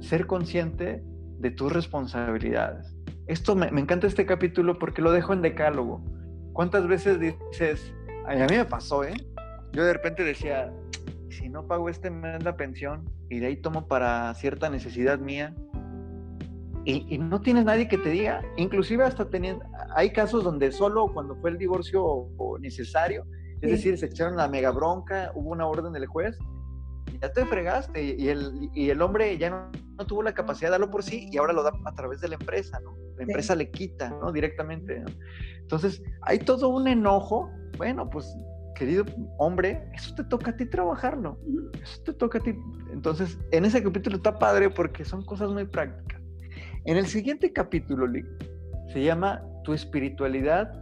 ser 0.00 0.26
consciente 0.26 1.02
de 1.38 1.50
tus 1.50 1.72
responsabilidades. 1.72 2.94
Esto 3.30 3.54
me, 3.54 3.68
encanta 3.68 4.08
este 4.08 4.26
capítulo 4.26 4.76
porque 4.76 5.02
lo 5.02 5.12
dejo 5.12 5.32
en 5.32 5.40
decálogo. 5.40 6.02
¿Cuántas 6.52 6.88
veces 6.88 7.20
dices, 7.20 7.94
a 8.26 8.34
mí 8.34 8.56
me 8.56 8.64
pasó, 8.64 9.04
¿eh? 9.04 9.14
Yo 9.72 9.84
de 9.84 9.92
repente 9.92 10.24
decía, 10.24 10.72
si 11.28 11.48
no 11.48 11.64
pago 11.64 11.88
este 11.88 12.10
mes 12.10 12.42
la 12.42 12.56
pensión 12.56 13.08
y 13.28 13.38
de 13.38 13.46
ahí 13.46 13.56
tomo 13.56 13.86
para 13.86 14.34
cierta 14.34 14.68
necesidad 14.68 15.20
mía, 15.20 15.54
y, 16.84 17.18
no 17.18 17.40
tienes 17.40 17.64
nadie 17.64 17.86
que 17.86 17.98
te 17.98 18.08
diga, 18.08 18.42
inclusive 18.56 19.04
hasta 19.04 19.30
teniendo, 19.30 19.64
hay 19.94 20.10
casos 20.10 20.42
donde 20.42 20.72
solo 20.72 21.06
cuando 21.14 21.36
fue 21.36 21.50
el 21.50 21.58
divorcio 21.58 22.26
necesario, 22.58 23.26
es 23.60 23.70
decir, 23.70 23.96
se 23.96 24.06
echaron 24.06 24.38
la 24.38 24.48
mega 24.48 24.72
bronca, 24.72 25.30
hubo 25.36 25.50
una 25.50 25.68
orden 25.68 25.92
del 25.92 26.06
juez, 26.06 26.36
ya 27.20 27.32
te 27.32 27.44
fregaste 27.44 28.02
y 28.02 28.28
el, 28.28 28.70
y 28.74 28.90
el 28.90 29.02
hombre 29.02 29.36
ya 29.36 29.50
no, 29.50 29.70
tuvo 30.06 30.22
la 30.22 30.32
capacidad 30.32 30.68
de 30.68 30.72
darlo 30.72 30.90
por 30.90 31.02
sí 31.02 31.28
y 31.30 31.36
ahora 31.36 31.52
lo 31.52 31.62
da 31.62 31.72
a 31.84 31.94
través 31.94 32.20
de 32.20 32.28
la 32.28 32.36
empresa, 32.36 32.80
¿no? 32.80 32.96
La 33.16 33.24
empresa 33.24 33.54
le 33.54 33.70
quita, 33.70 34.08
¿no? 34.08 34.32
Directamente. 34.32 35.04
Entonces, 35.60 36.02
hay 36.22 36.38
todo 36.38 36.70
un 36.70 36.88
enojo. 36.88 37.50
Bueno, 37.76 38.08
pues, 38.08 38.26
querido 38.74 39.04
hombre, 39.38 39.86
eso 39.94 40.14
te 40.14 40.24
toca 40.24 40.52
a 40.52 40.56
ti 40.56 40.64
trabajarlo. 40.64 41.38
Eso 41.82 42.02
te 42.02 42.14
toca 42.14 42.38
a 42.38 42.40
ti. 42.40 42.54
Entonces, 42.90 43.38
en 43.52 43.66
ese 43.66 43.82
capítulo 43.82 44.16
está 44.16 44.38
padre 44.38 44.70
porque 44.70 45.04
son 45.04 45.22
cosas 45.26 45.50
muy 45.50 45.66
prácticas. 45.66 46.22
En 46.86 46.96
el 46.96 47.06
siguiente 47.06 47.52
capítulo, 47.52 48.06
se 48.90 49.02
llama 49.02 49.42
Tu 49.64 49.74
espiritualidad 49.74 50.72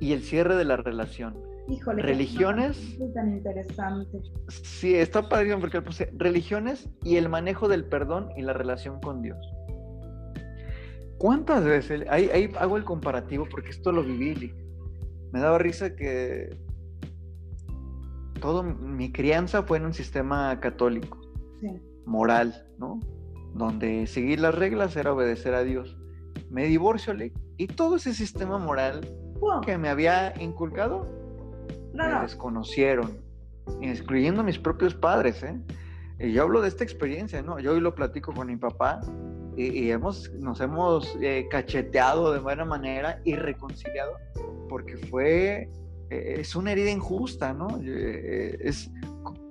y 0.00 0.12
el 0.12 0.22
cierre 0.22 0.54
de 0.54 0.64
la 0.64 0.76
relación. 0.76 1.51
Híjole, 1.68 2.02
religiones. 2.02 2.98
tan 3.14 3.36
interesante. 3.36 4.18
Sí, 4.48 4.94
está 4.94 5.28
padrísimo 5.28 5.60
porque 5.60 5.80
puse 5.80 6.10
religiones 6.16 6.88
y 7.04 7.16
el 7.16 7.28
manejo 7.28 7.68
del 7.68 7.84
perdón 7.84 8.30
y 8.36 8.42
la 8.42 8.52
relación 8.52 9.00
con 9.00 9.22
Dios. 9.22 9.38
¿Cuántas 11.18 11.64
veces? 11.64 12.04
Ahí, 12.08 12.50
hago 12.58 12.76
el 12.76 12.84
comparativo 12.84 13.46
porque 13.48 13.70
esto 13.70 13.92
lo 13.92 14.02
viví. 14.02 14.52
Me 15.32 15.40
daba 15.40 15.58
risa 15.58 15.94
que 15.94 16.56
todo 18.40 18.64
mi 18.64 19.12
crianza 19.12 19.62
fue 19.62 19.78
en 19.78 19.86
un 19.86 19.94
sistema 19.94 20.58
católico, 20.58 21.20
moral, 22.04 22.66
¿no? 22.76 22.98
Donde 23.54 24.08
seguir 24.08 24.40
las 24.40 24.54
reglas 24.54 24.96
era 24.96 25.12
obedecer 25.12 25.54
a 25.54 25.62
Dios. 25.62 25.96
Me 26.50 26.64
divorcio 26.64 27.14
y 27.56 27.66
todo 27.68 27.96
ese 27.96 28.14
sistema 28.14 28.58
moral 28.58 29.00
que 29.64 29.78
me 29.78 29.88
había 29.88 30.34
inculcado 30.40 31.21
me 31.94 32.20
desconocieron, 32.20 33.18
incluyendo 33.80 34.42
mis 34.42 34.58
propios 34.58 34.94
padres, 34.94 35.42
¿eh? 35.42 35.60
Y 36.18 36.32
yo 36.32 36.42
hablo 36.42 36.60
de 36.60 36.68
esta 36.68 36.84
experiencia, 36.84 37.42
¿no? 37.42 37.58
Yo 37.58 37.72
hoy 37.72 37.80
lo 37.80 37.94
platico 37.94 38.32
con 38.32 38.46
mi 38.46 38.56
papá 38.56 39.00
y, 39.56 39.90
hemos, 39.90 40.30
nos 40.34 40.60
hemos 40.60 41.16
eh, 41.20 41.46
cacheteado 41.50 42.32
de 42.32 42.38
buena 42.38 42.64
manera 42.64 43.20
y 43.24 43.34
reconciliado 43.34 44.16
porque 44.68 44.96
fue, 44.96 45.68
eh, 46.10 46.34
es 46.38 46.54
una 46.54 46.72
herida 46.72 46.90
injusta, 46.90 47.52
¿no? 47.52 47.68
Eh, 47.82 48.56
es 48.60 48.90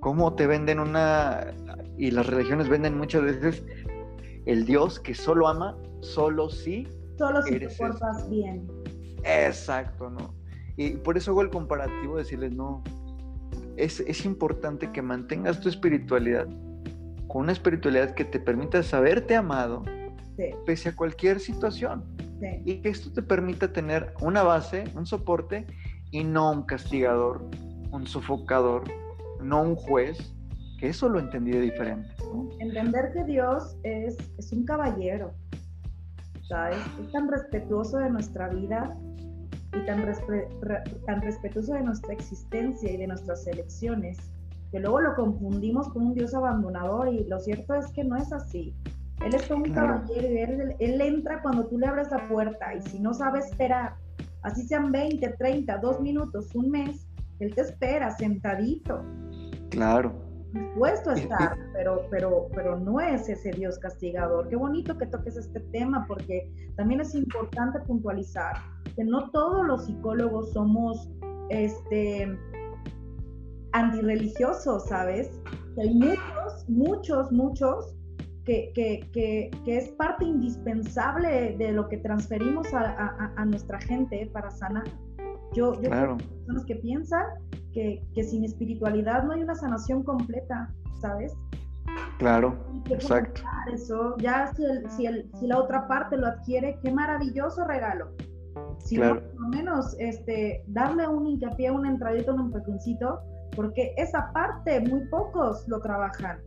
como 0.00 0.34
te 0.34 0.46
venden 0.46 0.80
una, 0.80 1.54
y 1.96 2.10
las 2.10 2.26
religiones 2.26 2.68
venden 2.68 2.96
muchas 2.96 3.22
veces 3.22 3.62
el 4.46 4.64
Dios 4.64 4.98
que 4.98 5.14
solo 5.14 5.46
ama, 5.46 5.76
solo 6.00 6.48
si 6.48 6.88
Solo 7.18 7.42
si 7.42 7.58
te 7.58 7.68
portas 7.68 8.28
bien. 8.28 8.66
Exacto, 9.22 10.10
¿no? 10.10 10.34
Y 10.76 10.90
por 10.96 11.16
eso 11.16 11.32
hago 11.32 11.42
el 11.42 11.50
comparativo, 11.50 12.16
decirles, 12.16 12.52
no, 12.52 12.82
es, 13.76 14.00
es 14.00 14.24
importante 14.24 14.90
que 14.92 15.02
mantengas 15.02 15.60
tu 15.60 15.68
espiritualidad 15.68 16.46
con 17.28 17.42
una 17.42 17.52
espiritualidad 17.52 18.14
que 18.14 18.24
te 18.24 18.38
permita 18.38 18.82
saberte 18.82 19.34
amado 19.34 19.82
pese 20.66 20.90
a 20.90 20.96
cualquier 20.96 21.40
situación. 21.40 22.04
Y 22.64 22.80
que 22.80 22.88
esto 22.88 23.12
te 23.12 23.22
permita 23.22 23.72
tener 23.72 24.12
una 24.20 24.42
base, 24.42 24.84
un 24.96 25.06
soporte 25.06 25.64
y 26.10 26.24
no 26.24 26.50
un 26.50 26.62
castigador, 26.64 27.48
un 27.92 28.06
sofocador, 28.06 28.82
no 29.40 29.62
un 29.62 29.76
juez, 29.76 30.34
que 30.80 30.88
eso 30.88 31.08
lo 31.08 31.20
entendí 31.20 31.52
de 31.52 31.60
diferente. 31.60 32.08
Entender 32.58 33.12
que 33.12 33.24
Dios 33.24 33.76
es, 33.84 34.16
es 34.38 34.52
un 34.52 34.64
caballero, 34.64 35.32
¿sabes? 36.48 36.78
Es 37.00 37.12
tan 37.12 37.30
respetuoso 37.30 37.98
de 37.98 38.10
nuestra 38.10 38.48
vida 38.48 38.96
y 39.74 39.86
tan, 39.86 40.04
tan 41.06 41.22
respetuoso 41.22 41.74
de 41.74 41.82
nuestra 41.82 42.12
existencia 42.12 42.90
y 42.90 42.96
de 42.96 43.06
nuestras 43.06 43.46
elecciones, 43.46 44.18
que 44.70 44.80
luego 44.80 45.00
lo 45.00 45.14
confundimos 45.14 45.88
con 45.88 46.06
un 46.08 46.14
Dios 46.14 46.34
abandonador 46.34 47.08
y 47.08 47.24
lo 47.24 47.38
cierto 47.38 47.74
es 47.74 47.86
que 47.92 48.04
no 48.04 48.16
es 48.16 48.32
así. 48.32 48.74
Él 49.24 49.34
es 49.34 49.46
como 49.46 49.64
un 49.64 49.72
caballero 49.72 50.28
y 50.28 50.38
él, 50.38 50.76
él, 50.78 51.00
entra 51.00 51.42
cuando 51.42 51.66
tú 51.66 51.78
le 51.78 51.86
abres 51.86 52.10
la 52.10 52.28
puerta 52.28 52.74
y 52.74 52.82
si 52.82 52.98
no 52.98 53.14
sabe 53.14 53.38
esperar, 53.38 53.94
así 54.42 54.66
sean 54.66 54.90
20, 54.90 55.28
30, 55.38 55.78
2 55.78 56.00
minutos, 56.00 56.54
un 56.54 56.70
mes, 56.70 57.06
Él 57.38 57.54
te 57.54 57.60
espera 57.60 58.10
sentadito. 58.16 59.04
Claro. 59.70 60.31
Dispuesto 60.52 61.10
a 61.10 61.14
estar, 61.14 61.58
pero, 61.72 62.06
pero, 62.10 62.48
pero 62.54 62.78
no 62.78 63.00
es 63.00 63.28
ese 63.28 63.50
Dios 63.52 63.78
castigador. 63.78 64.48
Qué 64.48 64.56
bonito 64.56 64.98
que 64.98 65.06
toques 65.06 65.36
este 65.36 65.60
tema 65.72 66.04
porque 66.06 66.50
también 66.76 67.00
es 67.00 67.14
importante 67.14 67.80
puntualizar 67.80 68.56
que 68.94 69.04
no 69.04 69.30
todos 69.30 69.66
los 69.66 69.86
psicólogos 69.86 70.52
somos 70.52 71.10
este, 71.48 72.38
antirreligiosos, 73.72 74.86
¿sabes? 74.86 75.30
Que 75.74 75.82
hay 75.82 75.94
muchos, 75.94 76.68
muchos, 76.68 77.32
muchos 77.32 77.94
que, 78.44 78.72
que, 78.74 79.08
que, 79.12 79.50
que, 79.64 79.78
es 79.78 79.88
parte 79.90 80.24
indispensable 80.24 81.56
de 81.56 81.72
lo 81.72 81.88
que 81.88 81.98
transferimos 81.98 82.72
a, 82.74 83.32
a, 83.36 83.44
nuestra 83.44 83.80
gente 83.80 84.28
para 84.32 84.50
sanar. 84.50 84.84
Yo, 85.54 85.74
yo 85.80 85.90
claro. 85.90 86.16
personas 86.16 86.64
que 86.66 86.76
piensan 86.76 87.24
que, 87.72 88.02
sin 88.24 88.44
espiritualidad 88.44 89.24
no 89.24 89.32
hay 89.32 89.42
una 89.42 89.54
sanación 89.54 90.02
completa, 90.02 90.72
¿sabes? 91.00 91.34
Claro, 92.18 92.56
exacto. 92.90 93.42
Eso, 93.72 94.16
ya 94.18 94.52
si, 94.54 94.64
el, 94.64 94.90
si, 94.90 95.06
el, 95.06 95.30
si 95.38 95.46
la 95.46 95.58
otra 95.58 95.88
parte 95.88 96.16
lo 96.16 96.26
adquiere, 96.26 96.78
qué 96.82 96.92
maravilloso 96.92 97.64
regalo. 97.64 98.10
sino 98.78 99.14
por 99.14 99.40
lo 99.40 99.48
menos 99.48 99.96
este, 99.98 100.62
darle 100.68 101.06
un 101.08 101.26
hincapié, 101.26 101.70
una 101.70 101.90
entradita, 101.90 102.32
un 102.32 102.52
empujoncito, 102.52 103.20
porque 103.56 103.94
esa 103.96 104.32
parte 104.32 104.80
muy 104.80 105.06
pocos 105.08 105.66
lo 105.68 105.80
trabajan. 105.80 106.38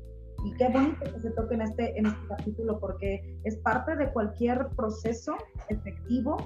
Y 0.45 0.53
qué 0.57 0.69
bonito 0.69 1.03
que 1.03 1.19
se 1.19 1.32
toque 1.32 1.55
en 1.55 1.61
este, 1.61 1.97
en 1.97 2.05
este 2.05 2.28
capítulo, 2.28 2.80
porque 2.80 3.39
es 3.45 3.57
parte 3.57 3.95
de 3.95 4.11
cualquier 4.11 4.67
proceso 4.76 5.36
efectivo 5.69 6.38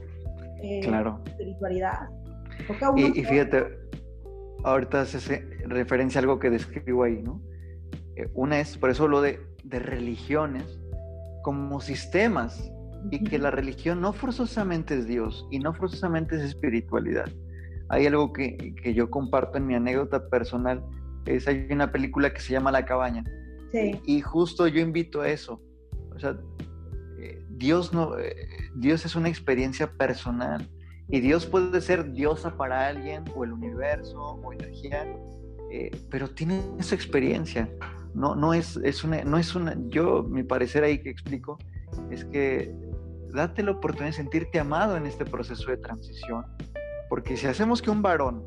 eh, 0.62 0.80
claro. 0.84 1.20
de 1.26 1.32
espiritualidad. 1.32 2.10
Y, 2.96 3.20
y, 3.20 3.24
fíjate, 3.24 3.89
ahorita 4.64 5.02
hace 5.02 5.40
referencia 5.66 6.20
a 6.20 6.22
algo 6.22 6.40
que 6.40 6.50
describo 6.50 7.04
ahí, 7.04 7.22
¿no? 7.22 7.42
Eh, 8.16 8.30
una 8.34 8.60
es, 8.60 8.78
por 8.78 8.90
eso 8.90 9.08
lo 9.08 9.22
de, 9.22 9.40
de 9.64 9.80
religiones 9.80 10.80
como 11.44 11.80
sistemas 11.80 12.72
y 13.12 13.24
que 13.24 13.40
la 13.40 13.52
religión 13.52 14.02
no 14.02 14.14
forzosamente 14.14 14.96
es 14.96 15.08
Dios 15.08 15.48
y 15.52 15.60
no 15.60 15.74
forzosamente 15.74 16.36
es 16.36 16.44
espiritualidad. 16.44 17.30
Hay 17.90 18.06
algo 18.06 18.34
que, 18.34 18.76
que 18.76 18.94
yo 18.94 19.10
comparto 19.10 19.58
en 19.58 19.66
mi 19.66 19.76
anécdota 19.76 20.30
personal, 20.30 20.84
es 21.26 21.48
hay 21.48 21.68
una 21.72 21.92
película 21.92 22.34
que 22.34 22.42
se 22.42 22.54
llama 22.54 22.72
La 22.72 22.86
cabaña. 22.86 23.24
Sí. 23.72 24.00
Y 24.06 24.22
justo 24.22 24.68
yo 24.68 24.82
invito 24.82 25.22
a 25.22 25.30
eso. 25.30 25.62
O 26.14 26.20
sea, 26.20 26.38
eh, 27.20 27.44
Dios, 27.50 27.94
no, 27.94 28.18
eh, 28.18 28.36
Dios 28.76 29.06
es 29.06 29.16
una 29.16 29.30
experiencia 29.30 29.92
personal 29.92 30.70
y 31.10 31.20
Dios 31.22 31.46
puede 31.46 31.82
ser 31.82 32.12
diosa 32.14 32.56
para 32.56 32.88
alguien 32.88 33.26
o 33.36 33.44
el 33.44 33.54
universo 33.54 34.40
o 34.44 34.54
energía, 34.54 35.06
eh, 35.72 35.92
pero 36.10 36.30
tiene 36.30 36.62
esa 36.80 36.96
experiencia. 36.96 37.70
No, 38.14 38.36
no, 38.36 38.54
es, 38.54 38.78
es 38.78 39.04
una, 39.04 39.24
no 39.24 39.38
es 39.38 39.56
una, 39.56 39.76
yo, 39.88 40.24
mi 40.24 40.44
parecer 40.44 40.84
ahí 40.84 41.00
que 41.00 41.10
explico, 41.10 41.58
es 42.12 42.26
que 42.26 42.74
date 43.34 43.64
la 43.64 43.72
oportunidad 43.72 44.10
de 44.10 44.18
sentirte 44.18 44.60
amado 44.60 44.98
en 44.98 45.06
este 45.06 45.26
proceso 45.26 45.70
de 45.70 45.78
transición, 45.78 46.46
porque 47.08 47.38
si 47.38 47.48
hacemos 47.48 47.82
que 47.82 47.90
un 47.90 48.02
varón 48.02 48.44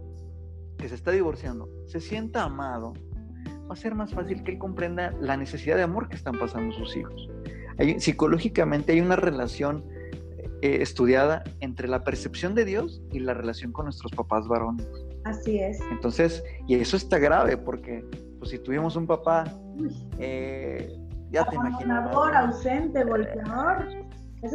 que 0.78 0.88
se 0.88 0.94
está 0.94 1.10
divorciando 1.10 1.68
se 1.86 2.00
sienta 2.00 2.44
amado, 2.44 2.92
va 3.68 3.74
a 3.74 3.76
ser 3.76 3.94
más 3.94 4.12
fácil 4.12 4.42
que 4.42 4.52
él 4.52 4.58
comprenda 4.58 5.12
la 5.20 5.36
necesidad 5.36 5.76
de 5.76 5.82
amor 5.82 6.08
que 6.08 6.16
están 6.16 6.38
pasando 6.38 6.72
sus 6.74 6.96
hijos. 6.96 7.28
Hay, 7.78 8.00
psicológicamente 8.00 8.92
hay 8.92 9.00
una 9.00 9.16
relación 9.16 9.84
eh, 10.62 10.80
estudiada 10.80 11.42
entre 11.58 11.88
la 11.88 12.04
percepción 12.04 12.54
de 12.54 12.64
Dios 12.64 13.02
y 13.10 13.18
la 13.18 13.34
relación 13.34 13.72
con 13.72 13.86
nuestros 13.86 14.12
papás 14.12 14.46
varones. 14.46 14.86
Así 15.24 15.58
es. 15.58 15.80
Entonces, 15.90 16.44
y 16.68 16.76
eso 16.76 16.96
está 16.96 17.18
grave 17.18 17.56
porque 17.56 18.04
pues, 18.38 18.52
si 18.52 18.60
tuvimos 18.60 18.94
un 18.94 19.08
papá, 19.08 19.42
eh, 20.20 20.96
ya 21.32 21.44
te 21.46 21.56
imaginas. 21.56 22.14
ausente, 22.14 23.02
golpeador. 23.02 23.88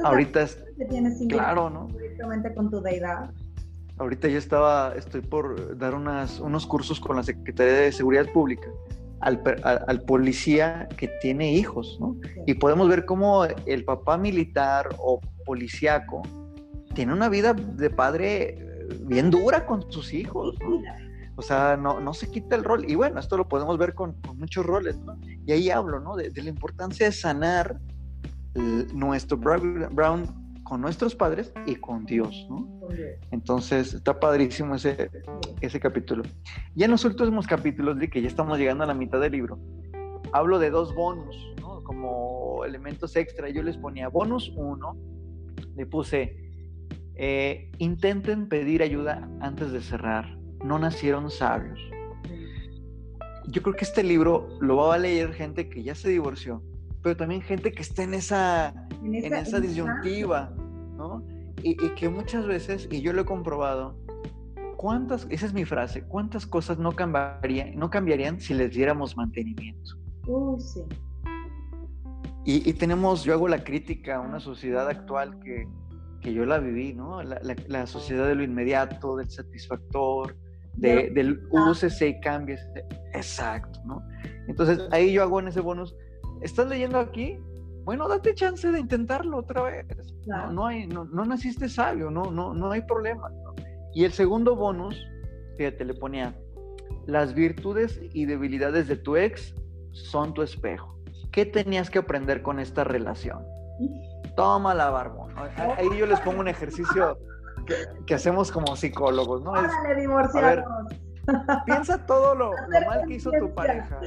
ahorita 0.05 0.43
es, 0.43 0.63
claro, 1.27 1.69
¿no? 1.69 1.87
Directamente 1.87 2.55
con 2.55 2.71
tu 2.71 2.79
deidad. 2.79 3.29
Ahorita 3.97 4.29
yo 4.29 4.37
estaba, 4.37 4.93
estoy 4.95 5.19
por 5.19 5.77
dar 5.77 5.93
unas, 5.93 6.39
unos 6.39 6.65
cursos 6.65 7.01
con 7.01 7.17
la 7.17 7.23
Secretaría 7.23 7.73
de 7.73 7.91
Seguridad 7.91 8.31
Pública 8.31 8.69
al, 9.19 9.41
al, 9.63 10.01
policía 10.01 10.87
que 10.97 11.07
tiene 11.21 11.53
hijos, 11.53 11.97
¿no? 11.99 12.17
Y 12.45 12.53
podemos 12.55 12.87
ver 12.87 13.05
cómo 13.05 13.45
el 13.45 13.83
papá 13.83 14.17
militar 14.17 14.89
o 14.97 15.19
policíaco 15.45 16.21
tiene 16.93 17.13
una 17.13 17.29
vida 17.29 17.53
de 17.53 17.89
padre 17.89 18.49
eh, 18.49 18.87
bien 19.01 19.29
dura 19.29 19.65
con 19.65 19.91
sus 19.91 20.13
hijos. 20.13 20.55
O 21.35 21.41
sea, 21.41 21.77
no, 21.77 21.99
no 21.99 22.13
se 22.13 22.29
quita 22.31 22.55
el 22.55 22.63
rol. 22.63 22.89
Y 22.89 22.95
bueno, 22.95 23.19
esto 23.19 23.37
lo 23.37 23.47
podemos 23.47 23.77
ver 23.77 23.93
con, 23.93 24.15
muchos 24.35 24.65
roles, 24.65 24.97
¿no? 24.99 25.15
Y 25.45 25.51
ahí 25.51 25.69
hablo, 25.69 25.99
¿no? 25.99 26.15
De 26.15 26.31
la 26.41 26.49
importancia 26.49 27.05
de 27.05 27.11
sanar 27.11 27.79
nuestro 28.93 29.37
Brown 29.37 30.46
con 30.67 30.81
nuestros 30.81 31.15
padres 31.15 31.53
y 31.65 31.75
con 31.75 32.05
Dios, 32.05 32.45
¿no? 32.49 32.67
Entonces, 33.31 33.93
está 33.93 34.19
padrísimo 34.19 34.75
ese, 34.75 35.09
ese 35.61 35.79
capítulo. 35.79 36.23
Y 36.75 36.83
en 36.83 36.91
los 36.91 37.05
últimos 37.05 37.47
capítulos, 37.47 37.97
de 37.97 38.09
que 38.09 38.21
ya 38.21 38.27
estamos 38.27 38.57
llegando 38.57 38.83
a 38.83 38.87
la 38.87 38.93
mitad 38.93 39.21
del 39.21 39.31
libro, 39.31 39.59
hablo 40.33 40.59
de 40.59 40.69
dos 40.69 40.93
bonus, 40.93 41.37
¿no? 41.61 41.83
Como 41.83 42.65
elementos 42.65 43.15
extra. 43.15 43.49
Yo 43.49 43.63
les 43.63 43.77
ponía 43.77 44.09
bonus 44.09 44.51
uno, 44.57 44.97
le 45.77 45.85
puse, 45.85 46.35
eh, 47.15 47.71
intenten 47.77 48.49
pedir 48.49 48.83
ayuda 48.83 49.29
antes 49.39 49.71
de 49.71 49.81
cerrar, 49.81 50.37
no 50.65 50.79
nacieron 50.79 51.31
sabios. 51.31 51.79
Yo 53.47 53.61
creo 53.61 53.73
que 53.73 53.85
este 53.85 54.03
libro 54.03 54.49
lo 54.59 54.75
va 54.75 54.95
a 54.95 54.97
leer 54.97 55.31
gente 55.33 55.69
que 55.69 55.81
ya 55.81 55.95
se 55.95 56.09
divorció, 56.09 56.61
pero 57.01 57.15
también 57.15 57.41
gente 57.41 57.71
que 57.71 57.81
está 57.81 58.03
en 58.03 58.13
esa, 58.13 58.73
en 59.03 59.33
esa, 59.33 59.59
disyuntiva, 59.59 60.51
¿no? 60.95 61.23
Y, 61.63 61.75
que 61.95 62.09
muchas 62.09 62.45
veces, 62.45 62.87
y 62.91 63.01
yo 63.01 63.13
lo 63.13 63.21
he 63.21 63.25
comprobado, 63.25 63.97
¿cuántas, 64.77 65.27
esa 65.29 65.45
es 65.45 65.53
mi 65.53 65.65
frase, 65.65 66.03
cuántas 66.03 66.45
cosas 66.45 66.77
no, 66.77 66.91
cambiarían, 66.91 67.75
no 67.75 67.89
cambiarían 67.89 68.39
si 68.39 68.53
les 68.53 68.73
diéramos 68.73 69.17
mantenimiento? 69.17 69.95
Uh, 70.27 70.59
sí. 70.59 70.81
Y, 72.45 72.71
tenemos, 72.73 73.25
yo 73.25 73.33
hago 73.33 73.49
la 73.49 73.63
crítica 73.63 74.15
a 74.15 74.19
una 74.21 74.39
sociedad 74.39 74.87
actual 74.87 75.37
que, 75.39 75.67
que 76.21 76.33
yo 76.33 76.45
la 76.45 76.59
viví, 76.59 76.93
¿no? 76.93 77.21
La, 77.21 77.41
la, 77.67 77.85
sociedad 77.87 78.25
de 78.25 78.35
lo 78.35 78.43
inmediato, 78.43 79.17
del 79.17 79.29
satisfactor, 79.29 80.37
de, 80.75 81.09
del 81.09 81.41
úsese 81.51 82.07
y 82.07 82.19
cambies. 82.21 82.61
Exacto, 83.13 83.81
¿no? 83.85 84.01
Entonces 84.47 84.79
ahí 84.91 85.11
yo 85.11 85.23
hago 85.23 85.41
en 85.41 85.49
ese 85.49 85.59
bonus 85.59 85.93
¿Estás 86.41 86.67
leyendo 86.67 86.99
aquí? 86.99 87.39
Bueno, 87.83 88.07
date 88.07 88.35
chance 88.35 88.69
de 88.69 88.79
intentarlo 88.79 89.37
otra 89.37 89.61
vez. 89.61 89.85
No, 90.51 90.65
hay, 90.65 90.87
no, 90.87 91.05
naciste 91.05 91.69
sabio, 91.69 92.11
no, 92.11 92.31
no, 92.31 92.53
no 92.53 92.71
hay 92.71 92.81
problema. 92.81 93.31
Y 93.93 94.03
el 94.03 94.11
segundo 94.11 94.55
bonus, 94.55 95.01
fíjate, 95.57 95.85
le 95.85 95.93
ponía, 95.93 96.35
las 97.05 97.33
virtudes 97.33 98.01
y 98.11 98.25
debilidades 98.25 98.89
de 98.89 98.97
tu 98.97 99.15
ex 99.15 99.55
son 99.91 100.33
tu 100.33 100.41
espejo. 100.41 100.99
¿Qué 101.31 101.45
tenías 101.45 101.89
que 101.89 101.99
aprender 101.99 102.41
con 102.41 102.59
esta 102.59 102.83
relación? 102.83 103.45
Toma 104.35 104.73
la 104.73 104.89
barbón. 104.89 105.33
Ahí 105.77 105.87
yo 105.97 106.05
les 106.05 106.19
pongo 106.19 106.41
un 106.41 106.49
ejercicio 106.49 107.17
que, 108.05 108.13
hacemos 108.13 108.51
como 108.51 108.75
psicólogos, 108.75 109.43
¿no? 109.43 109.53
piensa 111.65 112.05
todo 112.05 112.35
lo, 112.35 112.51
lo 112.51 112.85
mal 112.85 113.05
que 113.07 113.15
hizo 113.15 113.31
tu 113.31 113.53
pareja. 113.53 113.99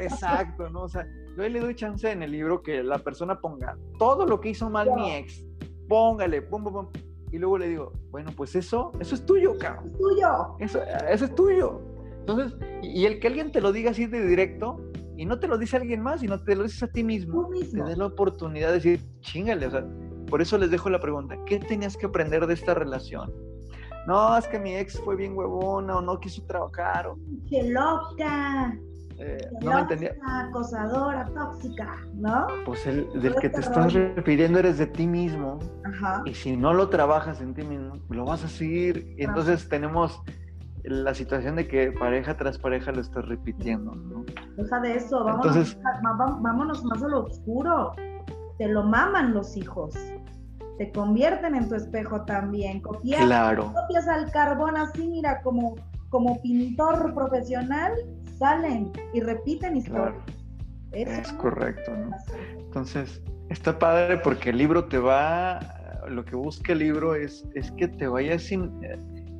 Exacto, 0.00 0.68
¿no? 0.70 0.82
O 0.82 0.88
sea, 0.88 1.06
yo 1.36 1.48
le 1.48 1.60
doy 1.60 1.74
chance 1.74 2.10
en 2.10 2.22
el 2.22 2.30
libro 2.30 2.62
que 2.62 2.82
la 2.82 2.98
persona 2.98 3.40
ponga 3.40 3.76
todo 3.98 4.26
lo 4.26 4.40
que 4.40 4.50
hizo 4.50 4.70
mal 4.70 4.92
mi 4.94 5.12
ex, 5.12 5.44
póngale, 5.88 6.42
pum, 6.42 6.64
pum, 6.64 6.72
pum. 6.72 6.88
Y 7.32 7.38
luego 7.38 7.58
le 7.58 7.68
digo, 7.68 7.92
bueno, 8.10 8.30
pues 8.36 8.54
eso, 8.54 8.92
eso 9.00 9.14
es 9.16 9.26
tuyo, 9.26 9.58
cabrón. 9.58 9.86
Es 9.86 9.98
tuyo. 9.98 10.56
Eso, 10.60 10.82
eso 11.08 11.24
es 11.24 11.34
tuyo. 11.34 11.80
Entonces, 12.20 12.56
y, 12.82 13.04
el 13.04 13.18
que 13.18 13.26
alguien 13.26 13.50
te 13.50 13.60
lo 13.60 13.72
diga 13.72 13.90
así 13.90 14.06
de 14.06 14.24
directo, 14.24 14.80
y 15.16 15.26
no 15.26 15.38
te 15.40 15.48
lo 15.48 15.58
dice 15.58 15.76
alguien 15.76 16.00
más, 16.00 16.20
sino 16.20 16.42
te 16.42 16.54
lo 16.54 16.62
dices 16.62 16.84
a 16.84 16.86
ti 16.86 17.02
mismo, 17.02 17.48
mismo. 17.48 17.84
te 17.84 17.90
da 17.90 17.96
la 17.96 18.06
oportunidad 18.06 18.68
de 18.68 18.74
decir, 18.74 19.00
chingale, 19.20 19.66
o 19.66 19.70
sea, 19.70 19.84
por 20.28 20.40
eso 20.40 20.56
les 20.56 20.70
dejo 20.70 20.88
la 20.90 21.00
pregunta, 21.00 21.36
¿qué 21.44 21.58
tenías 21.58 21.96
que 21.96 22.06
aprender 22.06 22.46
de 22.46 22.54
esta 22.54 22.74
relación? 22.74 23.32
No, 24.06 24.36
es 24.36 24.46
que 24.46 24.58
mi 24.58 24.76
ex 24.76 25.00
fue 25.00 25.16
bien 25.16 25.36
huevona 25.36 25.98
o 25.98 26.00
no 26.00 26.20
quiso 26.20 26.42
trabajar. 26.44 27.08
O... 27.08 27.18
¡Qué 27.48 27.62
loca! 27.64 28.78
Eh, 29.18 29.48
no 29.60 29.74
me 29.74 29.80
entendía. 29.80 30.14
Acosadora, 30.26 31.24
tóxica, 31.26 31.96
¿no? 32.14 32.46
Pues 32.64 32.86
el 32.86 33.08
del 33.20 33.34
que 33.36 33.48
te 33.48 33.60
estás 33.60 33.92
refiriendo 33.92 34.58
eres 34.58 34.78
de 34.78 34.86
ti 34.86 35.06
mismo. 35.06 35.58
Ajá. 35.84 36.22
Y 36.24 36.34
si 36.34 36.56
no 36.56 36.74
lo 36.74 36.88
trabajas 36.88 37.40
en 37.40 37.54
ti 37.54 37.62
mismo, 37.62 37.98
lo 38.10 38.24
vas 38.24 38.44
a 38.44 38.48
seguir. 38.48 39.14
Y 39.16 39.24
entonces 39.24 39.68
tenemos 39.68 40.22
la 40.82 41.14
situación 41.14 41.56
de 41.56 41.66
que 41.66 41.92
pareja 41.92 42.36
tras 42.36 42.58
pareja 42.58 42.92
lo 42.92 43.00
estás 43.00 43.26
repitiendo, 43.26 43.94
¿no? 43.94 44.24
Deja 44.56 44.80
de 44.80 44.96
eso, 44.96 45.24
vámonos, 45.24 45.46
entonces, 45.46 45.78
vámonos 46.40 46.84
más 46.84 47.02
a 47.02 47.08
lo 47.08 47.24
oscuro. 47.24 47.92
Te 48.58 48.68
lo 48.68 48.82
maman 48.82 49.32
los 49.32 49.56
hijos. 49.56 49.94
Te 50.78 50.90
convierten 50.92 51.54
en 51.54 51.68
tu 51.68 51.76
espejo 51.76 52.24
también. 52.24 52.80
Copias, 52.80 53.24
claro. 53.24 53.72
copias 53.72 54.08
al 54.08 54.30
carbón 54.32 54.76
así, 54.76 55.06
mira, 55.06 55.40
como, 55.42 55.76
como 56.10 56.40
pintor 56.42 57.14
profesional 57.14 57.92
salen 58.38 58.92
y 59.12 59.20
repiten 59.20 59.76
historias. 59.76 60.14
Es 60.92 61.32
correcto, 61.32 61.96
¿no? 61.96 62.16
Entonces, 62.58 63.20
está 63.50 63.78
padre 63.78 64.18
porque 64.18 64.50
el 64.50 64.58
libro 64.58 64.84
te 64.84 64.98
va, 64.98 65.60
lo 66.08 66.24
que 66.24 66.36
busca 66.36 66.72
el 66.72 66.78
libro 66.80 67.14
es, 67.14 67.44
es 67.54 67.70
que 67.72 67.88
te 67.88 68.06
vayas 68.06 68.42
sin, 68.42 68.80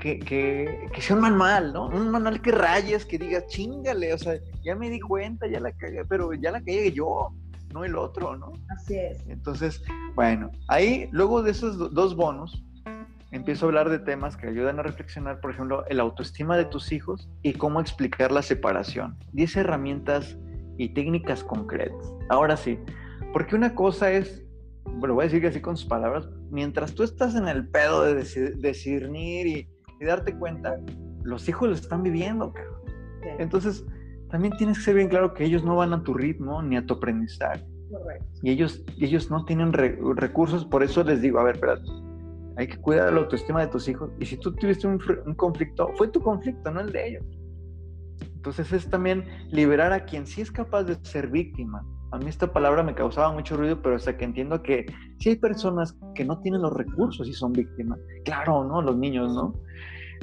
que, 0.00 0.18
que, 0.18 0.88
que, 0.92 1.00
sea 1.00 1.16
un 1.16 1.22
manual, 1.22 1.72
¿no? 1.72 1.86
Un 1.86 2.10
manual 2.10 2.40
que 2.42 2.50
rayes, 2.50 3.04
que 3.04 3.18
digas, 3.18 3.46
chingale, 3.46 4.12
o 4.12 4.18
sea, 4.18 4.34
ya 4.64 4.74
me 4.74 4.90
di 4.90 5.00
cuenta, 5.00 5.46
ya 5.46 5.60
la 5.60 5.72
cagué, 5.72 6.04
pero 6.04 6.32
ya 6.34 6.50
la 6.50 6.58
cagué 6.58 6.92
yo, 6.92 7.32
no 7.72 7.84
el 7.84 7.96
otro, 7.96 8.36
¿no? 8.36 8.52
Así 8.68 8.96
es. 8.96 9.26
Entonces, 9.28 9.82
bueno, 10.14 10.50
ahí, 10.68 11.08
luego 11.12 11.42
de 11.42 11.52
esos 11.52 11.92
dos 11.94 12.16
bonos, 12.16 12.64
empiezo 13.34 13.66
a 13.66 13.68
hablar 13.68 13.90
de 13.90 13.98
temas 13.98 14.36
que 14.36 14.46
ayudan 14.46 14.78
a 14.78 14.84
reflexionar, 14.84 15.40
por 15.40 15.50
ejemplo, 15.50 15.84
el 15.88 15.98
autoestima 15.98 16.56
de 16.56 16.66
tus 16.66 16.92
hijos 16.92 17.28
y 17.42 17.54
cómo 17.54 17.80
explicar 17.80 18.30
la 18.30 18.42
separación. 18.42 19.16
Diez 19.32 19.56
herramientas 19.56 20.38
y 20.78 20.94
técnicas 20.94 21.42
concretas. 21.42 22.14
Ahora 22.28 22.56
sí, 22.56 22.78
porque 23.32 23.56
una 23.56 23.74
cosa 23.74 24.12
es 24.12 24.44
lo 25.02 25.14
voy 25.14 25.24
a 25.24 25.28
decir 25.28 25.44
así 25.46 25.60
con 25.60 25.76
sus 25.76 25.86
palabras, 25.86 26.28
mientras 26.50 26.94
tú 26.94 27.02
estás 27.02 27.34
en 27.34 27.48
el 27.48 27.68
pedo 27.68 28.04
de 28.04 28.22
discernir 28.56 29.46
y, 29.46 29.68
y, 30.00 30.04
darte 30.04 30.36
cuenta, 30.38 30.76
los 31.24 31.48
hijos 31.48 31.68
lo 31.68 31.74
están 31.74 32.02
viviendo, 32.02 32.52
cabrón. 32.52 32.80
Entonces, 33.38 33.84
también 34.30 34.56
tienes 34.56 34.78
que 34.78 34.84
ser 34.84 34.94
bien 34.94 35.08
claro 35.08 35.34
que 35.34 35.44
ellos 35.44 35.64
no 35.64 35.76
van 35.76 35.92
a 35.92 36.02
tu 36.02 36.14
ritmo 36.14 36.62
ni 36.62 36.76
a 36.76 36.86
tu 36.86 36.94
aprendizaje. 36.94 37.64
Correcto. 37.90 38.26
Y 38.42 38.50
ellos, 38.50 38.84
ellos 39.00 39.30
no 39.30 39.44
tienen 39.44 39.72
recursos, 39.72 40.64
por 40.64 40.82
eso 40.82 41.02
les 41.02 41.20
digo, 41.20 41.40
a 41.40 41.44
ver, 41.44 41.56
espérate, 41.56 41.82
hay 42.56 42.66
que 42.68 42.76
cuidar 42.76 43.12
la 43.12 43.20
autoestima 43.20 43.60
de 43.60 43.68
tus 43.68 43.88
hijos. 43.88 44.10
Y 44.20 44.26
si 44.26 44.36
tú 44.36 44.54
tuviste 44.54 44.86
un, 44.86 45.00
un 45.26 45.34
conflicto, 45.34 45.90
fue 45.96 46.08
tu 46.08 46.20
conflicto, 46.20 46.70
no 46.70 46.80
el 46.80 46.92
de 46.92 47.08
ellos. 47.08 47.24
Entonces 48.20 48.72
es 48.72 48.88
también 48.88 49.24
liberar 49.50 49.92
a 49.92 50.04
quien 50.04 50.26
sí 50.26 50.40
es 50.40 50.52
capaz 50.52 50.84
de 50.84 50.96
ser 51.02 51.28
víctima. 51.28 51.84
A 52.12 52.18
mí 52.18 52.26
esta 52.28 52.52
palabra 52.52 52.82
me 52.82 52.94
causaba 52.94 53.32
mucho 53.32 53.56
ruido, 53.56 53.80
pero 53.82 53.96
hasta 53.96 54.16
que 54.16 54.24
entiendo 54.24 54.62
que 54.62 54.86
si 55.18 55.30
hay 55.30 55.36
personas 55.36 55.96
que 56.14 56.24
no 56.24 56.38
tienen 56.40 56.62
los 56.62 56.72
recursos 56.72 57.26
y 57.26 57.32
son 57.32 57.52
víctimas. 57.52 57.98
Claro, 58.24 58.64
¿no? 58.64 58.82
Los 58.82 58.96
niños, 58.96 59.34
¿no? 59.34 59.54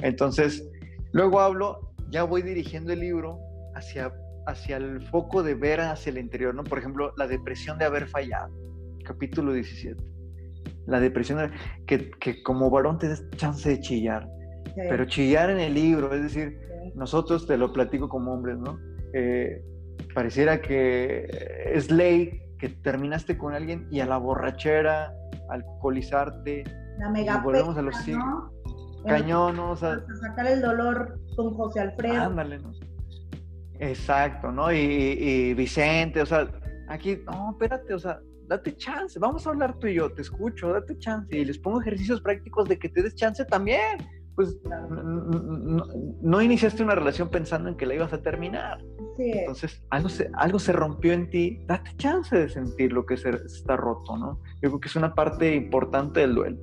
Entonces, 0.00 0.66
luego 1.12 1.40
hablo, 1.40 1.92
ya 2.10 2.22
voy 2.22 2.42
dirigiendo 2.42 2.92
el 2.92 3.00
libro 3.00 3.38
hacia, 3.74 4.14
hacia 4.46 4.78
el 4.78 5.02
foco 5.08 5.42
de 5.42 5.54
ver 5.54 5.80
hacia 5.80 6.10
el 6.10 6.18
interior, 6.18 6.54
¿no? 6.54 6.64
Por 6.64 6.78
ejemplo, 6.78 7.12
la 7.18 7.26
depresión 7.26 7.76
de 7.76 7.84
haber 7.84 8.06
fallado, 8.06 8.54
capítulo 9.04 9.52
17 9.52 10.11
la 10.86 11.00
depresión, 11.00 11.50
que, 11.86 12.10
que 12.12 12.42
como 12.42 12.70
varón 12.70 12.98
te 12.98 13.08
des 13.08 13.28
chance 13.36 13.68
de 13.68 13.80
chillar, 13.80 14.26
pero 14.74 15.04
chillar 15.06 15.50
en 15.50 15.60
el 15.60 15.74
libro, 15.74 16.12
es 16.14 16.22
decir, 16.22 16.58
nosotros 16.94 17.46
te 17.46 17.56
lo 17.56 17.72
platico 17.72 18.08
como 18.08 18.32
hombres, 18.32 18.58
¿no? 18.58 18.78
Eh, 19.14 19.62
pareciera 20.14 20.60
que 20.60 21.26
es 21.72 21.90
ley 21.90 22.42
que 22.58 22.68
terminaste 22.68 23.36
con 23.36 23.54
alguien 23.54 23.86
y 23.90 24.00
a 24.00 24.06
la 24.06 24.18
borrachera, 24.18 25.12
alcoholizarte, 25.50 26.64
la 26.98 27.10
mega 27.10 27.38
volvemos 27.38 27.76
a 27.76 27.82
los 27.82 28.08
¿no? 28.08 28.52
Cañón, 29.04 29.56
¿no? 29.56 29.72
O 29.72 29.76
sea, 29.76 30.00
sacar 30.20 30.46
el 30.46 30.62
dolor 30.62 31.18
con 31.34 31.54
José 31.54 31.80
Alfredo. 31.80 32.22
Ándale, 32.22 32.58
¿no? 32.58 32.72
Exacto, 33.80 34.52
¿no? 34.52 34.72
Y, 34.72 34.76
y 34.76 35.54
Vicente, 35.54 36.22
o 36.22 36.26
sea, 36.26 36.48
aquí, 36.88 37.18
no, 37.26 37.50
espérate, 37.50 37.94
o 37.94 37.98
sea, 37.98 38.20
date 38.52 38.76
chance, 38.76 39.18
vamos 39.18 39.46
a 39.46 39.50
hablar 39.50 39.78
tú 39.78 39.86
y 39.86 39.94
yo, 39.94 40.12
te 40.12 40.22
escucho, 40.22 40.72
date 40.72 40.98
chance. 40.98 41.36
Y 41.36 41.44
les 41.44 41.58
pongo 41.58 41.80
ejercicios 41.80 42.20
prácticos 42.20 42.68
de 42.68 42.78
que 42.78 42.88
te 42.88 43.02
des 43.02 43.14
chance 43.14 43.44
también. 43.44 43.98
Pues 44.34 44.56
no, 46.22 46.40
iniciaste 46.40 46.82
una 46.82 46.94
relación 46.94 47.28
pensando 47.28 47.68
en 47.68 47.76
que 47.76 47.84
la 47.84 47.94
ibas 47.94 48.12
a 48.12 48.22
terminar. 48.22 48.78
Entonces, 49.18 49.82
algo 49.90 50.08
se, 50.08 50.30
algo 50.34 50.58
se 50.58 50.72
rompió 50.72 51.12
en 51.12 51.28
ti, 51.28 51.60
date 51.66 51.90
chance 51.96 52.34
de 52.34 52.48
sentir 52.48 52.92
lo 52.92 53.04
que 53.04 53.16
se, 53.16 53.30
está 53.30 53.76
roto, 53.76 54.16
¿no? 54.16 54.40
Yo 54.62 54.70
creo 54.70 54.80
que 54.80 54.88
es 54.88 54.96
una 54.96 55.14
parte 55.14 55.54
importante 55.54 56.20
del 56.20 56.34
duelo. 56.34 56.58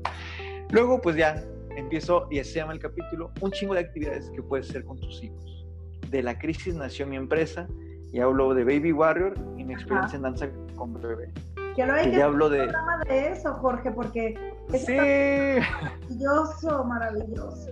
Luego, 0.71 0.99
pues 0.99 1.15
ya 1.15 1.43
empiezo, 1.75 2.27
y 2.31 2.43
se 2.43 2.55
llama 2.55 2.73
el 2.73 2.79
capítulo, 2.79 3.31
un 3.41 3.51
chingo 3.51 3.75
de 3.75 3.81
actividades 3.81 4.29
que 4.31 4.41
puedes 4.41 4.69
hacer 4.69 4.83
con 4.83 4.99
tus 4.99 5.23
hijos. 5.23 5.67
De 6.09 6.23
la 6.23 6.39
crisis 6.39 6.73
nació 6.73 7.05
mi 7.05 7.17
empresa, 7.17 7.67
y 8.11 8.19
hablo 8.19 8.53
de 8.53 8.63
Baby 8.63 8.91
Warrior 8.91 9.35
y 9.57 9.63
mi 9.63 9.73
experiencia 9.73 10.17
en 10.17 10.23
danza 10.23 10.49
con 10.75 10.93
bebé. 10.93 11.31
Que 11.79 11.85
lo 11.85 11.93
hay 11.93 12.11
que, 12.11 12.21
hablo 12.21 12.49
de... 12.49 12.63
programa 12.63 12.97
de 13.07 13.29
eso, 13.29 13.53
Jorge, 13.53 13.89
porque 13.91 14.35
es 14.73 14.85
sí. 14.85 14.97
maravilloso, 14.97 16.83
maravilloso. 16.83 17.69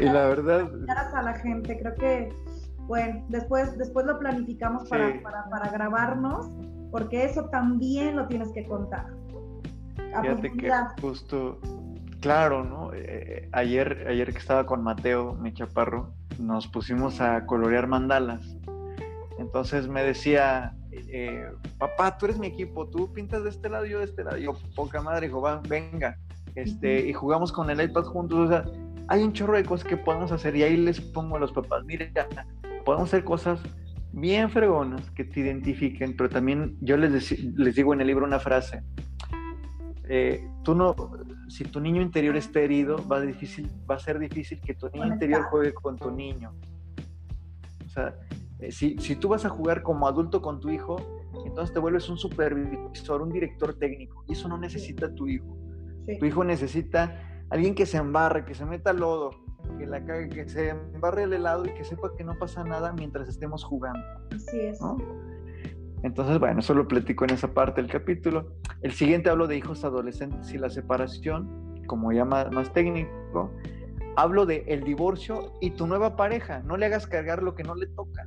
Y 0.00 0.04
la 0.06 0.26
verdad... 0.26 0.68
a 1.14 1.22
la 1.22 1.34
gente, 1.34 1.78
creo 1.78 1.94
que, 1.94 2.28
bueno, 2.88 3.24
después, 3.28 3.78
después 3.78 4.06
lo 4.06 4.18
planificamos 4.18 4.88
para, 4.88 5.22
para, 5.22 5.70
grabarnos, 5.70 6.50
porque 6.90 7.24
eso 7.24 7.44
también 7.50 8.16
lo 8.16 8.26
tienes 8.26 8.50
que 8.50 8.66
contar. 8.66 9.06
Fíjate 10.20 10.50
que 10.54 10.72
justo, 11.00 11.60
claro, 12.20 12.64
¿no? 12.64 12.92
Eh, 12.92 13.04
eh, 13.04 13.48
ayer, 13.52 14.04
ayer 14.08 14.32
que 14.32 14.38
estaba 14.38 14.66
con 14.66 14.82
Mateo, 14.82 15.34
mi 15.34 15.54
chaparro, 15.54 16.12
nos 16.40 16.66
pusimos 16.66 17.20
a 17.20 17.46
colorear 17.46 17.86
mandalas. 17.86 18.56
Entonces 19.38 19.86
me 19.86 20.02
decía, 20.02 20.74
eh, 21.08 21.46
papá, 21.78 22.16
tú 22.16 22.26
eres 22.26 22.38
mi 22.38 22.48
equipo, 22.48 22.88
tú 22.88 23.12
pintas 23.12 23.44
de 23.44 23.50
este 23.50 23.68
lado, 23.68 23.86
yo 23.86 23.98
de 23.98 24.04
este 24.04 24.24
lado. 24.24 24.36
yo, 24.36 24.54
poca 24.74 25.00
madre, 25.00 25.26
hijo, 25.26 25.40
va, 25.40 25.60
venga. 25.68 26.18
Este, 26.54 27.08
y 27.08 27.12
jugamos 27.12 27.52
con 27.52 27.70
el 27.70 27.80
iPad 27.80 28.04
juntos. 28.04 28.38
O 28.38 28.48
sea, 28.48 28.64
hay 29.08 29.22
un 29.22 29.32
chorro 29.32 29.56
de 29.56 29.64
cosas 29.64 29.86
que 29.86 29.96
podemos 29.96 30.32
hacer 30.32 30.56
y 30.56 30.62
ahí 30.62 30.76
les 30.76 31.00
pongo 31.00 31.36
a 31.36 31.38
los 31.38 31.52
papás, 31.52 31.84
mire, 31.84 32.12
podemos 32.84 33.08
hacer 33.08 33.24
cosas 33.24 33.60
bien 34.12 34.48
fregonas 34.48 35.10
que 35.10 35.24
te 35.24 35.40
identifiquen, 35.40 36.16
pero 36.16 36.30
también 36.30 36.76
yo 36.80 36.96
les, 36.96 37.38
les 37.40 37.74
digo 37.74 37.92
en 37.92 38.00
el 38.00 38.06
libro 38.06 38.24
una 38.24 38.38
frase. 38.38 38.82
Eh, 40.08 40.46
tú 40.62 40.74
no, 40.74 40.94
si 41.48 41.64
tu 41.64 41.80
niño 41.80 42.02
interior 42.02 42.36
está 42.36 42.60
herido, 42.60 43.06
va, 43.08 43.20
difícil, 43.20 43.70
va 43.90 43.96
a 43.96 43.98
ser 43.98 44.18
difícil 44.18 44.60
que 44.60 44.74
tu 44.74 44.88
niño 44.90 45.06
interior 45.06 45.44
juegue 45.44 45.72
con 45.72 45.96
tu 45.96 46.10
niño. 46.10 46.54
O 47.86 47.88
sea, 47.88 48.14
eh, 48.64 48.72
si, 48.72 48.96
si, 48.98 49.16
tú 49.16 49.28
vas 49.28 49.44
a 49.44 49.50
jugar 49.50 49.82
como 49.82 50.08
adulto 50.08 50.40
con 50.40 50.60
tu 50.60 50.70
hijo, 50.70 50.96
entonces 51.44 51.72
te 51.74 51.80
vuelves 51.80 52.08
un 52.08 52.16
supervisor, 52.16 53.20
un 53.20 53.30
director 53.30 53.74
técnico. 53.74 54.24
Y 54.26 54.32
eso 54.32 54.48
no 54.48 54.56
necesita 54.56 55.14
tu 55.14 55.28
hijo. 55.28 55.56
Tu 56.18 56.24
hijo 56.24 56.44
necesita 56.44 57.44
alguien 57.50 57.74
que 57.74 57.86
se 57.86 57.98
embarre, 57.98 58.44
que 58.44 58.54
se 58.54 58.64
meta 58.64 58.92
lodo, 58.92 59.30
que 59.78 59.86
la 59.86 60.04
cague, 60.04 60.28
que 60.28 60.48
se 60.48 60.70
embarre 60.70 61.24
el 61.24 61.32
helado 61.34 61.66
y 61.66 61.74
que 61.74 61.84
sepa 61.84 62.14
que 62.16 62.24
no 62.24 62.38
pasa 62.38 62.64
nada 62.64 62.92
mientras 62.92 63.28
estemos 63.28 63.64
jugando. 63.64 64.02
Así 64.34 64.60
es. 64.60 64.80
Entonces, 66.02 66.38
bueno, 66.38 66.60
eso 66.60 66.74
lo 66.74 66.86
platico 66.88 67.24
en 67.24 67.30
esa 67.30 67.52
parte 67.52 67.80
del 67.80 67.90
capítulo. 67.90 68.52
El 68.82 68.92
siguiente 68.92 69.30
hablo 69.30 69.46
de 69.46 69.56
hijos 69.56 69.84
adolescentes 69.84 70.52
y 70.52 70.58
la 70.58 70.70
separación, 70.70 71.82
como 71.86 72.12
ya 72.12 72.24
más, 72.24 72.50
más 72.52 72.72
técnico. 72.72 73.50
Hablo 74.16 74.46
de 74.46 74.64
el 74.68 74.84
divorcio 74.84 75.52
y 75.60 75.70
tu 75.70 75.86
nueva 75.86 76.16
pareja. 76.16 76.60
No 76.60 76.76
le 76.76 76.86
hagas 76.86 77.06
cargar 77.06 77.42
lo 77.42 77.54
que 77.54 77.62
no 77.62 77.74
le 77.74 77.86
toca 77.86 78.26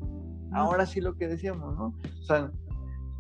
ahora 0.52 0.86
sí 0.86 1.02
lo 1.02 1.16
que 1.16 1.28
decíamos, 1.28 1.76
¿no? 1.76 1.94
O 2.20 2.24
sea, 2.24 2.52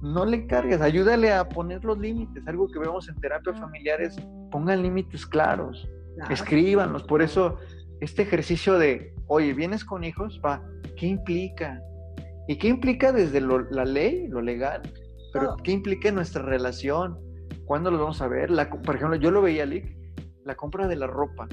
no 0.01 0.25
le 0.25 0.45
cargues, 0.45 0.81
ayúdale 0.81 1.33
a 1.33 1.47
poner 1.49 1.83
los 1.83 1.97
límites. 1.97 2.47
Algo 2.47 2.67
que 2.67 2.79
vemos 2.79 3.09
en 3.09 3.15
terapia 3.15 3.53
familiar 3.53 4.01
es 4.01 4.15
pongan 4.51 4.83
límites 4.83 5.25
claros, 5.25 5.87
escríbanlos. 6.29 7.03
Por 7.03 7.21
eso, 7.21 7.57
este 7.99 8.23
ejercicio 8.23 8.77
de, 8.77 9.13
oye, 9.27 9.53
vienes 9.53 9.83
con 9.83 10.03
hijos, 10.03 10.39
va, 10.45 10.61
¿qué 10.95 11.07
implica? 11.07 11.81
¿Y 12.47 12.57
qué 12.57 12.67
implica 12.67 13.11
desde 13.11 13.41
la 13.41 13.85
ley, 13.85 14.27
lo 14.27 14.41
legal? 14.41 14.81
Pero 15.33 15.57
¿qué 15.57 15.71
implica 15.71 16.09
en 16.09 16.15
nuestra 16.15 16.41
relación? 16.41 17.19
¿Cuándo 17.65 17.91
lo 17.91 17.99
vamos 17.99 18.21
a 18.21 18.27
ver? 18.27 18.49
La, 18.49 18.69
por 18.69 18.95
ejemplo, 18.95 19.17
yo 19.17 19.31
lo 19.31 19.41
veía, 19.41 19.65
Lick, 19.65 19.97
la 20.45 20.55
compra 20.55 20.87
de 20.87 20.95
la 20.95 21.07
ropa. 21.07 21.47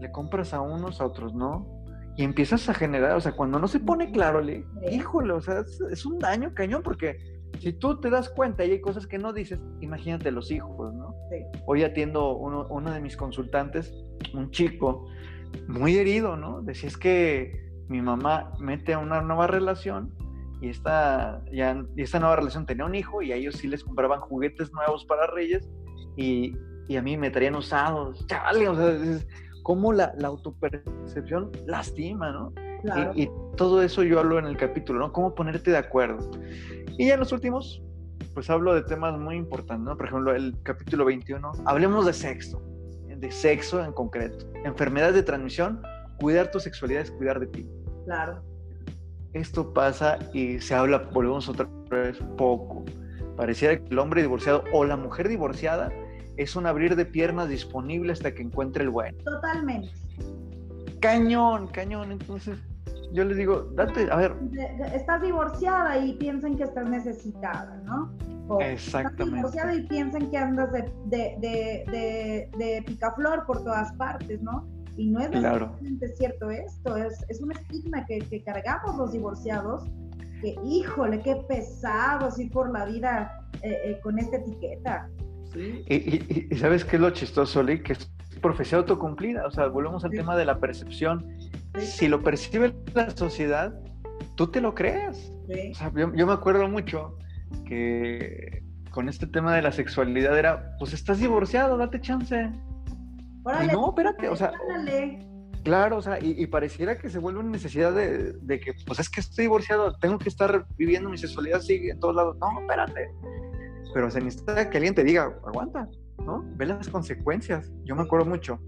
Le 0.00 0.10
compras 0.10 0.52
a 0.52 0.60
unos, 0.60 1.00
a 1.00 1.06
otros 1.06 1.34
no 1.34 1.79
y 2.20 2.22
empiezas 2.22 2.68
a 2.68 2.74
generar, 2.74 3.16
o 3.16 3.20
sea, 3.22 3.32
cuando 3.32 3.58
no 3.58 3.66
se 3.66 3.80
pone 3.80 4.12
claro, 4.12 4.42
le, 4.42 4.66
híjole, 4.92 5.32
o 5.32 5.40
sea, 5.40 5.64
es, 5.90 6.04
un 6.04 6.18
daño 6.18 6.52
cañón 6.52 6.82
porque 6.82 7.16
si 7.60 7.72
tú 7.72 7.98
te 7.98 8.10
das 8.10 8.28
cuenta 8.28 8.62
y 8.62 8.72
hay 8.72 8.80
cosas 8.82 9.06
que 9.06 9.16
no 9.16 9.32
dices, 9.32 9.58
imagínate 9.80 10.30
los 10.30 10.50
hijos, 10.50 10.92
¿no? 10.92 11.14
Hoy 11.64 11.82
atiendo 11.82 12.36
uno, 12.36 12.66
uno 12.68 12.90
de 12.90 13.00
mis 13.00 13.16
consultantes, 13.16 13.94
un 14.34 14.50
chico 14.50 15.06
muy 15.66 15.96
herido, 15.96 16.36
¿no? 16.36 16.60
Decía 16.60 16.90
es 16.90 16.98
que 16.98 17.70
mi 17.88 18.02
mamá 18.02 18.52
mete 18.58 18.92
a 18.92 18.98
una 18.98 19.22
nueva 19.22 19.46
relación 19.46 20.12
y 20.60 20.68
esta, 20.68 21.42
ya, 21.50 21.82
y 21.96 22.02
esta 22.02 22.20
nueva 22.20 22.36
relación 22.36 22.66
tenía 22.66 22.84
un 22.84 22.96
hijo 22.96 23.22
y 23.22 23.32
a 23.32 23.36
ellos 23.36 23.54
sí 23.54 23.66
les 23.66 23.82
compraban 23.82 24.20
juguetes 24.20 24.70
nuevos 24.74 25.06
para 25.06 25.26
Reyes 25.26 25.66
y, 26.18 26.54
y 26.86 26.96
a 26.98 27.02
mí 27.02 27.16
me 27.16 27.30
traían 27.30 27.56
usados. 27.56 28.26
Chale, 28.26 28.68
o 28.68 28.76
sea, 28.76 29.24
cómo 29.62 29.92
la, 29.92 30.14
autopercepción 30.24 31.50
lastima, 31.66 32.32
¿no? 32.32 32.52
Y, 33.14 33.28
todo 33.56 33.82
eso 33.82 34.02
yo 34.02 34.18
hablo 34.20 34.38
en 34.38 34.46
el 34.46 34.56
capítulo, 34.56 35.00
¿no? 35.00 35.12
Cómo 35.12 35.34
ponerte 35.34 35.70
de 35.70 35.76
acuerdo. 35.76 36.30
Y 36.96 37.08
ya 37.08 37.14
en 37.14 37.20
los 37.20 37.32
últimos, 37.32 37.82
pues 38.32 38.48
hablo 38.48 38.74
de 38.74 38.82
temas 38.82 39.18
muy 39.18 39.36
importantes, 39.36 39.84
¿no? 39.84 39.96
Por 39.96 40.06
ejemplo, 40.06 40.34
el 40.34 40.56
capítulo 40.62 41.04
21, 41.04 41.52
hablemos 41.66 42.06
de 42.06 42.12
sexo, 42.12 42.62
de 43.06 43.30
sexo 43.30 43.84
en 43.84 43.92
concreto. 43.92 44.46
Enfermedades 44.64 45.14
de 45.14 45.22
transmisión, 45.22 45.82
cuidar 46.18 46.50
tu 46.50 46.58
sexualidad 46.58 47.02
es 47.02 47.10
cuidar 47.10 47.38
de 47.38 47.46
ti. 47.48 47.68
Claro. 48.06 48.42
Esto 49.32 49.72
pasa 49.72 50.18
y 50.32 50.58
se 50.60 50.74
habla, 50.74 51.08
volvemos 51.12 51.48
otra 51.48 51.68
vez, 51.90 52.18
poco. 52.36 52.84
Pareciera 53.36 53.78
que 53.78 53.88
el 53.90 53.98
hombre 53.98 54.22
divorciado 54.22 54.64
o 54.72 54.84
la 54.84 54.96
mujer 54.96 55.28
divorciada 55.28 55.92
es 56.40 56.56
un 56.56 56.66
abrir 56.66 56.96
de 56.96 57.04
piernas 57.04 57.50
disponible 57.50 58.12
hasta 58.12 58.32
que 58.34 58.42
encuentre 58.42 58.84
el 58.84 58.90
bueno. 58.90 59.18
Totalmente. 59.24 59.90
Cañón, 60.98 61.68
cañón. 61.68 62.12
Entonces, 62.12 62.58
yo 63.12 63.24
les 63.24 63.36
digo, 63.36 63.68
date, 63.74 64.08
a 64.10 64.16
ver. 64.16 64.34
Estás 64.94 65.20
divorciada 65.20 65.98
y 65.98 66.14
piensan 66.14 66.56
que 66.56 66.64
estás 66.64 66.88
necesitada, 66.88 67.82
¿no? 67.84 68.10
Exactamente. 68.60 69.22
Estás 69.22 69.34
divorciada 69.34 69.74
y 69.74 69.82
piensan 69.86 70.30
que 70.30 70.38
andas 70.38 70.72
de, 70.72 70.90
de, 71.06 72.48
de, 72.56 72.82
picaflor 72.86 73.44
por 73.44 73.62
todas 73.62 73.92
partes, 73.92 74.40
¿no? 74.40 74.66
Y 74.96 75.10
no 75.10 75.20
es 75.20 75.30
necesariamente 75.30 76.08
cierto 76.16 76.50
esto, 76.50 76.96
es, 76.96 77.24
es 77.28 77.40
un 77.40 77.52
estigma 77.52 78.04
que, 78.06 78.18
que, 78.18 78.42
cargamos 78.42 78.96
los 78.96 79.12
divorciados, 79.12 79.84
que 80.40 80.56
híjole, 80.64 81.20
qué 81.20 81.36
pesado 81.48 82.28
ir 82.38 82.50
por 82.50 82.70
la 82.70 82.86
vida 82.86 83.46
eh, 83.62 83.78
eh, 83.84 84.00
con 84.02 84.18
esta 84.18 84.38
etiqueta. 84.38 85.08
Y, 85.56 86.56
¿sabes 86.56 86.84
qué 86.84 86.96
es 86.96 87.02
lo 87.02 87.10
chistoso, 87.10 87.62
Lee? 87.62 87.82
Que 87.82 87.94
es 87.94 88.10
profecía 88.40 88.78
autocumplida. 88.78 89.46
O 89.46 89.50
sea, 89.50 89.66
volvemos 89.66 90.04
al 90.04 90.10
tema 90.10 90.36
de 90.36 90.44
la 90.44 90.58
percepción. 90.58 91.26
Si 91.78 92.08
lo 92.08 92.22
percibe 92.22 92.74
la 92.94 93.10
sociedad, 93.10 93.74
tú 94.36 94.48
te 94.48 94.60
lo 94.60 94.74
crees. 94.74 95.32
O 95.72 95.74
sea, 95.74 95.92
yo, 95.94 96.08
me 96.08 96.32
acuerdo 96.32 96.68
mucho 96.68 97.16
que 97.66 98.62
con 98.90 99.08
este 99.08 99.26
tema 99.26 99.54
de 99.54 99.62
la 99.62 99.72
sexualidad 99.72 100.38
era, 100.38 100.76
pues 100.78 100.92
estás 100.92 101.18
divorciado, 101.18 101.76
date 101.76 102.00
chance. 102.00 102.50
no, 103.72 103.88
espérate, 103.88 104.28
o 104.28 104.36
sea, 104.36 104.52
claro, 105.64 105.98
o 105.98 106.02
sea, 106.02 106.18
y, 106.20 106.46
pareciera 106.46 106.98
que 106.98 107.08
se 107.08 107.18
vuelve 107.18 107.40
una 107.40 107.50
necesidad 107.50 107.92
de, 107.92 108.32
de, 108.32 108.60
que, 108.60 108.74
pues 108.86 108.98
es 109.00 109.08
que 109.08 109.20
estoy 109.20 109.44
divorciado, 109.44 109.96
tengo 109.98 110.18
que 110.18 110.28
estar 110.28 110.66
viviendo 110.76 111.08
mi 111.08 111.18
sexualidad 111.18 111.60
sigue 111.60 111.90
en 111.90 112.00
todos 112.00 112.14
lados. 112.14 112.36
No, 112.38 112.60
espérate. 112.60 113.10
Pero 113.92 114.10
se 114.10 114.20
necesita 114.20 114.70
que 114.70 114.76
alguien 114.78 114.94
te 114.94 115.04
diga, 115.04 115.38
aguanta, 115.46 115.88
¿no? 116.24 116.44
Ve 116.56 116.66
las 116.66 116.88
consecuencias. 116.88 117.72
Yo 117.84 117.96
me 117.96 118.02
acuerdo 118.02 118.26
mucho, 118.26 118.60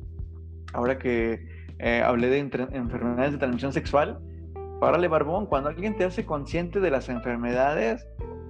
ahora 0.73 0.99
que 0.99 1.47
eh, 1.79 2.03
hablé 2.05 2.29
de 2.29 2.39
enfermedades 2.39 3.33
de 3.33 3.39
transmisión 3.39 3.73
sexual, 3.73 4.21
párale 4.81 5.09
barbón, 5.09 5.47
cuando 5.47 5.69
alguien 5.69 5.97
te 5.97 6.05
hace 6.05 6.25
consciente 6.25 6.81
de 6.81 6.91
las 6.91 7.09
enfermedades, 7.09 8.07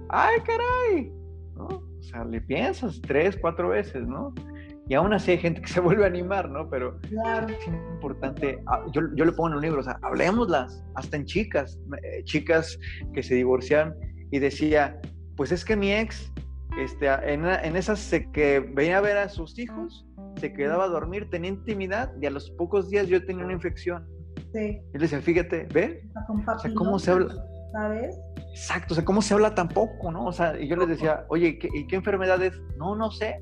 ¡ay, 0.09 0.39
caray! 0.45 1.13
¿No? 1.55 1.65
O 1.67 2.01
sea, 2.01 2.25
le 2.25 2.41
piensas 2.41 3.01
tres, 3.01 3.37
cuatro 3.39 3.69
veces, 3.69 4.07
¿no? 4.07 4.33
Y 4.89 4.95
aún 4.95 5.13
así 5.13 5.31
hay 5.31 5.37
gente 5.37 5.61
que 5.61 5.67
se 5.67 5.79
vuelve 5.81 6.03
a 6.03 6.07
animar, 6.07 6.49
¿no? 6.49 6.69
Pero 6.69 6.99
es 7.01 7.67
importante, 7.67 8.61
ah, 8.67 8.83
yo, 8.91 9.01
yo, 9.15 9.25
le 9.25 9.31
pongo 9.31 9.49
en 9.49 9.55
un 9.55 9.61
libro, 9.61 9.79
o 9.79 9.83
sea, 9.83 9.97
hablemoslas, 10.01 10.83
hasta 10.95 11.17
en 11.17 11.25
chicas, 11.25 11.79
eh, 12.03 12.23
chicas 12.23 12.79
que 13.13 13.23
se 13.23 13.35
divorcian 13.35 13.95
y 14.31 14.39
decía, 14.39 14.99
pues 15.37 15.51
es 15.51 15.63
que 15.63 15.75
mi 15.75 15.93
ex, 15.93 16.31
este, 16.79 17.07
en, 17.07 17.45
en 17.45 17.75
esas 17.75 18.11
que 18.33 18.59
venía 18.59 18.97
a 18.97 19.01
ver 19.01 19.17
a 19.17 19.29
sus 19.29 19.57
hijos, 19.59 20.05
se 20.37 20.53
quedaba 20.53 20.85
a 20.85 20.87
dormir, 20.87 21.29
tenía 21.29 21.51
intimidad 21.51 22.11
y 22.21 22.25
a 22.25 22.31
los 22.31 22.49
pocos 22.51 22.89
días 22.89 23.07
yo 23.07 23.23
tenía 23.25 23.45
una 23.45 23.53
infección. 23.53 24.07
Sí. 24.53 24.81
Y 24.93 24.97
le 24.97 24.99
decía, 24.99 25.21
fíjate, 25.21 25.67
ve, 25.73 26.03
o 26.15 26.59
sea, 26.59 26.73
cómo 26.73 26.99
se 26.99 27.11
habla. 27.11 27.33
¿Sabes? 27.71 28.19
Exacto, 28.51 28.93
o 28.93 28.95
sea, 28.95 29.05
cómo 29.05 29.21
se 29.21 29.33
habla 29.33 29.55
tan 29.55 29.67
poco, 29.67 30.11
¿no? 30.11 30.25
O 30.25 30.31
sea, 30.31 30.59
y 30.59 30.67
yo 30.67 30.75
les 30.75 30.89
decía, 30.89 31.25
oye, 31.29 31.57
¿y 31.73 31.87
qué 31.87 31.95
enfermedad 31.95 32.41
es? 32.43 32.59
No, 32.77 32.95
no 32.95 33.09
sé, 33.09 33.41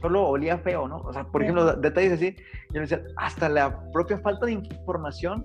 solo 0.00 0.28
olía 0.28 0.58
feo, 0.58 0.88
¿no? 0.88 0.98
O 0.98 1.12
sea, 1.12 1.24
por 1.24 1.42
ejemplo, 1.42 1.76
detalles 1.76 2.12
así, 2.12 2.36
yo 2.72 2.80
les 2.80 2.90
decía, 2.90 3.04
hasta 3.16 3.48
la 3.48 3.82
propia 3.92 4.18
falta 4.18 4.46
de 4.46 4.52
información 4.52 5.44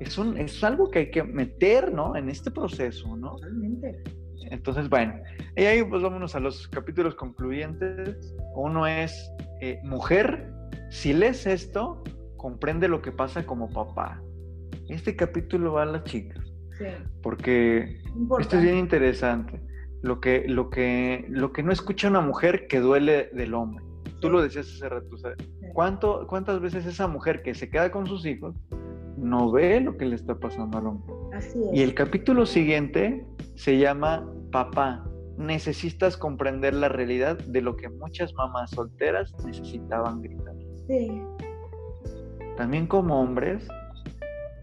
es, 0.00 0.18
un, 0.18 0.36
es 0.36 0.62
algo 0.62 0.90
que 0.90 1.00
hay 1.00 1.10
que 1.10 1.22
meter, 1.22 1.92
¿no? 1.92 2.16
En 2.16 2.28
este 2.28 2.50
proceso, 2.50 3.16
¿no? 3.16 3.36
Totalmente. 3.36 4.02
Entonces, 4.52 4.90
bueno, 4.90 5.14
y 5.56 5.62
ahí 5.62 5.82
pues 5.82 6.02
vámonos 6.02 6.34
a 6.36 6.40
los 6.40 6.68
capítulos 6.68 7.14
concluyentes. 7.14 8.34
Uno 8.54 8.86
es, 8.86 9.32
eh, 9.62 9.80
mujer, 9.82 10.52
si 10.90 11.14
lees 11.14 11.46
esto, 11.46 12.04
comprende 12.36 12.86
lo 12.86 13.00
que 13.00 13.12
pasa 13.12 13.46
como 13.46 13.70
papá. 13.70 14.22
Este 14.90 15.16
capítulo 15.16 15.72
va 15.72 15.84
a 15.84 15.86
las 15.86 16.04
chicas. 16.04 16.44
Sí. 16.76 16.84
Porque 17.22 18.02
esto 18.40 18.56
es 18.58 18.62
bien 18.62 18.76
interesante. 18.76 19.58
Lo 20.02 20.20
que, 20.20 20.44
lo, 20.46 20.68
que, 20.68 21.24
lo 21.30 21.50
que 21.54 21.62
no 21.62 21.72
escucha 21.72 22.08
una 22.08 22.20
mujer 22.20 22.66
que 22.66 22.80
duele 22.80 23.30
del 23.32 23.54
hombre. 23.54 23.82
Tú 24.20 24.28
lo 24.28 24.42
decías 24.42 24.66
hace 24.66 24.86
rato. 24.86 25.16
¿cuánto, 25.72 26.26
¿Cuántas 26.26 26.60
veces 26.60 26.84
esa 26.84 27.08
mujer 27.08 27.42
que 27.42 27.54
se 27.54 27.70
queda 27.70 27.90
con 27.90 28.06
sus 28.06 28.26
hijos 28.26 28.54
no 29.16 29.50
ve 29.50 29.80
lo 29.80 29.96
que 29.96 30.04
le 30.04 30.14
está 30.14 30.38
pasando 30.38 30.76
al 30.76 30.88
hombre? 30.88 31.14
Así 31.32 31.58
es. 31.58 31.72
Y 31.72 31.82
el 31.82 31.94
capítulo 31.94 32.44
siguiente 32.44 33.24
se 33.54 33.78
llama 33.78 34.28
Papá, 34.52 35.04
necesitas 35.36 36.16
comprender 36.16 36.74
la 36.74 36.88
realidad 36.88 37.38
de 37.38 37.60
lo 37.62 37.76
que 37.76 37.88
muchas 37.88 38.32
mamás 38.34 38.70
solteras 38.70 39.34
necesitaban 39.44 40.22
gritar. 40.22 40.54
Sí 40.86 41.20
también 42.56 42.86
como 42.86 43.20
hombres, 43.20 43.66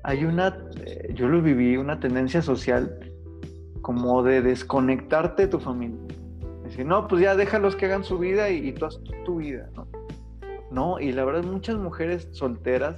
hay 0.03 0.25
una, 0.25 0.57
eh, 0.85 1.11
yo 1.13 1.27
lo 1.27 1.41
viví, 1.41 1.77
una 1.77 1.99
tendencia 1.99 2.41
social 2.41 2.97
como 3.81 4.23
de 4.23 4.41
desconectarte 4.41 5.43
de 5.43 5.47
tu 5.49 5.59
familia. 5.59 5.99
Decir, 6.63 6.85
no, 6.85 7.07
pues 7.07 7.21
ya 7.21 7.35
déjalos 7.35 7.75
que 7.75 7.87
hagan 7.87 8.03
su 8.03 8.17
vida 8.17 8.49
y, 8.49 8.71
tú 8.73 8.85
haz 8.85 8.99
tu, 9.25 9.37
vida, 9.37 9.69
¿no? 9.75 9.87
No, 10.71 10.99
y 10.99 11.11
la 11.11 11.25
verdad 11.25 11.43
muchas 11.43 11.77
mujeres 11.77 12.29
solteras 12.31 12.95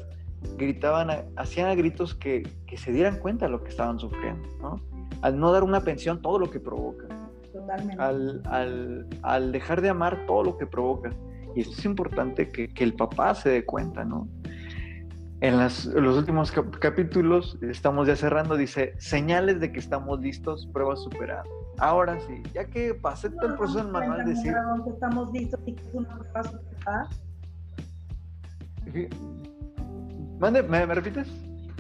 gritaban, 0.58 1.10
hacían 1.38 1.70
a 1.70 1.76
gritos 1.76 2.14
que, 2.16 2.44
que, 2.68 2.78
se 2.78 2.92
dieran 2.92 3.20
cuenta 3.20 3.46
de 3.46 3.52
lo 3.52 3.64
que 3.64 3.70
estaban 3.70 3.98
sufriendo, 3.98 4.48
¿no? 4.62 4.76
Al 5.22 5.40
no 5.40 5.52
dar 5.52 5.64
una 5.64 5.82
pensión, 5.82 6.22
todo 6.22 6.40
lo 6.40 6.50
que 6.50 6.60
provoca. 6.60 7.06
Totalmente. 7.54 8.02
Al, 8.02 8.42
al, 8.46 9.08
al 9.22 9.52
dejar 9.52 9.82
de 9.82 9.90
amar 9.90 10.26
todo 10.26 10.44
lo 10.44 10.58
que 10.58 10.66
provoca. 10.66 11.10
Y 11.56 11.62
esto 11.62 11.74
es 11.74 11.86
importante 11.86 12.50
que, 12.50 12.70
que 12.70 12.84
el 12.84 12.94
papá 12.94 13.36
se 13.36 13.50
dé 13.50 13.66
cuenta, 13.66 14.06
¿no? 14.06 14.28
en, 15.42 15.58
los 15.60 16.18
últimos 16.18 16.52
capítulos, 16.52 17.58
estamos 17.62 18.08
ya 18.08 18.16
cerrando, 18.16 18.56
dice, 18.56 18.94
señales 19.00 19.60
de 19.60 19.72
que 19.72 19.80
estamos 19.80 20.22
listos, 20.22 20.70
prueba 20.72 20.96
superada. 20.96 21.44
Ahora 21.80 22.20
sí, 22.20 22.44
ya 22.54 22.66
que 22.66 22.94
pasé 22.94 23.32
todo 23.32 23.48
el 23.48 23.56
proceso 23.56 23.80
en 23.80 23.92
manual, 23.92 24.24
decir... 24.24 24.54
Estamos 24.88 25.32
listos 25.34 25.60
y 25.66 25.74
que 25.74 25.82
es 25.82 25.94
una 25.96 26.16
prueba 26.16 26.44
superada. 26.44 27.10
Mande, 30.40 30.64
¿me, 30.64 30.86
repites? 30.86 31.28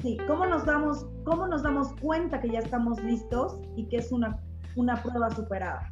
Sí, 0.01 0.17
¿cómo 0.27 0.45
nos, 0.45 0.65
damos, 0.65 1.05
¿cómo 1.23 1.47
nos 1.47 1.63
damos 1.63 1.93
cuenta 2.01 2.41
que 2.41 2.49
ya 2.49 2.59
estamos 2.59 3.01
listos 3.03 3.59
y 3.75 3.85
que 3.85 3.97
es 3.97 4.11
una, 4.11 4.39
una 4.75 5.01
prueba 5.01 5.29
superada? 5.31 5.91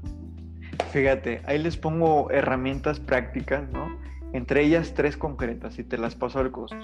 Fíjate, 0.92 1.42
ahí 1.46 1.60
les 1.60 1.78
pongo 1.78 2.32
herramientas 2.32 3.00
prácticas, 3.00 3.70
¿no? 3.72 3.88
entre 4.34 4.64
ellas 4.64 4.94
tres 4.94 5.18
concretas 5.18 5.80
y 5.80 5.84
te 5.84 5.98
las 5.98 6.16
paso 6.16 6.40
al 6.40 6.52
costo. 6.52 6.78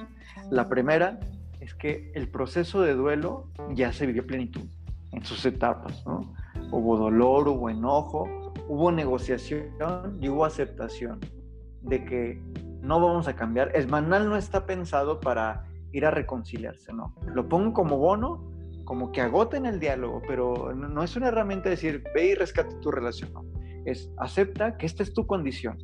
La 0.49 0.67
primera 0.67 1.19
es 1.59 1.73
que 1.73 2.11
el 2.15 2.27
proceso 2.27 2.81
de 2.81 2.93
duelo 2.93 3.47
ya 3.73 3.91
se 3.93 4.05
vivió 4.05 4.25
plenitud 4.25 4.65
en 5.11 5.23
sus 5.23 5.45
etapas, 5.45 6.05
¿no? 6.05 6.33
Hubo 6.71 6.97
dolor, 6.97 7.47
hubo 7.47 7.69
enojo, 7.69 8.27
hubo 8.67 8.91
negociación 8.91 10.17
y 10.19 10.29
hubo 10.29 10.45
aceptación 10.45 11.19
de 11.81 12.03
que 12.03 12.41
no 12.81 12.99
vamos 12.99 13.27
a 13.27 13.35
cambiar. 13.35 13.71
El 13.75 13.87
manual 13.87 14.27
no 14.29 14.35
está 14.35 14.65
pensado 14.65 15.19
para 15.19 15.65
ir 15.95 16.05
a 16.05 16.11
reconciliarse, 16.11 16.93
¿no? 16.93 17.15
Lo 17.33 17.47
pongo 17.47 17.73
como 17.73 17.97
bono, 17.97 18.51
como 18.83 19.11
que 19.11 19.21
agoten 19.21 19.65
el 19.65 19.79
diálogo, 19.79 20.21
pero 20.27 20.73
no 20.73 21.03
es 21.03 21.15
una 21.15 21.29
herramienta 21.29 21.69
de 21.69 21.75
decir, 21.75 22.03
ve 22.13 22.27
y 22.27 22.35
rescate 22.35 22.75
tu 22.75 22.91
relación, 22.91 23.33
no. 23.33 23.45
Es 23.85 24.11
acepta 24.17 24.77
que 24.77 24.85
esta 24.85 25.03
es 25.03 25.13
tu 25.13 25.25
condición. 25.25 25.77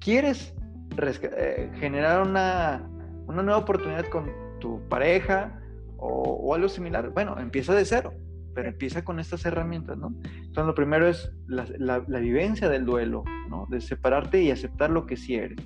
¿Quieres 0.00 0.54
eh, 0.98 1.70
generar 1.74 2.22
una, 2.22 2.88
una, 3.26 3.42
nueva 3.42 3.58
oportunidad 3.58 4.04
con 4.06 4.30
tu 4.60 4.80
pareja 4.88 5.60
o, 5.96 6.54
algo 6.54 6.68
similar, 6.68 7.10
bueno, 7.10 7.38
empieza 7.38 7.74
de 7.74 7.84
cero, 7.84 8.12
pero 8.54 8.68
empieza 8.68 9.02
con 9.02 9.18
estas 9.18 9.44
herramientas, 9.46 9.96
¿no? 9.96 10.14
Entonces, 10.24 10.66
lo 10.66 10.74
primero 10.74 11.08
es 11.08 11.32
la, 11.46 11.66
la, 11.78 12.18
vivencia 12.20 12.68
del 12.68 12.84
duelo, 12.84 13.24
¿no? 13.48 13.66
De 13.70 13.80
separarte 13.80 14.42
y 14.42 14.50
aceptar 14.50 14.90
lo 14.90 15.06
que 15.06 15.16
sí 15.16 15.34
eres. 15.34 15.58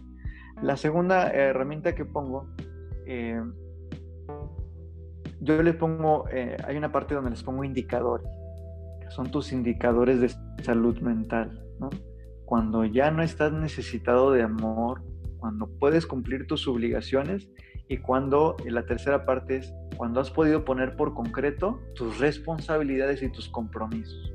La 0.63 0.77
segunda 0.77 1.31
herramienta 1.31 1.95
que 1.95 2.05
pongo, 2.05 2.49
eh, 3.07 3.41
yo 5.41 5.63
les 5.63 5.77
pongo, 5.77 6.29
eh, 6.31 6.57
hay 6.65 6.77
una 6.77 6.91
parte 6.91 7.15
donde 7.15 7.31
les 7.31 7.43
pongo 7.43 7.65
indicadores, 7.65 8.29
que 9.01 9.11
son 9.11 9.31
tus 9.31 9.53
indicadores 9.53 10.21
de 10.21 10.31
salud 10.63 10.99
mental, 11.01 11.63
¿no? 11.79 11.91
Cuando 12.45 12.85
ya 12.85 13.11
no 13.11 13.23
estás 13.23 13.53
necesitado 13.53 14.33
de 14.33 14.43
amor, 14.43 15.03
cuando 15.39 15.69
puedes 15.79 16.07
cumplir 16.07 16.47
tus 16.47 16.67
obligaciones 16.67 17.49
y 17.89 17.99
cuando 17.99 18.57
la 18.67 18.85
tercera 18.85 19.25
parte 19.25 19.59
es 19.59 19.73
cuando 19.97 20.21
has 20.21 20.31
podido 20.31 20.65
poner 20.65 20.97
por 20.97 21.15
concreto 21.15 21.81
tus 21.95 22.19
responsabilidades 22.19 23.23
y 23.23 23.31
tus 23.31 23.49
compromisos. 23.49 24.33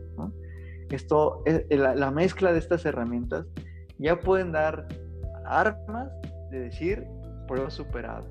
Esto, 0.90 1.42
eh, 1.46 1.66
la, 1.72 1.96
la 1.96 2.12
mezcla 2.12 2.54
de 2.54 2.60
estas 2.60 2.86
herramientas 2.86 3.48
ya 3.98 4.20
pueden 4.20 4.52
dar 4.52 4.88
armas 5.46 6.12
de 6.52 6.60
decir 6.60 7.08
prueba 7.48 7.70
superada. 7.70 8.24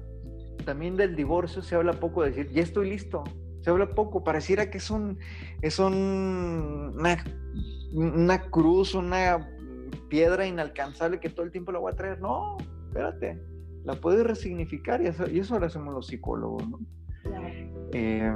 También 0.64 0.96
del 0.96 1.16
divorcio 1.16 1.62
se 1.62 1.74
habla 1.74 1.92
poco 1.92 2.22
de 2.22 2.30
decir 2.30 2.50
ya 2.52 2.62
estoy 2.62 2.90
listo. 2.90 3.24
Se 3.60 3.70
habla 3.70 3.94
poco, 3.94 4.24
pareciera 4.24 4.70
que 4.70 4.78
es 4.78 4.90
un 4.90 5.18
es 5.60 5.78
un, 5.78 6.98
una, 7.92 8.42
cruz, 8.50 8.94
una 8.94 9.48
piedra 10.08 10.46
inalcanzable 10.46 11.20
que 11.20 11.28
todo 11.28 11.44
el 11.46 11.52
tiempo 11.52 11.72
la 11.72 11.78
voy 11.78 11.92
a 11.92 11.96
traer. 11.96 12.20
No, 12.20 12.56
espérate, 12.88 13.40
la 13.84 13.94
puedes 13.94 14.26
resignificar 14.26 15.00
y 15.02 15.06
eso, 15.06 15.28
y 15.30 15.38
eso 15.40 15.58
lo 15.58 15.66
hacemos 15.66 15.94
los 15.94 16.06
psicólogos. 16.08 16.64
Eh, 17.92 18.34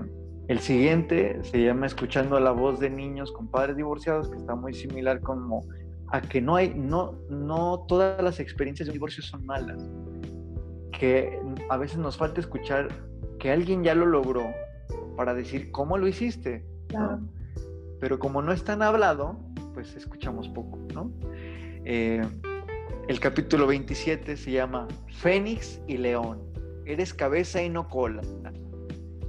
el 0.48 0.60
siguiente 0.60 1.40
se 1.42 1.64
llama 1.64 1.86
Escuchando 1.86 2.38
la 2.38 2.52
voz 2.52 2.78
de 2.78 2.88
niños 2.88 3.32
con 3.32 3.48
padres 3.48 3.76
divorciados, 3.76 4.28
que 4.28 4.36
está 4.36 4.54
muy 4.54 4.74
similar 4.74 5.20
como 5.20 5.64
a 6.12 6.20
que 6.20 6.40
no 6.40 6.54
hay, 6.54 6.72
no, 6.74 7.18
no 7.28 7.84
todas 7.88 8.22
las 8.22 8.38
experiencias 8.38 8.86
de 8.86 8.92
divorcio 8.92 9.24
son 9.24 9.44
malas, 9.44 9.82
que 10.98 11.38
a 11.68 11.76
veces 11.76 11.98
nos 11.98 12.16
falta 12.16 12.40
escuchar 12.40 12.88
que 13.38 13.50
alguien 13.50 13.84
ya 13.84 13.94
lo 13.94 14.06
logró 14.06 14.46
para 15.16 15.34
decir 15.34 15.70
cómo 15.70 15.98
lo 15.98 16.08
hiciste, 16.08 16.64
pero 18.00 18.18
como 18.18 18.42
no 18.42 18.52
es 18.52 18.64
tan 18.64 18.82
hablado, 18.82 19.38
pues 19.74 19.94
escuchamos 19.94 20.48
poco, 20.48 20.78
¿no? 20.94 21.10
Eh, 21.84 22.22
el 23.08 23.20
capítulo 23.20 23.66
27 23.66 24.36
se 24.36 24.50
llama 24.50 24.88
Fénix 25.08 25.80
y 25.86 25.98
León. 25.98 26.42
Eres 26.86 27.12
cabeza 27.12 27.62
y 27.62 27.68
no 27.68 27.88
cola. 27.88 28.22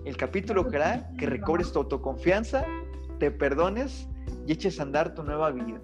El 0.06 0.16
capítulo 0.16 0.68
que 0.68 0.78
hará 0.78 1.10
que 1.18 1.26
recobres 1.26 1.72
tu 1.74 1.80
autoconfianza, 1.80 2.66
te 3.20 3.30
perdones 3.30 4.08
y 4.46 4.54
eches 4.54 4.80
a 4.80 4.84
andar 4.84 5.14
tu 5.14 5.24
nueva 5.24 5.52
vida. 5.52 5.82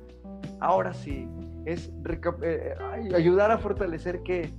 Ahora 0.61 0.93
sí, 0.93 1.27
es 1.65 1.91
eh, 2.41 2.75
ayudar 3.13 3.51
a 3.51 3.57
fortalecer 3.57 4.23
que 4.23 4.53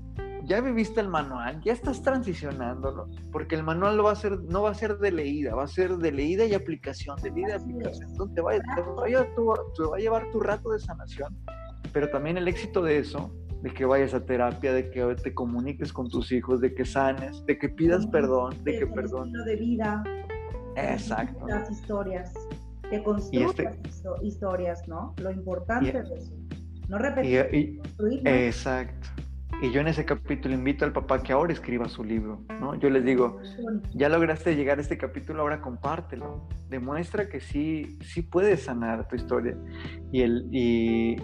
ya 0.46 0.60
viviste 0.60 1.00
el 1.00 1.08
manual, 1.08 1.60
ya 1.62 1.72
estás 1.72 2.02
transicionándolo, 2.02 3.08
porque 3.32 3.54
el 3.54 3.62
manual 3.62 4.04
va 4.04 4.12
a 4.12 4.16
ser, 4.16 4.38
no 4.40 4.62
va 4.62 4.70
a 4.70 4.74
ser 4.74 4.98
de 4.98 5.10
leída, 5.10 5.54
va 5.54 5.64
a 5.64 5.68
ser 5.68 5.96
de 5.96 6.12
leída 6.12 6.44
y 6.44 6.54
aplicación, 6.54 7.16
de 7.22 7.30
leída 7.30 7.50
y 7.50 7.62
aplicación. 7.62 8.10
Entonces 8.10 8.34
te 8.34 8.42
va, 8.42 8.52
a 8.52 9.98
llevar 9.98 10.30
tu 10.30 10.40
rato 10.40 10.70
de 10.70 10.78
sanación, 10.78 11.36
pero 11.92 12.08
también 12.10 12.36
el 12.36 12.48
éxito 12.48 12.82
de 12.82 12.98
eso, 12.98 13.34
de 13.62 13.70
que 13.70 13.84
vayas 13.84 14.12
a 14.12 14.24
terapia, 14.24 14.72
de 14.72 14.90
que 14.90 15.02
te 15.22 15.32
comuniques 15.32 15.92
con 15.92 16.08
tus 16.08 16.30
hijos, 16.32 16.60
de 16.60 16.74
que 16.74 16.84
sanes, 16.84 17.44
de 17.46 17.58
que 17.58 17.68
pidas 17.68 18.06
perdón, 18.06 18.62
de 18.62 18.78
que 18.78 18.86
perdón. 18.86 19.32
de 19.32 19.56
vida. 19.56 20.04
Exacto. 20.76 21.46
Las 21.46 21.70
historias, 21.70 22.34
que 22.90 23.02
construyas 23.02 23.50
este 23.84 24.08
historias, 24.22 24.86
¿no? 24.88 25.14
Lo 25.22 25.30
importante 25.30 25.98
es 25.98 26.10
eso. 26.10 26.34
No 26.88 26.98
repetir. 26.98 27.80
exacto. 28.24 29.08
Y 29.62 29.70
yo 29.70 29.80
en 29.80 29.88
ese 29.88 30.04
capítulo 30.04 30.54
invito 30.54 30.84
al 30.84 30.92
papá 30.92 31.22
que 31.22 31.32
ahora 31.32 31.52
escriba 31.52 31.88
su 31.88 32.04
libro, 32.04 32.42
¿no? 32.60 32.74
Yo 32.74 32.90
les 32.90 33.04
digo, 33.04 33.40
ya 33.94 34.08
lograste 34.08 34.56
llegar 34.56 34.78
a 34.78 34.82
este 34.82 34.98
capítulo, 34.98 35.42
ahora 35.42 35.60
compártelo. 35.60 36.46
Demuestra 36.68 37.28
que 37.28 37.40
sí, 37.40 37.98
sí 38.02 38.22
puedes 38.22 38.64
sanar 38.64 39.08
tu 39.08 39.16
historia. 39.16 39.56
Y 40.12 40.22
el, 40.22 40.48
y, 40.52 41.16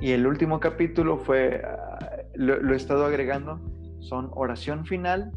el 0.00 0.26
último 0.26 0.60
capítulo 0.60 1.18
fue, 1.18 1.62
ah, 1.64 1.98
lo, 2.34 2.72
he 2.72 2.76
estado 2.76 3.04
agregando, 3.06 3.60
son 4.00 4.30
oración 4.34 4.84
final, 4.84 5.30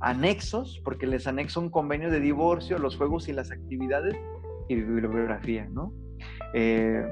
anexos, 0.00 0.80
porque 0.84 1.06
les 1.06 1.26
anexo 1.26 1.60
un 1.60 1.70
convenio 1.70 2.10
de 2.10 2.20
divorcio, 2.20 2.78
los 2.78 2.96
juegos 2.96 3.28
y 3.28 3.32
las 3.32 3.50
actividades 3.50 4.16
y 4.68 4.76
bibliografía, 4.76 5.68
¿no? 5.70 5.92
Eh, 6.54 7.04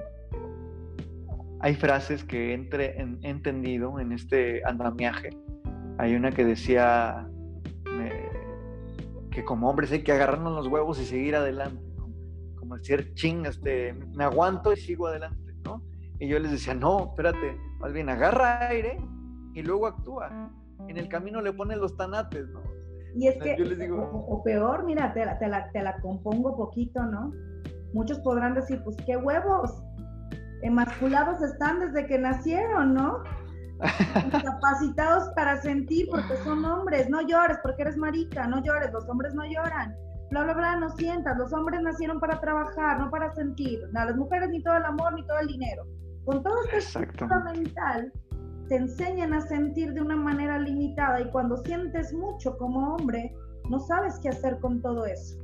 hay 1.61 1.75
frases 1.75 2.25
que 2.25 2.53
he 2.53 3.29
entendido 3.29 3.99
en 3.99 4.13
este 4.13 4.63
andamiaje. 4.65 5.31
Hay 5.99 6.15
una 6.15 6.31
que 6.31 6.45
decía 6.45 7.29
que 9.31 9.45
como 9.45 9.69
hombres 9.69 9.93
hay 9.93 10.03
que 10.03 10.13
agarrarnos 10.13 10.55
los 10.55 10.67
huevos 10.67 11.01
y 11.01 11.05
seguir 11.05 11.37
adelante, 11.37 11.81
como 12.57 12.77
decir, 12.77 13.15
ching, 13.15 13.47
este, 13.47 13.93
me 14.15 14.25
aguanto 14.25 14.73
y 14.73 14.77
sigo 14.77 15.07
adelante, 15.07 15.55
¿no? 15.65 15.83
Y 16.19 16.29
yo 16.29 16.39
les 16.39 16.51
decía, 16.51 16.75
no, 16.75 17.11
espérate, 17.11 17.57
más 17.79 17.93
bien 17.93 18.09
agarra 18.09 18.69
aire 18.69 18.99
y 19.55 19.63
luego 19.63 19.87
actúa. 19.87 20.53
En 20.89 20.97
el 20.97 21.09
camino 21.09 21.41
le 21.41 21.53
pones 21.53 21.79
los 21.79 21.97
tanates, 21.97 22.49
¿no? 22.49 22.63
Y 23.15 23.29
es 23.29 23.37
que, 23.39 23.57
o, 23.93 24.43
peor, 24.43 24.85
mira, 24.85 25.13
te 25.13 25.25
la, 25.25 25.39
te, 25.39 25.49
la, 25.49 25.71
te 25.71 25.83
la 25.83 26.01
compongo 26.01 26.57
poquito, 26.57 27.03
¿no? 27.05 27.33
Muchos 27.93 28.19
podrán 28.21 28.55
decir, 28.55 28.83
pues 28.85 28.97
qué 29.07 29.17
huevos, 29.17 29.83
emasculados 30.63 31.43
están 31.43 31.81
desde 31.81 32.07
que 32.07 32.19
nacieron, 32.19 32.95
¿no? 32.95 33.23
Capacitados 34.45 35.29
para 35.37 35.61
sentir 35.63 36.09
porque 36.11 36.37
son 36.45 36.65
hombres, 36.65 37.09
no 37.09 37.21
llores 37.23 37.59
porque 37.63 37.83
eres 37.83 37.97
marica, 37.97 38.47
no 38.47 38.63
llores, 38.63 38.93
los 38.93 39.09
hombres 39.09 39.35
no 39.35 39.45
lloran, 39.45 39.95
bla, 40.31 40.45
bla, 40.45 40.55
bla, 40.55 40.77
no 40.77 40.91
sientas, 40.97 41.39
los 41.39 41.53
hombres 41.53 41.81
nacieron 41.83 42.19
para 42.19 42.41
trabajar, 42.41 42.99
no 42.99 43.11
para 43.11 43.33
sentir, 43.35 43.81
a 43.95 44.05
las 44.07 44.17
mujeres 44.17 44.51
ni 44.51 44.63
todo 44.63 44.77
el 44.77 44.85
amor 44.85 45.15
ni 45.15 45.25
todo 45.27 45.39
el 45.39 45.49
dinero. 45.49 45.85
Con 46.25 46.43
todo 46.43 46.57
este 46.73 47.09
mental, 47.55 48.13
te 48.69 48.77
enseñan 48.77 49.33
a 49.33 49.41
sentir 49.41 49.95
de 49.95 50.03
una 50.03 50.17
manera 50.17 50.59
limitada 50.59 51.21
y 51.21 51.31
cuando 51.31 51.57
sientes 51.59 52.13
mucho 52.13 52.57
como 52.59 52.95
hombre, 52.95 53.35
no 53.71 53.79
sabes 53.79 54.19
qué 54.21 54.29
hacer 54.29 54.59
con 54.61 54.83
todo 54.83 55.07
eso. 55.07 55.39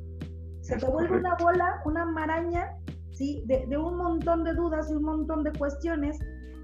Se 0.61 0.77
te 0.77 0.87
vuelve 0.87 1.19
una 1.19 1.35
bola, 1.37 1.81
una 1.85 2.05
maraña 2.07 2.71
¿sí? 3.15 3.43
De, 3.47 3.77
un 3.77 3.97
montón 3.97 4.45
de 4.45 4.55
dudas 4.55 4.91
y 4.91 4.95
un 4.95 5.05
montón 5.05 5.45
de 5.45 5.53
cuestiones 5.53 6.19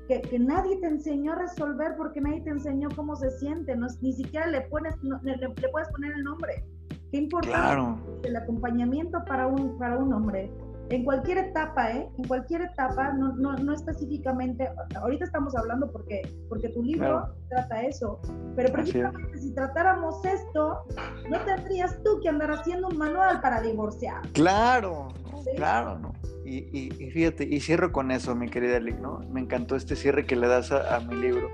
que, 0.09 0.39
nadie 0.39 0.77
te 0.81 0.89
enseñó 0.89 1.33
a 1.33 1.37
resolver 1.37 1.95
porque 1.97 2.21
nadie 2.21 2.43
te 2.43 2.51
enseñó 2.51 2.89
cómo 2.95 3.15
se 3.17 3.31
siente, 3.31 3.77
no, 3.77 3.87
ni 4.01 4.13
siquiera 4.13 4.47
le, 4.49 4.63
pones, 4.63 4.95
le, 5.23 5.49
puedes 5.71 5.89
poner 5.91 6.13
el 6.13 6.25
nombre. 6.25 6.65
Qué 7.13 7.19
importante 7.19 8.29
el 8.29 8.37
acompañamiento 8.37 9.25
para 9.25 9.47
un, 9.47 9.79
para 9.79 9.99
un 9.99 10.13
hombre. 10.13 10.51
En 10.91 11.05
cualquier 11.05 11.39
etapa, 11.39 11.93
¿eh? 11.93 12.09
En 12.19 12.25
cualquier 12.25 12.63
etapa, 12.63 13.13
no, 13.13 13.33
no, 13.37 13.57
no 13.57 13.73
específicamente, 13.75 14.69
ahorita 14.97 15.25
estamos 15.25 15.55
hablando 15.55 15.91
porque, 15.93 16.21
porque 16.49 16.69
tu 16.71 16.83
libro 16.83 17.33
trata 17.49 17.83
eso, 17.83 18.21
pero 18.57 18.73
precisamente 18.73 19.39
si 19.39 19.55
tratáramos 19.55 20.25
esto, 20.25 20.85
no 21.31 21.41
tendrías 21.45 21.97
tú 22.03 22.21
que 22.21 22.29
andar 22.29 22.51
haciendo 22.51 22.89
un 22.89 22.99
manual 22.99 23.41
para 23.41 23.61
divorciar. 23.61 24.21
Claro, 24.33 25.09
claro, 25.55 25.97
¿no? 26.01 26.13
Y, 26.45 26.91
fíjate, 27.13 27.45
y 27.45 27.61
cierro 27.61 27.93
con 27.93 28.11
eso, 28.11 28.35
mi 28.35 28.49
querida 28.49 28.81
Lick, 28.81 28.99
¿no? 28.99 29.21
Me 29.31 29.41
encantó 29.41 29.77
este 29.77 29.95
cierre 29.95 30.27
que 30.27 30.35
le 30.35 30.49
das 30.49 30.73
a, 30.73 30.99
mi 30.99 31.15
libro. 31.15 31.49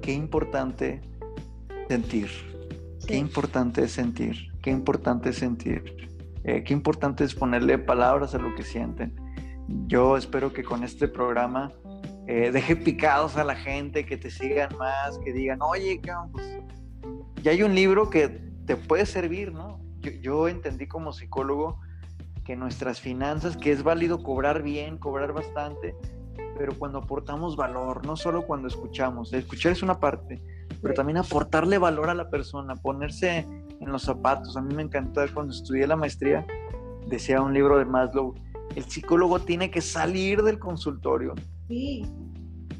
Qué 0.00 0.12
importante 0.12 1.00
sentir. 1.88 2.28
Qué 3.08 3.16
importante 3.16 3.82
es 3.82 3.90
sentir. 3.90 4.36
Qué 4.62 4.70
importante 4.70 5.30
es 5.30 5.38
sentir. 5.38 6.09
Eh, 6.44 6.64
qué 6.64 6.72
importante 6.72 7.24
es 7.24 7.34
ponerle 7.34 7.78
palabras 7.78 8.34
a 8.34 8.38
lo 8.38 8.54
que 8.54 8.62
sienten. 8.62 9.14
Yo 9.86 10.16
espero 10.16 10.52
que 10.52 10.64
con 10.64 10.82
este 10.82 11.06
programa 11.06 11.72
eh, 12.26 12.50
deje 12.50 12.76
picados 12.76 13.36
a 13.36 13.44
la 13.44 13.54
gente, 13.54 14.06
que 14.06 14.16
te 14.16 14.30
sigan 14.30 14.76
más, 14.78 15.18
que 15.18 15.32
digan, 15.32 15.60
oye, 15.62 16.00
pues, 16.32 16.60
ya 17.42 17.52
hay 17.52 17.62
un 17.62 17.74
libro 17.74 18.10
que 18.10 18.28
te 18.66 18.76
puede 18.76 19.06
servir, 19.06 19.52
¿no? 19.52 19.80
yo 20.22 20.48
entendí 20.48 20.86
como 20.86 21.12
psicólogo 21.12 21.78
nuestras 22.56 23.00
finanzas, 23.00 23.56
que 23.56 23.72
es 23.72 23.82
válido 23.82 24.22
cobrar 24.22 24.62
bien, 24.62 24.98
cobrar 24.98 25.32
bastante, 25.32 25.94
pero 26.56 26.74
cuando 26.78 26.98
aportamos 26.98 27.56
valor, 27.56 28.04
no 28.06 28.16
solo 28.16 28.46
cuando 28.46 28.68
escuchamos, 28.68 29.32
escuchar 29.32 29.72
es 29.72 29.82
una 29.82 29.98
parte, 29.98 30.40
pero 30.82 30.94
también 30.94 31.18
aportarle 31.18 31.78
valor 31.78 32.10
a 32.10 32.14
la 32.14 32.30
persona, 32.30 32.76
ponerse 32.76 33.46
en 33.80 33.90
los 33.90 34.02
zapatos. 34.02 34.56
A 34.56 34.62
mí 34.62 34.74
me 34.74 34.82
encantó 34.82 35.22
cuando 35.34 35.52
estudié 35.52 35.86
la 35.86 35.96
maestría, 35.96 36.46
decía 37.06 37.40
un 37.42 37.52
libro 37.52 37.78
de 37.78 37.84
Maslow, 37.84 38.34
el 38.76 38.84
psicólogo 38.84 39.40
tiene 39.40 39.70
que 39.70 39.80
salir 39.80 40.42
del 40.42 40.58
consultorio 40.58 41.34
y, 41.68 42.06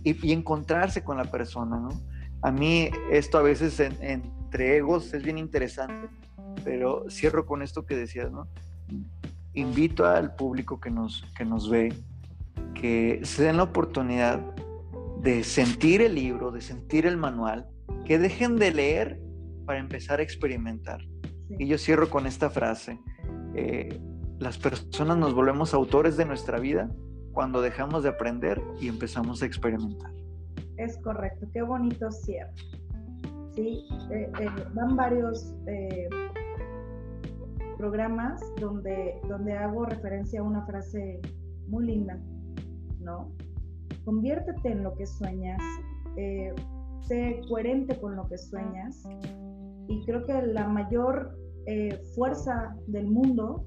encontrarse 0.04 1.02
con 1.02 1.16
la 1.16 1.24
persona, 1.24 1.78
¿no? 1.78 1.90
A 2.42 2.50
mí 2.50 2.90
esto 3.10 3.38
a 3.38 3.42
veces 3.42 3.78
entre 3.80 4.78
egos 4.78 5.12
es 5.12 5.22
bien 5.22 5.36
interesante, 5.36 6.08
pero 6.64 7.04
cierro 7.10 7.44
con 7.44 7.62
esto 7.62 7.84
que 7.84 7.96
decías, 7.96 8.30
¿no? 8.30 8.46
invito 9.54 10.06
al 10.06 10.34
público 10.34 10.80
que 10.80 10.90
nos, 10.90 11.24
que 11.36 11.44
nos 11.44 11.68
ve 11.68 11.92
que 12.74 13.20
se 13.24 13.42
den 13.42 13.56
la 13.56 13.64
oportunidad 13.64 14.40
de 15.22 15.44
sentir 15.44 16.00
el 16.02 16.14
libro, 16.14 16.50
de 16.50 16.60
sentir 16.60 17.06
el 17.06 17.16
manual, 17.16 17.66
que 18.06 18.18
dejen 18.18 18.56
de 18.56 18.72
leer 18.72 19.20
para 19.70 19.78
empezar 19.78 20.18
a 20.18 20.24
experimentar. 20.24 21.00
Y 21.48 21.68
yo 21.68 21.78
cierro 21.78 22.10
con 22.10 22.26
esta 22.26 22.50
frase. 22.50 22.98
Eh, 23.54 24.00
las 24.40 24.58
personas 24.58 25.16
nos 25.16 25.32
volvemos 25.32 25.74
autores 25.74 26.16
de 26.16 26.24
nuestra 26.24 26.58
vida 26.58 26.90
cuando 27.32 27.62
dejamos 27.62 28.02
de 28.02 28.08
aprender 28.08 28.60
y 28.80 28.88
empezamos 28.88 29.44
a 29.44 29.46
experimentar. 29.46 30.10
Es 30.76 30.98
correcto, 31.04 31.46
qué 31.52 31.62
bonito 31.62 32.10
cierre. 32.10 32.50
Sí, 33.54 33.86
eh, 34.10 34.28
eh, 34.40 34.48
van 34.74 34.96
varios 34.96 35.54
programas 37.78 38.42
donde, 38.60 39.20
donde 39.28 39.52
hago 39.52 39.86
referencia 39.86 40.40
a 40.40 40.42
una 40.42 40.66
frase 40.66 41.20
muy 41.68 41.86
linda, 41.86 42.18
¿no? 42.98 43.30
Conviértete 44.04 44.72
en 44.72 44.82
lo 44.82 44.96
que 44.96 45.06
sueñas, 45.06 45.62
eh, 46.16 46.52
sé 47.02 47.40
coherente 47.48 48.00
con 48.00 48.16
lo 48.16 48.28
que 48.28 48.36
sueñas 48.36 49.04
y 49.90 50.04
creo 50.04 50.24
que 50.24 50.40
la 50.40 50.66
mayor 50.68 51.36
eh, 51.66 52.00
fuerza 52.14 52.74
del 52.86 53.08
mundo 53.08 53.66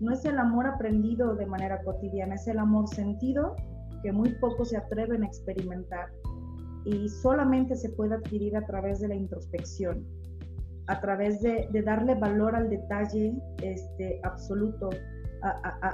no 0.00 0.12
es 0.12 0.24
el 0.24 0.38
amor 0.38 0.66
aprendido 0.66 1.34
de 1.34 1.46
manera 1.46 1.82
cotidiana, 1.82 2.36
es 2.36 2.46
el 2.46 2.58
amor 2.58 2.88
sentido 2.88 3.56
que 4.02 4.12
muy 4.12 4.30
pocos 4.40 4.70
se 4.70 4.76
atreven 4.76 5.24
a 5.24 5.26
experimentar 5.26 6.08
y 6.84 7.08
solamente 7.08 7.74
se 7.74 7.90
puede 7.90 8.14
adquirir 8.14 8.56
a 8.56 8.64
través 8.64 9.00
de 9.00 9.08
la 9.08 9.16
introspección 9.16 10.06
a 10.88 11.00
través 11.00 11.42
de, 11.42 11.68
darle 11.84 12.14
valor 12.14 12.56
al 12.56 12.70
detalle 12.70 13.34
este, 13.62 14.20
absoluto, 14.24 14.88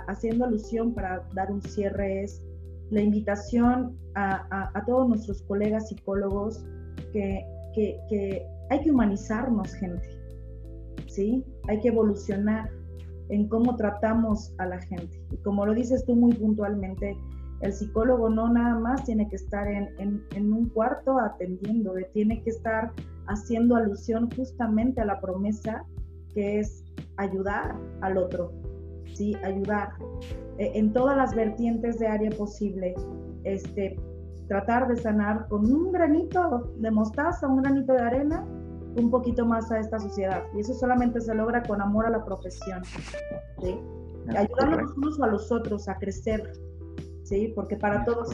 haciendo 0.07 0.45
alusión 0.45 0.95
para 0.95 1.27
dar 1.35 1.51
un 1.51 1.61
cierre, 1.61 2.23
es 2.23 2.43
la 2.91 3.01
invitación 3.01 3.99
a, 4.15 4.85
todos 4.87 5.09
nuestros 5.09 5.43
colegas 5.43 5.89
psicólogos 5.89 6.65
que, 7.13 8.47
hay 8.71 8.81
que 8.81 8.91
humanizarnos, 8.91 9.75
gente, 9.75 10.09
¿sí? 11.07 11.45
Hay 11.69 11.81
que 11.81 11.89
evolucionar 11.89 12.71
en 13.29 13.49
cómo 13.49 13.77
tratamos 13.77 14.55
a 14.59 14.67
la 14.67 14.81
gente. 14.83 15.21
Y 15.31 15.37
como 15.39 15.67
lo 15.67 15.75
dices 15.75 16.05
tú 16.05 16.15
muy 16.15 16.35
puntualmente, 16.35 17.17
El 17.61 17.73
psicólogo 17.73 18.29
no 18.29 18.53
nada 18.53 18.79
más 18.79 19.05
tiene 19.05 19.27
que 19.29 19.37
estar 19.37 19.67
en, 19.67 20.23
en, 20.35 20.53
un 20.53 20.69
cuarto 20.69 21.19
atendiendo, 21.19 21.95
tiene 22.13 22.43
que 22.43 22.51
estar 22.51 22.93
haciendo 23.27 23.77
alusión 23.77 24.29
justamente 24.37 25.01
a 25.01 25.07
la 25.07 25.19
promesa 25.21 25.83
que 26.35 26.59
es 26.59 26.85
ayudar 27.17 27.75
al 28.03 28.19
otro, 28.19 28.53
¿sí? 29.15 29.35
Ayudar 29.45 29.93
eh, 30.59 30.73
en 30.75 30.93
todas 30.93 31.17
las 31.17 31.35
vertientes 31.35 31.99
de 31.99 32.09
área 32.09 32.31
posible. 32.33 32.95
Este, 33.45 33.97
tratar 34.49 34.89
de 34.89 34.97
sanar 34.97 35.49
con 35.49 35.71
un 35.71 35.93
granito 35.93 36.73
de 36.77 36.91
mostaza, 36.91 37.47
un 37.47 37.63
granito 37.63 37.93
de 37.93 38.03
arena, 38.03 38.45
un 38.97 39.11
poquito 39.11 39.45
más 39.45 39.71
a 39.73 39.81
esta 39.81 39.99
sociedad. 39.99 40.43
Y 40.55 40.61
eso 40.61 40.75
solamente 40.75 41.21
se 41.21 41.35
logra 41.35 41.63
con 41.63 41.81
amor 41.81 42.07
a 42.07 42.11
la 42.11 42.25
profesión. 42.25 42.83
¿sí? 43.63 43.79
Ayudarnos 44.37 44.97
unos 44.97 45.21
a 45.21 45.27
los 45.27 45.51
otros 45.51 45.89
a 45.89 45.97
crecer, 45.97 46.53
¿sí? 47.25 47.53
porque 47.55 47.77
para 47.77 48.05
todos 48.05 48.33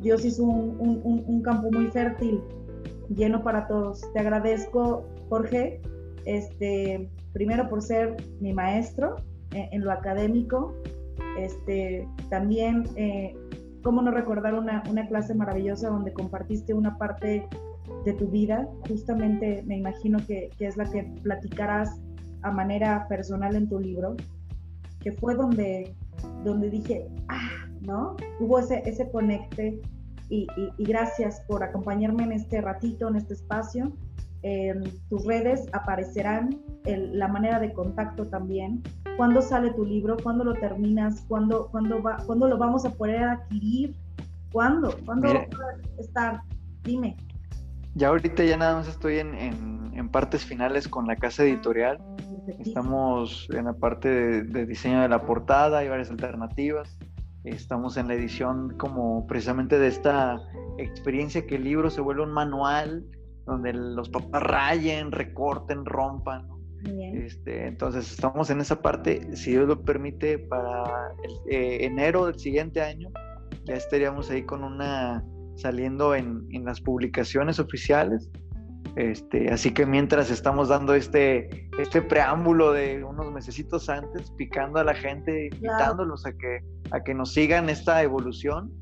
Dios 0.00 0.24
hizo 0.24 0.44
un, 0.44 1.24
un, 1.26 1.42
campo 1.42 1.70
muy 1.72 1.88
fértil, 1.88 2.42
lleno 3.08 3.42
para 3.42 3.66
todos. 3.66 4.00
Te 4.12 4.20
agradezco, 4.20 5.04
Jorge, 5.28 5.80
este, 6.24 7.10
primero 7.32 7.68
por 7.68 7.82
ser 7.82 8.16
mi 8.40 8.52
maestro 8.52 9.16
eh, 9.52 9.68
en, 9.72 9.84
lo 9.84 9.90
académico, 9.90 10.74
este, 11.38 12.06
también 12.30 12.84
eh, 12.96 13.34
cómo 13.88 14.02
no 14.02 14.10
recordar 14.10 14.52
una, 14.52 14.82
una 14.90 15.08
clase 15.08 15.34
maravillosa 15.34 15.88
donde 15.88 16.12
compartiste 16.12 16.74
una 16.74 16.98
parte 16.98 17.48
de 18.04 18.12
tu 18.12 18.28
vida, 18.28 18.68
justamente 18.86 19.62
me 19.66 19.78
imagino 19.78 20.18
que, 20.26 20.50
que, 20.58 20.66
es 20.66 20.76
la 20.76 20.84
que 20.84 21.04
platicarás 21.22 21.98
a 22.42 22.50
manera 22.50 23.08
personal 23.08 23.56
en 23.56 23.66
tu 23.66 23.80
libro, 23.80 24.14
que 25.00 25.12
fue 25.12 25.34
donde, 25.36 25.96
donde 26.44 26.68
dije, 26.68 27.08
ah, 27.28 27.66
¿no? 27.80 28.14
Hubo 28.40 28.58
ese, 28.58 28.82
ese 28.84 29.10
conecte 29.10 29.80
y, 30.28 30.46
y, 30.76 30.84
gracias 30.84 31.40
por 31.48 31.62
acompañarme 31.62 32.24
en 32.24 32.32
este 32.32 32.60
ratito, 32.60 33.08
en 33.08 33.16
este 33.16 33.32
espacio. 33.32 33.90
En 34.42 34.82
tus 35.08 35.24
redes 35.24 35.66
aparecerán 35.72 36.60
la 36.84 37.28
manera 37.28 37.58
de 37.58 37.72
contacto 37.72 38.26
también 38.26 38.82
¿Cuándo 39.18 39.42
sale 39.42 39.72
tu 39.72 39.84
libro? 39.84 40.16
¿Cuándo 40.22 40.44
lo 40.44 40.54
terminas? 40.54 41.24
¿Cuándo, 41.26 41.66
cuándo, 41.72 42.00
va, 42.00 42.18
¿cuándo 42.24 42.46
lo 42.46 42.56
vamos 42.56 42.84
a 42.84 42.90
poder 42.90 43.24
adquirir? 43.24 43.96
¿Cuándo? 44.52 44.96
¿Cuándo 45.04 45.34
va 45.34 45.40
a 45.40 46.00
estar? 46.00 46.42
Dime. 46.84 47.16
Ya 47.96 48.10
ahorita 48.10 48.44
ya 48.44 48.56
nada 48.56 48.76
más 48.76 48.86
estoy 48.86 49.18
en, 49.18 49.34
en, 49.34 50.08
partes 50.10 50.44
finales 50.44 50.86
con 50.86 51.08
la 51.08 51.16
casa 51.16 51.42
editorial. 51.42 51.98
Estamos 52.60 53.48
en 53.50 53.64
la 53.64 53.72
parte 53.72 54.08
de, 54.08 54.66
diseño 54.66 55.00
de 55.00 55.08
la 55.08 55.26
portada, 55.26 55.78
hay 55.78 55.88
varias 55.88 56.10
alternativas. 56.10 56.96
Estamos 57.42 57.96
en 57.96 58.06
la 58.06 58.14
edición 58.14 58.76
como 58.78 59.26
precisamente 59.26 59.80
de 59.80 59.88
esta 59.88 60.40
experiencia 60.78 61.44
que 61.44 61.56
el 61.56 61.64
libro 61.64 61.90
se 61.90 62.00
vuelve 62.00 62.22
un 62.22 62.30
manual 62.30 63.04
donde 63.46 63.72
los 63.72 64.10
papás 64.10 64.44
rayen, 64.44 65.10
recorten, 65.10 65.84
rompan. 65.84 66.57
Este, 66.84 67.66
entonces 67.66 68.10
estamos 68.10 68.50
en 68.50 68.60
esa 68.60 68.80
parte, 68.80 69.36
si 69.36 69.50
Dios 69.50 69.66
lo 69.66 69.82
permite, 69.82 70.38
para 70.38 70.84
eh, 71.50 71.78
enero 71.80 72.26
del 72.26 72.38
siguiente 72.38 72.80
año 72.80 73.10
ya 73.68 73.74
estaríamos 73.74 74.30
ahí 74.30 74.42
con 74.42 74.64
una 74.64 75.24
saliendo 75.56 76.14
en, 76.14 76.46
en 76.50 76.64
las 76.64 76.80
publicaciones 76.80 77.58
oficiales. 77.58 78.30
Este, 78.96 79.50
así 79.50 79.72
que 79.72 79.86
mientras 79.86 80.30
estamos 80.30 80.68
dando 80.68 80.94
este, 80.94 81.68
este 81.78 82.02
preámbulo 82.02 82.72
de 82.72 83.04
unos 83.04 83.30
mesecitos 83.32 83.88
antes, 83.88 84.30
picando 84.32 84.80
a 84.80 84.84
la 84.84 84.94
gente, 84.94 85.50
invitándolos 85.52 86.24
a 86.26 86.32
que, 86.32 86.64
a 86.90 87.02
que 87.02 87.14
nos 87.14 87.32
sigan 87.32 87.68
esta 87.68 88.02
evolución. 88.02 88.72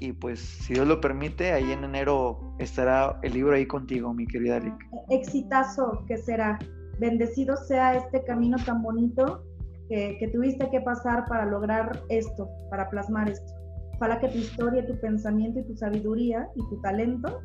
Y 0.00 0.12
pues, 0.12 0.40
si 0.40 0.74
Dios 0.74 0.88
lo 0.88 1.00
permite, 1.00 1.52
ahí 1.52 1.70
en 1.70 1.84
enero 1.84 2.54
estará 2.58 3.18
el 3.22 3.34
libro 3.34 3.54
ahí 3.54 3.66
contigo, 3.66 4.12
mi 4.14 4.26
querida 4.26 4.58
Lick. 4.58 4.74
Exitazo 5.10 6.04
que 6.06 6.16
será 6.16 6.58
bendecido 7.00 7.56
sea 7.56 7.96
este 7.96 8.22
camino 8.24 8.56
tan 8.64 8.82
bonito 8.82 9.42
que, 9.88 10.30
tuviste 10.32 10.70
que 10.70 10.80
pasar 10.80 11.26
para 11.26 11.46
lograr 11.46 12.00
esto, 12.10 12.48
para 12.70 12.88
plasmar 12.90 13.28
esto. 13.28 13.52
Ojalá 13.96 14.20
que 14.20 14.28
tu 14.28 14.38
historia, 14.38 14.86
tu 14.86 14.96
pensamiento 15.00 15.58
y 15.58 15.64
tu 15.64 15.74
sabiduría 15.74 16.48
y 16.54 16.60
tu 16.68 16.80
talento 16.80 17.40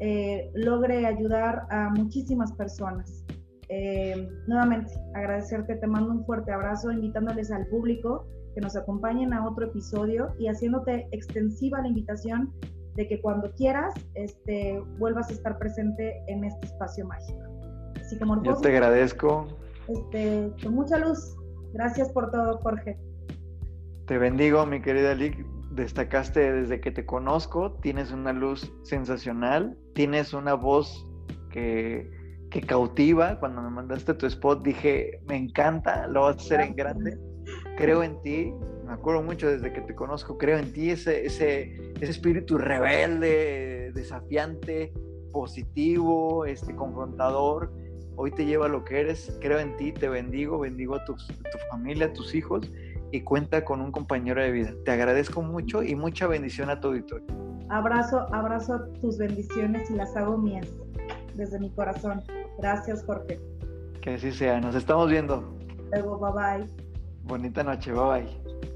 eh, 0.00 0.50
logre 0.54 1.04
ayudar 1.04 1.66
a 1.70 1.90
muchísimas 1.90 2.50
personas. 2.52 3.24
Eh, 3.68 4.26
nuevamente, 4.46 4.92
agradecerte, 5.14 5.76
te 5.76 5.86
mando 5.86 6.12
un 6.12 6.24
fuerte 6.24 6.50
abrazo, 6.50 6.90
invitándoles 6.90 7.50
al 7.52 7.66
público 7.66 8.26
que 8.54 8.60
nos 8.62 8.74
acompañen 8.74 9.32
a 9.34 9.46
otro 9.46 9.66
episodio 9.66 10.34
y 10.38 10.48
haciéndote 10.48 11.08
extensiva 11.12 11.80
la 11.82 11.88
invitación 11.88 12.52
de 12.96 13.06
que 13.06 13.20
cuando 13.20 13.50
quieras 13.52 13.94
este, 14.14 14.82
vuelvas 14.98 15.28
a 15.30 15.32
estar 15.34 15.58
presente 15.58 16.22
en 16.26 16.44
este 16.44 16.66
espacio 16.66 17.06
mágico. 17.06 17.51
Yo 18.44 18.56
te 18.56 18.68
agradezco. 18.68 19.46
Este, 19.88 20.52
con 20.62 20.74
mucha 20.74 20.98
luz. 20.98 21.36
Gracias 21.72 22.10
por 22.10 22.30
todo, 22.30 22.58
Jorge. 22.58 22.98
Te 24.06 24.18
bendigo, 24.18 24.64
mi 24.66 24.80
querida 24.82 25.14
Lick. 25.14 25.44
Destacaste 25.72 26.52
desde 26.52 26.80
que 26.80 26.90
te 26.90 27.06
conozco. 27.06 27.72
Tienes 27.80 28.12
una 28.12 28.32
luz 28.32 28.72
sensacional. 28.82 29.76
Tienes 29.94 30.34
una 30.34 30.54
voz 30.54 31.06
que, 31.50 32.10
que 32.50 32.60
cautiva. 32.60 33.40
Cuando 33.40 33.62
me 33.62 33.70
mandaste 33.70 34.14
tu 34.14 34.26
spot 34.26 34.62
dije, 34.62 35.20
me 35.26 35.36
encanta, 35.36 36.06
lo 36.08 36.22
vas 36.22 36.36
a 36.36 36.40
hacer 36.40 36.60
en 36.60 36.76
grande. 36.76 37.18
Creo 37.76 38.02
en 38.02 38.20
ti. 38.22 38.52
Me 38.84 38.92
acuerdo 38.92 39.22
mucho 39.22 39.48
desde 39.48 39.72
que 39.72 39.80
te 39.80 39.94
conozco. 39.94 40.36
Creo 40.36 40.58
en 40.58 40.72
ti, 40.72 40.90
ese, 40.90 41.24
ese, 41.24 41.94
ese 42.00 42.10
espíritu 42.10 42.58
rebelde, 42.58 43.92
desafiante, 43.94 44.92
positivo, 45.32 46.44
este, 46.44 46.76
confrontador 46.76 47.72
hoy 48.16 48.30
te 48.30 48.44
lleva 48.44 48.66
a 48.66 48.68
lo 48.68 48.84
que 48.84 49.00
eres, 49.00 49.36
creo 49.40 49.58
en 49.58 49.76
ti, 49.76 49.92
te 49.92 50.08
bendigo, 50.08 50.58
bendigo 50.58 50.96
a 50.96 51.04
tu, 51.04 51.14
familia, 51.70 52.06
a 52.06 52.12
tus 52.12 52.34
hijos 52.34 52.70
y 53.10 53.20
cuenta 53.22 53.64
con 53.64 53.80
un 53.80 53.92
compañero 53.92 54.42
de 54.42 54.50
vida. 54.50 54.72
Te 54.84 54.90
agradezco 54.90 55.42
mucho 55.42 55.82
y 55.82 55.94
mucha 55.94 56.26
bendición 56.26 56.70
a 56.70 56.80
tu 56.80 56.88
auditorio. 56.88 57.26
Abrazo, 57.68 58.26
abrazo 58.32 58.80
tus 59.00 59.18
bendiciones 59.18 59.90
y 59.90 59.94
las 59.94 60.14
hago 60.16 60.36
mías 60.38 60.68
desde 61.34 61.58
mi 61.58 61.70
corazón. 61.70 62.22
Gracias, 62.58 63.04
Jorge. 63.04 63.40
Que 64.00 64.14
así 64.14 64.32
sea. 64.32 64.60
Nos 64.60 64.74
estamos 64.74 65.10
viendo. 65.10 65.56
Luego, 65.92 66.18
bye 66.18 66.32
bye. 66.32 66.70
Bonita 67.24 67.62
noche, 67.62 67.92
bye 67.92 68.24
bye. 68.24 68.71